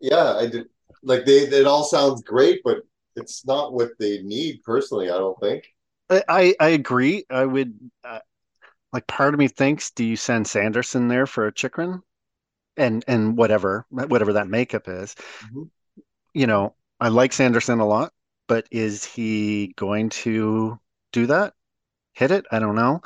yeah, 0.00 0.34
I 0.36 0.46
did 0.46 0.66
like 1.02 1.24
they 1.24 1.38
it 1.38 1.66
all 1.66 1.84
sounds 1.84 2.22
great, 2.22 2.60
but 2.64 2.78
it's 3.16 3.46
not 3.46 3.72
what 3.72 3.92
they 3.98 4.20
need 4.22 4.62
personally. 4.62 5.08
I 5.10 5.16
don't 5.16 5.40
think. 5.40 5.64
I 6.10 6.22
I, 6.28 6.54
I 6.60 6.68
agree. 6.70 7.24
I 7.30 7.46
would. 7.46 7.78
Uh, 8.04 8.18
like 8.92 9.06
part 9.06 9.32
of 9.34 9.38
me 9.40 9.48
thinks, 9.48 9.90
do 9.90 10.04
you 10.04 10.16
send 10.16 10.46
Sanderson 10.46 11.08
there 11.08 11.26
for 11.26 11.46
a 11.46 11.52
Chychrun, 11.52 12.02
and 12.76 13.04
and 13.06 13.36
whatever 13.36 13.86
whatever 13.90 14.34
that 14.34 14.48
makeup 14.48 14.88
is. 14.88 15.14
Mhm. 15.52 15.70
You 16.32 16.46
know, 16.46 16.74
I 17.00 17.08
like 17.08 17.32
Sanderson 17.32 17.80
a 17.80 17.86
lot, 17.86 18.12
but 18.48 18.66
is 18.70 19.04
he 19.04 19.72
going 19.76 20.08
to 20.10 20.78
do 21.12 21.26
that? 21.26 21.54
Hit 22.14 22.30
it? 22.30 22.44
I 22.50 22.58
don't 22.58 22.74
know. 22.74 23.02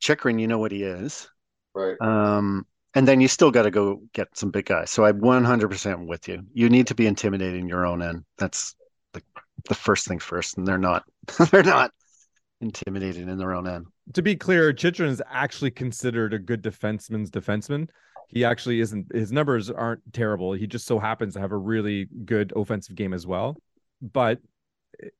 Chychrun, 0.00 0.38
you 0.38 0.46
know 0.48 0.58
what 0.58 0.72
he 0.72 0.82
is. 0.82 1.28
Right. 1.74 1.96
Um, 2.00 2.66
and 2.94 3.08
then 3.08 3.20
you 3.20 3.28
still 3.28 3.50
got 3.50 3.62
to 3.62 3.70
go 3.70 4.02
get 4.12 4.28
some 4.36 4.50
big 4.50 4.66
guys. 4.66 4.90
So 4.90 5.04
I'm 5.04 5.20
100% 5.20 6.06
with 6.06 6.28
you. 6.28 6.42
You 6.52 6.68
need 6.68 6.86
to 6.88 6.94
be 6.94 7.06
intimidating 7.06 7.68
your 7.68 7.86
own 7.86 8.02
end. 8.02 8.24
That's 8.38 8.74
like 9.14 9.24
the 9.68 9.74
first 9.74 10.06
thing 10.06 10.18
first, 10.18 10.58
and 10.58 10.66
they're 10.66 10.78
not. 10.78 11.04
they're 11.50 11.62
not 11.62 11.92
intimidating 12.60 13.28
in 13.28 13.38
their 13.38 13.54
own 13.54 13.66
end. 13.66 13.86
to 14.14 14.22
be 14.22 14.36
clear, 14.36 14.72
Chychrun 14.72 15.08
is 15.08 15.22
actually 15.30 15.70
considered 15.70 16.32
a 16.34 16.38
good 16.38 16.62
defenseman's 16.62 17.30
defenseman. 17.30 17.88
He 18.28 18.44
actually 18.44 18.80
isn't. 18.80 19.14
His 19.14 19.32
numbers 19.32 19.70
aren't 19.70 20.00
terrible. 20.12 20.52
He 20.52 20.66
just 20.66 20.86
so 20.86 20.98
happens 20.98 21.34
to 21.34 21.40
have 21.40 21.52
a 21.52 21.56
really 21.56 22.08
good 22.24 22.52
offensive 22.56 22.96
game 22.96 23.12
as 23.12 23.26
well. 23.26 23.56
But 24.00 24.40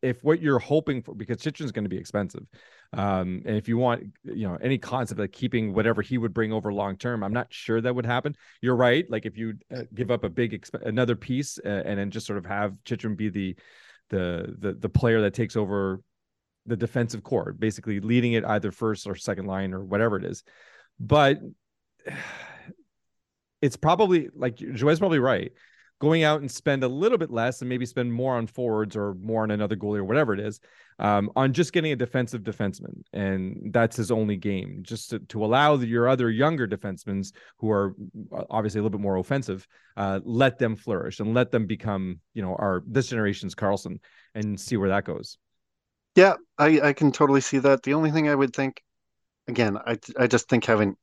if 0.02 0.22
what 0.22 0.40
you're 0.40 0.58
hoping 0.58 1.02
for, 1.02 1.14
because 1.14 1.38
Chychrun's 1.38 1.72
going 1.72 1.84
to 1.84 1.90
be 1.90 1.96
expensive, 1.98 2.46
um, 2.94 3.42
and 3.46 3.56
if 3.56 3.68
you 3.68 3.78
want, 3.78 4.04
you 4.24 4.46
know, 4.46 4.56
any 4.60 4.78
concept 4.78 5.20
of 5.20 5.32
keeping 5.32 5.72
whatever 5.72 6.02
he 6.02 6.18
would 6.18 6.34
bring 6.34 6.52
over 6.52 6.72
long 6.72 6.96
term, 6.96 7.22
I'm 7.22 7.32
not 7.32 7.46
sure 7.50 7.80
that 7.80 7.94
would 7.94 8.06
happen. 8.06 8.36
You're 8.60 8.76
right. 8.76 9.04
Like 9.10 9.24
if 9.24 9.36
you 9.36 9.54
uh, 9.74 9.82
give 9.94 10.10
up 10.10 10.24
a 10.24 10.28
big 10.28 10.52
exp- 10.52 10.86
another 10.86 11.16
piece 11.16 11.58
uh, 11.64 11.82
and 11.84 11.98
then 11.98 12.10
just 12.10 12.26
sort 12.26 12.38
of 12.38 12.46
have 12.46 12.74
Chitrin 12.84 13.16
be 13.16 13.28
the 13.28 13.56
the 14.10 14.54
the 14.58 14.72
the 14.74 14.88
player 14.88 15.22
that 15.22 15.34
takes 15.34 15.56
over 15.56 16.00
the 16.66 16.76
defensive 16.76 17.22
core, 17.22 17.52
basically 17.58 18.00
leading 18.00 18.34
it 18.34 18.44
either 18.44 18.70
first 18.70 19.06
or 19.06 19.14
second 19.16 19.46
line 19.46 19.72
or 19.72 19.82
whatever 19.82 20.16
it 20.16 20.24
is. 20.24 20.44
But 21.00 21.40
it's 23.62 23.76
probably 23.76 24.28
like 24.34 24.56
Joe's 24.56 24.98
probably 24.98 25.20
right. 25.20 25.52
Going 26.00 26.24
out 26.24 26.40
and 26.40 26.50
spend 26.50 26.82
a 26.82 26.88
little 26.88 27.16
bit 27.16 27.30
less 27.30 27.60
and 27.60 27.68
maybe 27.68 27.86
spend 27.86 28.12
more 28.12 28.34
on 28.34 28.48
forwards 28.48 28.96
or 28.96 29.14
more 29.14 29.44
on 29.44 29.52
another 29.52 29.76
goalie 29.76 29.98
or 29.98 30.04
whatever 30.04 30.34
it 30.34 30.40
is, 30.40 30.58
um, 30.98 31.30
on 31.36 31.52
just 31.52 31.72
getting 31.72 31.92
a 31.92 31.96
defensive 31.96 32.42
defenseman. 32.42 33.04
And 33.12 33.70
that's 33.72 33.98
his 33.98 34.10
only 34.10 34.36
game, 34.36 34.80
just 34.82 35.10
to, 35.10 35.20
to 35.20 35.44
allow 35.44 35.76
the, 35.76 35.86
your 35.86 36.08
other 36.08 36.28
younger 36.28 36.66
defensemen 36.66 37.32
who 37.58 37.70
are 37.70 37.94
uh, 38.36 38.42
obviously 38.50 38.80
a 38.80 38.82
little 38.82 38.98
bit 38.98 39.00
more 39.00 39.16
offensive, 39.16 39.64
uh, 39.96 40.18
let 40.24 40.58
them 40.58 40.74
flourish 40.74 41.20
and 41.20 41.34
let 41.34 41.52
them 41.52 41.66
become, 41.66 42.18
you 42.34 42.42
know, 42.42 42.56
our 42.56 42.82
this 42.84 43.06
generation's 43.06 43.54
Karlsson 43.54 44.00
and 44.34 44.58
see 44.58 44.76
where 44.76 44.88
that 44.88 45.04
goes. 45.04 45.38
Yeah, 46.16 46.34
I, 46.58 46.80
I 46.80 46.92
can 46.94 47.12
totally 47.12 47.42
see 47.42 47.58
that. 47.60 47.84
The 47.84 47.94
only 47.94 48.10
thing 48.10 48.28
I 48.28 48.34
would 48.34 48.52
think, 48.52 48.82
again, 49.46 49.78
I 49.78 50.00
I 50.18 50.26
just 50.26 50.48
think 50.48 50.64
having. 50.64 50.96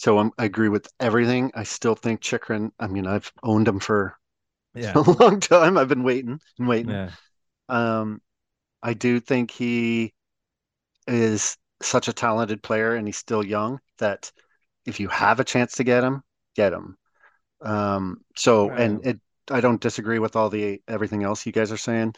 So 0.00 0.18
I'm, 0.18 0.30
I 0.38 0.46
agree 0.46 0.70
with 0.70 0.88
everything. 0.98 1.50
I 1.54 1.64
still 1.64 1.94
think 1.94 2.22
Chychrun. 2.22 2.72
I 2.80 2.86
mean, 2.86 3.06
I've 3.06 3.30
owned 3.42 3.68
him 3.68 3.80
for 3.80 4.16
Yeah. 4.74 4.94
a 4.94 5.00
long 5.00 5.40
time. 5.40 5.76
I've 5.76 5.88
been 5.88 6.04
waiting 6.04 6.40
and 6.58 6.68
waiting. 6.68 6.92
Yeah. 6.92 7.10
Um, 7.68 8.22
I 8.82 8.94
do 8.94 9.20
think 9.20 9.50
he 9.50 10.14
is 11.06 11.58
such 11.82 12.08
a 12.08 12.14
talented 12.14 12.62
player, 12.62 12.94
and 12.94 13.06
he's 13.06 13.18
still 13.18 13.44
young. 13.44 13.78
That 13.98 14.32
if 14.86 15.00
you 15.00 15.08
have 15.08 15.38
a 15.38 15.44
chance 15.44 15.74
to 15.76 15.84
get 15.84 16.02
him, 16.02 16.22
get 16.56 16.72
him. 16.72 16.96
Um, 17.60 18.22
so, 18.36 18.70
and 18.70 19.06
it, 19.06 19.20
I 19.50 19.60
don't 19.60 19.82
disagree 19.82 20.18
with 20.18 20.34
all 20.36 20.48
the 20.48 20.80
everything 20.88 21.24
else 21.24 21.44
you 21.44 21.52
guys 21.52 21.72
are 21.72 21.76
saying. 21.76 22.14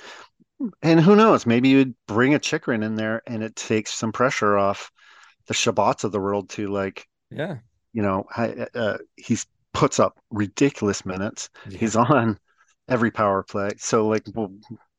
And 0.83 1.01
who 1.01 1.17
knows? 1.17 1.47
Maybe 1.47 1.71
you'd 1.71 1.95
bring 2.07 2.35
a 2.35 2.39
Chychrun 2.39 2.85
in 2.85 2.95
there, 2.95 3.23
and 3.27 3.43
it 3.43 3.57
takes 3.57 3.93
some 3.93 4.13
pressure 4.13 4.57
off 4.57 4.93
the 5.49 5.55
Chabots 5.55 6.05
of 6.05 6.13
the 6.13 6.21
world 6.21 6.51
to 6.51 6.69
like, 6.69 7.09
Yeah. 7.31 7.59
You 7.93 8.03
know, 8.03 8.27
hi- 8.31 8.67
uh, 8.75 8.99
he's 9.17 9.47
puts 9.75 9.99
up 10.01 10.19
ridiculous 10.31 11.05
minutes. 11.07 11.49
Yeah. 11.69 11.79
He's 11.79 11.97
on 11.97 12.39
every 12.89 13.11
power 13.11 13.43
play, 13.43 13.71
so 13.79 14.07
like, 14.09 14.25
well, 14.35 14.53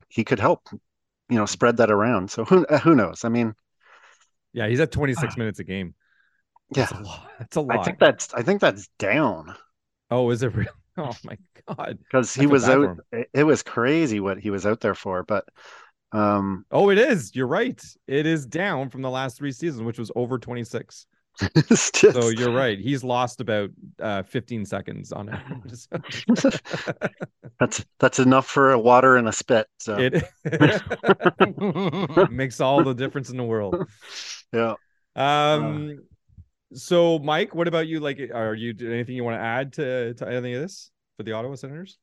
he 0.09 0.23
could 0.23 0.39
help, 0.39 0.67
you 1.29 1.37
know, 1.37 1.45
spread 1.45 1.77
that 1.77 1.91
around. 1.91 2.31
So 2.31 2.45
who 2.45 2.65
uh, 2.67 2.79
who 2.79 2.95
knows? 2.95 3.23
I 3.25 3.29
mean, 3.29 3.53
Yeah. 4.53 4.67
He's 4.67 4.79
at 4.79 4.91
26 4.91 5.37
minutes 5.37 5.59
a 5.59 5.63
game. 5.63 5.95
yeah, 6.75 6.85
That's 6.85 6.91
a 6.99 7.03
lot. 7.03 7.31
That's 7.39 7.55
a 7.57 7.61
lot. 7.61 7.79
I 7.79 7.83
think 7.83 7.99
that's 7.99 8.33
I 8.33 8.41
think 8.41 8.61
that's 8.61 8.87
down 8.99 9.55
oh, 10.11 10.29
is 10.29 10.43
it 10.43 10.55
real? 10.55 10.67
Oh 10.95 11.11
my 11.23 11.37
God. 11.67 11.97
because 12.03 12.35
he 12.35 12.45
was 12.45 12.69
out. 12.69 12.99
It, 13.11 13.27
it 13.33 13.43
was 13.45 13.63
crazy 13.63 14.19
what 14.19 14.37
he 14.37 14.51
was 14.51 14.63
out 14.63 14.79
there 14.79 14.93
for, 14.93 15.23
but 15.23 15.43
um, 16.11 16.65
Oh, 16.69 16.91
it 16.91 16.99
is. 16.99 17.35
You're 17.35 17.47
right. 17.47 17.81
It 18.05 18.27
is 18.27 18.45
down 18.45 18.91
from 18.91 19.01
the 19.01 19.09
last 19.09 19.35
three 19.37 19.51
seasons, 19.51 19.81
which 19.81 19.97
was 19.97 20.11
over 20.15 20.37
26. 20.37 21.07
it's 21.55 21.91
just 21.91 22.19
So 22.19 22.29
you're 22.29 22.51
right. 22.51 22.79
He's 22.79 23.03
lost 23.03 23.41
about 23.41 23.69
uh, 23.99 24.23
15 24.23 24.65
seconds 24.65 25.11
on 25.11 25.29
it. 25.29 25.39
that's 27.59 27.85
that's 27.99 28.19
enough 28.19 28.47
for 28.47 28.71
a 28.71 28.79
water 28.79 29.15
and 29.15 29.27
a 29.27 29.31
spit. 29.31 29.67
So 29.79 29.97
it 29.97 30.23
makes 32.31 32.59
all 32.59 32.83
the 32.83 32.93
difference 32.93 33.29
in 33.29 33.37
the 33.37 33.43
world. 33.43 33.75
yeah. 34.51 34.75
Um, 35.15 35.99
so 36.73 37.19
Mike, 37.19 37.55
what 37.55 37.67
about 37.67 37.87
you? 37.87 37.99
Like, 37.99 38.19
are 38.33 38.53
you 38.53 38.73
anything 38.79 39.15
you 39.15 39.23
want 39.23 39.37
to 39.37 39.43
add 39.43 39.73
to 39.73 40.13
to 40.15 40.27
any 40.27 40.53
of 40.53 40.61
this 40.61 40.91
for 41.17 41.23
the 41.23 41.33
Ottawa 41.33 41.55
Senators? 41.55 41.97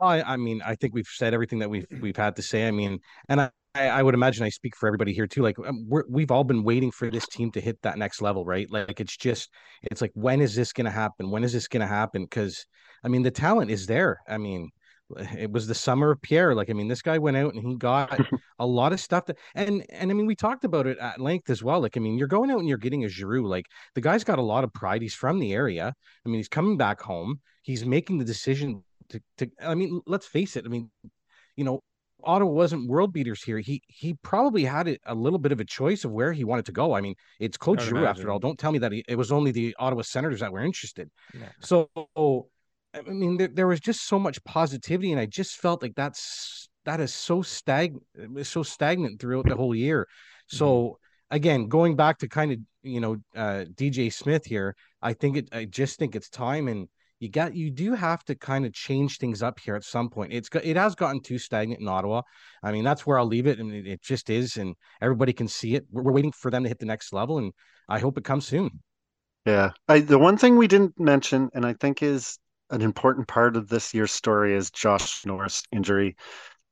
I, 0.00 0.22
I 0.22 0.36
mean, 0.38 0.62
I 0.64 0.76
think 0.76 0.94
we've 0.94 1.06
said 1.06 1.34
everything 1.34 1.58
that 1.58 1.68
we've 1.68 1.86
we've 2.00 2.16
had 2.16 2.36
to 2.36 2.42
say. 2.42 2.66
I 2.66 2.70
mean, 2.70 3.00
and 3.28 3.42
I, 3.42 3.50
I 3.74 4.02
would 4.02 4.14
imagine 4.14 4.44
I 4.44 4.48
speak 4.48 4.74
for 4.74 4.88
everybody 4.88 5.12
here 5.12 5.28
too. 5.28 5.42
Like 5.42 5.56
um, 5.60 5.86
we're, 5.88 6.02
we've 6.08 6.32
all 6.32 6.42
been 6.42 6.64
waiting 6.64 6.90
for 6.90 7.08
this 7.08 7.26
team 7.28 7.52
to 7.52 7.60
hit 7.60 7.80
that 7.82 7.98
next 7.98 8.20
level, 8.20 8.44
right? 8.44 8.68
Like 8.68 9.00
it's 9.00 9.16
just, 9.16 9.48
it's 9.82 10.00
like 10.00 10.10
when 10.14 10.40
is 10.40 10.56
this 10.56 10.72
going 10.72 10.86
to 10.86 10.90
happen? 10.90 11.30
When 11.30 11.44
is 11.44 11.52
this 11.52 11.68
going 11.68 11.82
to 11.82 11.86
happen? 11.86 12.24
Because 12.24 12.66
I 13.04 13.08
mean, 13.08 13.22
the 13.22 13.30
talent 13.30 13.70
is 13.70 13.86
there. 13.86 14.18
I 14.28 14.38
mean, 14.38 14.70
it 15.38 15.50
was 15.52 15.66
the 15.66 15.74
summer 15.74 16.10
of 16.10 16.22
Pierre. 16.22 16.54
Like 16.54 16.68
I 16.68 16.72
mean, 16.72 16.88
this 16.88 17.02
guy 17.02 17.18
went 17.18 17.36
out 17.36 17.54
and 17.54 17.64
he 17.64 17.76
got 17.76 18.18
a 18.58 18.66
lot 18.66 18.92
of 18.92 19.00
stuff. 19.00 19.26
That, 19.26 19.38
and 19.54 19.84
and 19.90 20.10
I 20.10 20.14
mean, 20.14 20.26
we 20.26 20.34
talked 20.34 20.64
about 20.64 20.86
it 20.86 20.98
at 20.98 21.20
length 21.20 21.48
as 21.50 21.62
well. 21.62 21.80
Like 21.80 21.96
I 21.96 22.00
mean, 22.00 22.18
you're 22.18 22.28
going 22.28 22.50
out 22.50 22.58
and 22.58 22.68
you're 22.68 22.78
getting 22.78 23.04
a 23.04 23.08
Giroux. 23.08 23.46
Like 23.46 23.66
the 23.94 24.00
guy's 24.00 24.24
got 24.24 24.38
a 24.38 24.42
lot 24.42 24.64
of 24.64 24.72
pride. 24.72 25.02
He's 25.02 25.14
from 25.14 25.38
the 25.38 25.52
area. 25.52 25.94
I 26.24 26.28
mean, 26.28 26.38
he's 26.38 26.48
coming 26.48 26.76
back 26.76 27.00
home. 27.00 27.40
He's 27.62 27.84
making 27.84 28.18
the 28.18 28.24
decision 28.24 28.82
to, 29.10 29.20
to 29.38 29.50
I 29.62 29.74
mean, 29.74 30.00
let's 30.06 30.26
face 30.26 30.56
it. 30.56 30.64
I 30.66 30.68
mean, 30.68 30.90
you 31.56 31.64
know, 31.64 31.82
Ottawa 32.24 32.50
wasn't 32.50 32.88
world 32.88 33.12
beaters 33.12 33.42
here. 33.42 33.58
He 33.58 33.82
he 33.86 34.14
probably 34.22 34.64
had 34.64 34.98
a 35.06 35.14
little 35.14 35.38
bit 35.38 35.52
of 35.52 35.60
a 35.60 35.64
choice 35.64 36.04
of 36.04 36.12
where 36.12 36.32
he 36.32 36.44
wanted 36.44 36.66
to 36.66 36.72
go. 36.72 36.94
I 36.94 37.00
mean, 37.00 37.14
it's 37.38 37.56
Coach 37.56 37.82
Giroux 37.82 38.06
after 38.06 38.30
all. 38.30 38.38
Don't 38.38 38.58
tell 38.58 38.72
me 38.72 38.78
that 38.78 38.92
he, 38.92 39.04
it 39.08 39.16
was 39.16 39.32
only 39.32 39.50
the 39.50 39.74
Ottawa 39.78 40.02
Senators 40.02 40.40
that 40.40 40.52
were 40.52 40.60
interested. 40.60 41.10
Yeah. 41.34 41.48
So 41.60 41.88
I 42.94 43.02
mean, 43.02 43.36
there, 43.36 43.48
there 43.48 43.66
was 43.66 43.80
just 43.80 44.06
so 44.06 44.18
much 44.18 44.42
positivity, 44.44 45.12
and 45.12 45.20
I 45.20 45.26
just 45.26 45.56
felt 45.56 45.82
like 45.82 45.94
that's 45.94 46.68
that 46.84 47.00
is 47.00 47.12
so 47.14 47.42
stag 47.42 47.96
so 48.42 48.62
stagnant 48.62 49.20
throughout 49.20 49.46
the 49.46 49.56
whole 49.56 49.74
year. 49.74 50.08
So 50.46 50.98
again, 51.30 51.68
going 51.68 51.94
back 51.94 52.18
to 52.18 52.28
kind 52.28 52.52
of 52.52 52.58
you 52.82 53.00
know 53.00 53.16
uh, 53.36 53.64
DJ 53.74 54.12
Smith 54.12 54.44
here, 54.44 54.74
I 55.00 55.12
think 55.12 55.36
it. 55.36 55.48
I 55.52 55.64
just 55.66 55.98
think 55.98 56.16
it's 56.16 56.28
time, 56.28 56.68
and 56.68 56.88
you 57.20 57.28
got 57.28 57.54
you 57.54 57.70
do 57.70 57.94
have 57.94 58.24
to 58.24 58.34
kind 58.34 58.66
of 58.66 58.72
change 58.72 59.18
things 59.18 59.42
up 59.42 59.60
here 59.60 59.76
at 59.76 59.84
some 59.84 60.10
point. 60.10 60.32
It's 60.32 60.48
it 60.64 60.76
has 60.76 60.94
gotten 60.96 61.20
too 61.22 61.38
stagnant 61.38 61.80
in 61.80 61.88
Ottawa. 61.88 62.22
I 62.62 62.72
mean, 62.72 62.82
that's 62.84 63.06
where 63.06 63.18
I'll 63.18 63.26
leave 63.26 63.46
it, 63.46 63.58
and 63.60 63.72
it, 63.72 63.86
it 63.86 64.02
just 64.02 64.30
is, 64.30 64.56
and 64.56 64.74
everybody 65.00 65.32
can 65.32 65.46
see 65.48 65.74
it. 65.76 65.86
We're, 65.92 66.02
we're 66.02 66.12
waiting 66.12 66.32
for 66.32 66.50
them 66.50 66.62
to 66.64 66.68
hit 66.68 66.78
the 66.80 66.86
next 66.86 67.12
level, 67.12 67.38
and 67.38 67.52
I 67.88 67.98
hope 68.00 68.18
it 68.18 68.24
comes 68.24 68.46
soon. 68.46 68.80
Yeah. 69.46 69.70
I, 69.88 70.00
the 70.00 70.18
one 70.18 70.36
thing 70.36 70.56
we 70.56 70.68
didn't 70.68 70.98
mention, 71.00 71.50
and 71.54 71.64
I 71.64 71.74
think 71.74 72.02
is 72.02 72.38
an 72.70 72.82
important 72.82 73.26
part 73.28 73.56
of 73.56 73.68
this 73.68 73.92
year's 73.94 74.12
story, 74.12 74.54
is 74.54 74.70
Josh 74.70 75.24
Norris 75.26 75.62
injury. 75.72 76.16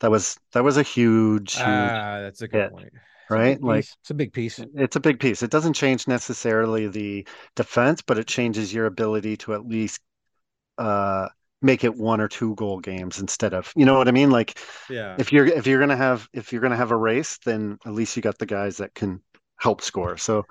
That 0.00 0.10
was 0.10 0.38
that 0.52 0.64
was 0.64 0.76
a 0.76 0.82
huge, 0.82 1.62
huge 1.62 1.64
Ah, 1.66 2.20
that's 2.20 2.42
a 2.42 2.48
good 2.48 2.64
hit. 2.64 2.70
point. 2.70 2.92
right? 3.28 3.60
Like 3.62 3.84
Piece. 3.84 3.96
it's 4.00 4.10
a 4.10 4.14
big 4.14 4.32
piece. 4.32 4.60
it's 4.74 4.96
a 4.96 5.00
big 5.00 5.20
piece. 5.20 5.42
It 5.42 5.50
doesn't 5.50 5.74
change 5.74 6.06
necessarily 6.08 6.88
the 6.88 7.26
defense, 7.56 8.02
but 8.02 8.18
it 8.18 8.26
changes 8.26 8.72
your 8.72 8.86
ability 8.86 9.36
to 9.38 9.54
at 9.54 9.66
least 9.66 10.00
uh 10.78 11.28
make 11.60 11.82
it 11.82 11.94
one 11.96 12.20
or 12.20 12.28
two 12.28 12.54
goal 12.54 12.78
games 12.78 13.18
instead 13.18 13.52
of 13.52 13.72
you 13.74 13.84
know 13.84 13.98
what 13.98 14.06
I 14.08 14.12
mean? 14.12 14.30
Like 14.30 14.58
Yeah. 14.88 15.16
if 15.18 15.32
you're 15.32 15.46
if 15.46 15.66
you're 15.66 15.80
gonna 15.80 15.96
have 15.96 16.28
if 16.32 16.52
you're 16.52 16.62
gonna 16.62 16.76
have 16.76 16.92
a 16.92 16.96
race, 16.96 17.38
then 17.44 17.78
at 17.84 17.92
least 17.92 18.16
you 18.16 18.22
got 18.22 18.38
the 18.38 18.46
guys 18.46 18.76
that 18.78 18.94
can 18.94 19.22
help 19.56 19.82
score. 19.82 20.16
So 20.16 20.44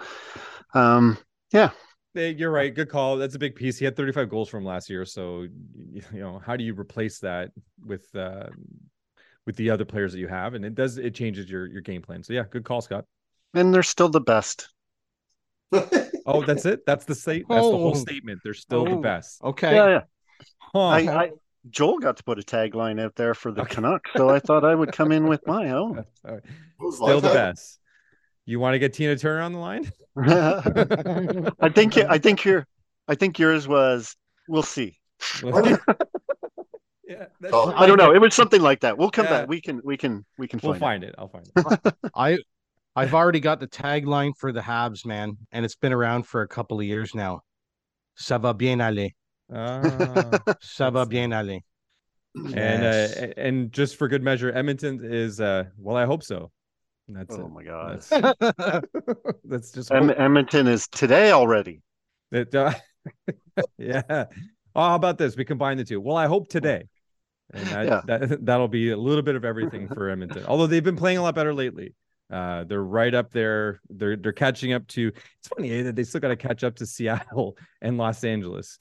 um 0.73 1.17
yeah. 1.51 1.69
You're 2.13 2.51
right. 2.51 2.73
Good 2.73 2.89
call. 2.89 3.17
That's 3.17 3.35
a 3.35 3.39
big 3.39 3.53
piece. 3.53 3.77
He 3.77 3.85
had 3.85 3.95
35 3.95 4.27
goals 4.27 4.49
from 4.49 4.65
last 4.65 4.89
year. 4.89 5.05
So, 5.05 5.45
you 5.91 6.01
know, 6.13 6.41
how 6.43 6.55
do 6.55 6.63
you 6.63 6.73
replace 6.73 7.19
that 7.19 7.51
with 7.85 8.07
uh, 8.15 8.47
with 9.45 9.55
the 9.55 9.69
other 9.69 9.85
players 9.85 10.13
that 10.13 10.19
you 10.19 10.27
have? 10.27 10.55
And 10.55 10.65
it 10.65 10.73
does 10.73 10.97
it 10.97 11.13
changes 11.13 11.47
your 11.47 11.67
your 11.67 11.81
game 11.81 12.01
plan. 12.01 12.23
So 12.23 12.33
yeah, 12.33 12.45
good 12.49 12.65
call, 12.65 12.81
Scott. 12.81 13.05
And 13.53 13.71
they're 13.71 13.83
still 13.83 14.09
the 14.09 14.19
best. 14.21 14.69
Oh, 16.29 16.41
that's 16.41 16.65
it. 16.65 16.85
That's 16.85 17.05
the 17.05 17.15
state. 17.15 17.45
That's 17.47 17.69
the 17.69 17.77
whole 17.77 17.91
Oh. 17.91 17.99
statement. 17.99 18.41
They're 18.43 18.53
still 18.53 18.83
the 18.83 18.91
Oh. 18.91 19.01
best. 19.01 19.41
Okay. 19.41 19.75
Yeah, 19.75 19.87
yeah. 19.87 20.01
Huh. 20.77 20.87
I, 21.11 21.23
I 21.25 21.31
Joel 21.69 21.99
got 21.99 22.17
to 22.17 22.23
put 22.23 22.39
a 22.39 22.43
tagline 22.43 23.01
out 23.01 23.15
there 23.15 23.33
for 23.33 23.51
the 23.51 23.61
Okay. 23.61 23.75
Canucks, 23.75 24.11
so 24.15 24.29
I 24.29 24.39
thought 24.39 24.63
I 24.63 24.73
would 24.75 24.91
come 24.91 25.11
in 25.11 25.27
with 25.27 25.45
my 25.47 25.71
own. 25.81 26.05
All 26.25 26.31
right. 26.33 26.43
Still 26.93 27.19
the 27.21 27.29
best. 27.33 27.79
You 28.45 28.59
want 28.59 28.75
to 28.75 28.79
get 28.79 28.93
Tina 28.93 29.17
Turner 29.17 29.41
on 29.41 29.51
the 29.53 29.59
line? 29.59 29.91
I 31.59 31.69
think 31.69 31.95
you- 31.97 32.05
I 32.07 32.17
think 32.17 32.45
your 32.45 32.65
I 33.07 33.15
think 33.15 33.39
yours 33.39 33.67
was 33.67 34.15
we'll 34.47 34.63
see. 34.63 34.97
yeah, 35.43 37.25
that's- 37.39 37.51
Oh, 37.53 37.73
I 37.75 37.87
don't 37.87 37.97
know. 37.97 38.13
It 38.13 38.19
was 38.21 38.33
something 38.33 38.61
like 38.61 38.81
that. 38.81 38.97
We'll 38.97 39.11
come 39.11 39.25
Yeah. 39.25 39.41
back. 39.41 39.49
We 39.49 39.61
can 39.61 39.81
we 39.83 39.97
can 39.97 40.25
we 40.37 40.47
can 40.47 40.59
we'll 40.63 40.73
find, 40.73 40.79
find 40.79 41.03
it. 41.03 41.15
I'll 41.17 41.27
find 41.29 41.47
it. 41.55 41.95
I 42.15 42.37
I've 42.95 43.13
already 43.13 43.39
got 43.39 43.59
the 43.59 43.67
tagline 43.67 44.31
for 44.37 44.51
the 44.51 44.61
Habs, 44.61 45.05
man, 45.05 45.37
and 45.51 45.63
it's 45.65 45.75
been 45.75 45.93
around 45.93 46.23
for 46.27 46.41
a 46.41 46.47
couple 46.47 46.79
of 46.79 46.85
years 46.85 47.13
now. 47.13 47.41
Ça 48.19 48.39
va 48.41 48.53
bien 48.53 48.79
aller. 48.81 49.13
Ah. 49.53 49.81
Ça 50.61 50.91
va 50.91 51.05
bien 51.05 51.31
aller. 51.33 51.63
and 52.35 52.53
Yes. 52.55 53.17
uh, 53.17 53.33
and 53.37 53.71
just 53.71 53.95
for 53.95 54.07
good 54.07 54.21
measure, 54.23 54.51
Edmonton 54.55 54.99
is 55.03 55.39
uh 55.41 55.65
well, 55.77 55.95
I 55.97 56.05
hope 56.05 56.23
so. 56.23 56.51
That's. 57.07 57.35
Oh 57.35 57.45
it. 57.45 57.51
my 57.51 57.63
god. 57.63 58.01
That's, 58.09 58.85
that's 59.45 59.71
just 59.71 59.91
Em- 59.91 60.09
Edmonton 60.09 60.67
is 60.67 60.87
today 60.89 61.31
already. 61.31 61.81
It, 62.31 62.53
uh, 62.53 62.73
yeah. 63.77 64.25
Oh, 64.75 64.81
how 64.89 64.95
about 64.95 65.17
this? 65.17 65.37
We 65.37 65.45
combine 65.45 65.77
the 65.77 65.85
two. 65.85 66.01
Well, 66.01 66.17
I 66.17 66.27
hope 66.27 66.49
today. 66.49 66.83
And 67.53 67.65
that, 67.67 67.85
Yeah. 67.85 68.01
that 68.05 68.45
that'll 68.45 68.67
be 68.67 68.91
a 68.91 68.97
little 68.97 69.21
bit 69.23 69.35
of 69.35 69.45
everything 69.45 69.87
for 69.87 70.09
Edmonton. 70.09 70.43
Although 70.45 70.67
they've 70.67 70.83
been 70.83 70.97
playing 70.97 71.17
a 71.17 71.21
lot 71.23 71.33
better 71.35 71.53
lately. 71.53 71.95
Uh, 72.29 72.65
they're 72.65 72.83
right 72.83 73.13
up 73.15 73.31
there. 73.31 73.79
They're 73.89 74.17
they're 74.17 74.33
catching 74.33 74.73
up 74.73 74.85
to. 74.89 75.07
It's 75.39 75.47
funny 75.47 75.71
eh, 75.71 75.83
that 75.83 75.95
they 75.95 76.03
still 76.03 76.19
got 76.19 76.27
to 76.27 76.35
catch 76.35 76.65
up 76.65 76.75
to 76.75 76.85
Seattle 76.85 77.57
and 77.81 77.97
Los 77.97 78.25
Angeles. 78.25 78.77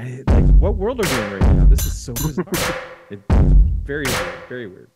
I, 0.00 0.22
like, 0.28 0.46
what 0.54 0.76
world 0.76 1.04
are 1.04 1.08
we 1.08 1.24
in 1.24 1.32
right 1.32 1.56
now? 1.56 1.64
This 1.66 1.84
is 1.84 1.94
so 1.94 2.14
bizarre. 2.14 2.46
it, 3.10 3.20
Very 3.84 4.06
weird. 4.06 4.34
Very 4.48 4.66
weird. 4.66 4.90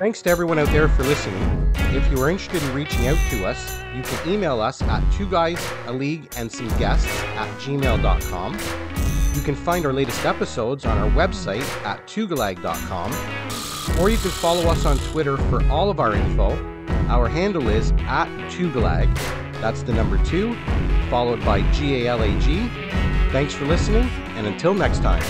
Thanks 0.00 0.22
to 0.22 0.30
everyone 0.30 0.58
out 0.58 0.66
there 0.68 0.88
for 0.88 1.04
listening. 1.04 1.72
If 1.94 2.10
you 2.10 2.20
are 2.20 2.30
interested 2.30 2.60
in 2.60 2.74
reaching 2.74 3.06
out 3.06 3.18
to 3.30 3.46
us, 3.46 3.78
you 3.94 4.02
can 4.02 4.28
email 4.28 4.60
us 4.60 4.82
at 4.82 5.08
two 5.12 5.30
guys, 5.30 5.64
a 5.86 5.92
league, 5.92 6.28
and 6.36 6.50
some 6.50 6.66
guests 6.78 7.06
at 7.36 7.48
gmail.com. 7.60 9.07
You 9.38 9.44
can 9.44 9.54
find 9.54 9.86
our 9.86 9.92
latest 9.92 10.24
episodes 10.24 10.84
on 10.84 10.98
our 10.98 11.08
website 11.10 11.62
at 11.84 12.04
tugalag.com, 12.08 13.12
or 14.00 14.10
you 14.10 14.16
can 14.16 14.32
follow 14.32 14.62
us 14.68 14.84
on 14.84 14.98
Twitter 15.12 15.36
for 15.36 15.64
all 15.70 15.90
of 15.90 16.00
our 16.00 16.12
info. 16.12 16.56
Our 17.06 17.28
handle 17.28 17.68
is 17.68 17.92
at 17.98 18.26
tugalag. 18.50 19.14
That's 19.60 19.82
the 19.82 19.92
number 19.92 20.18
two, 20.24 20.56
followed 21.08 21.44
by 21.44 21.62
G 21.70 22.02
A 22.02 22.08
L 22.08 22.22
A 22.24 22.36
G. 22.40 22.68
Thanks 23.30 23.54
for 23.54 23.64
listening, 23.64 24.08
and 24.34 24.48
until 24.48 24.74
next 24.74 25.02
time. 25.02 25.22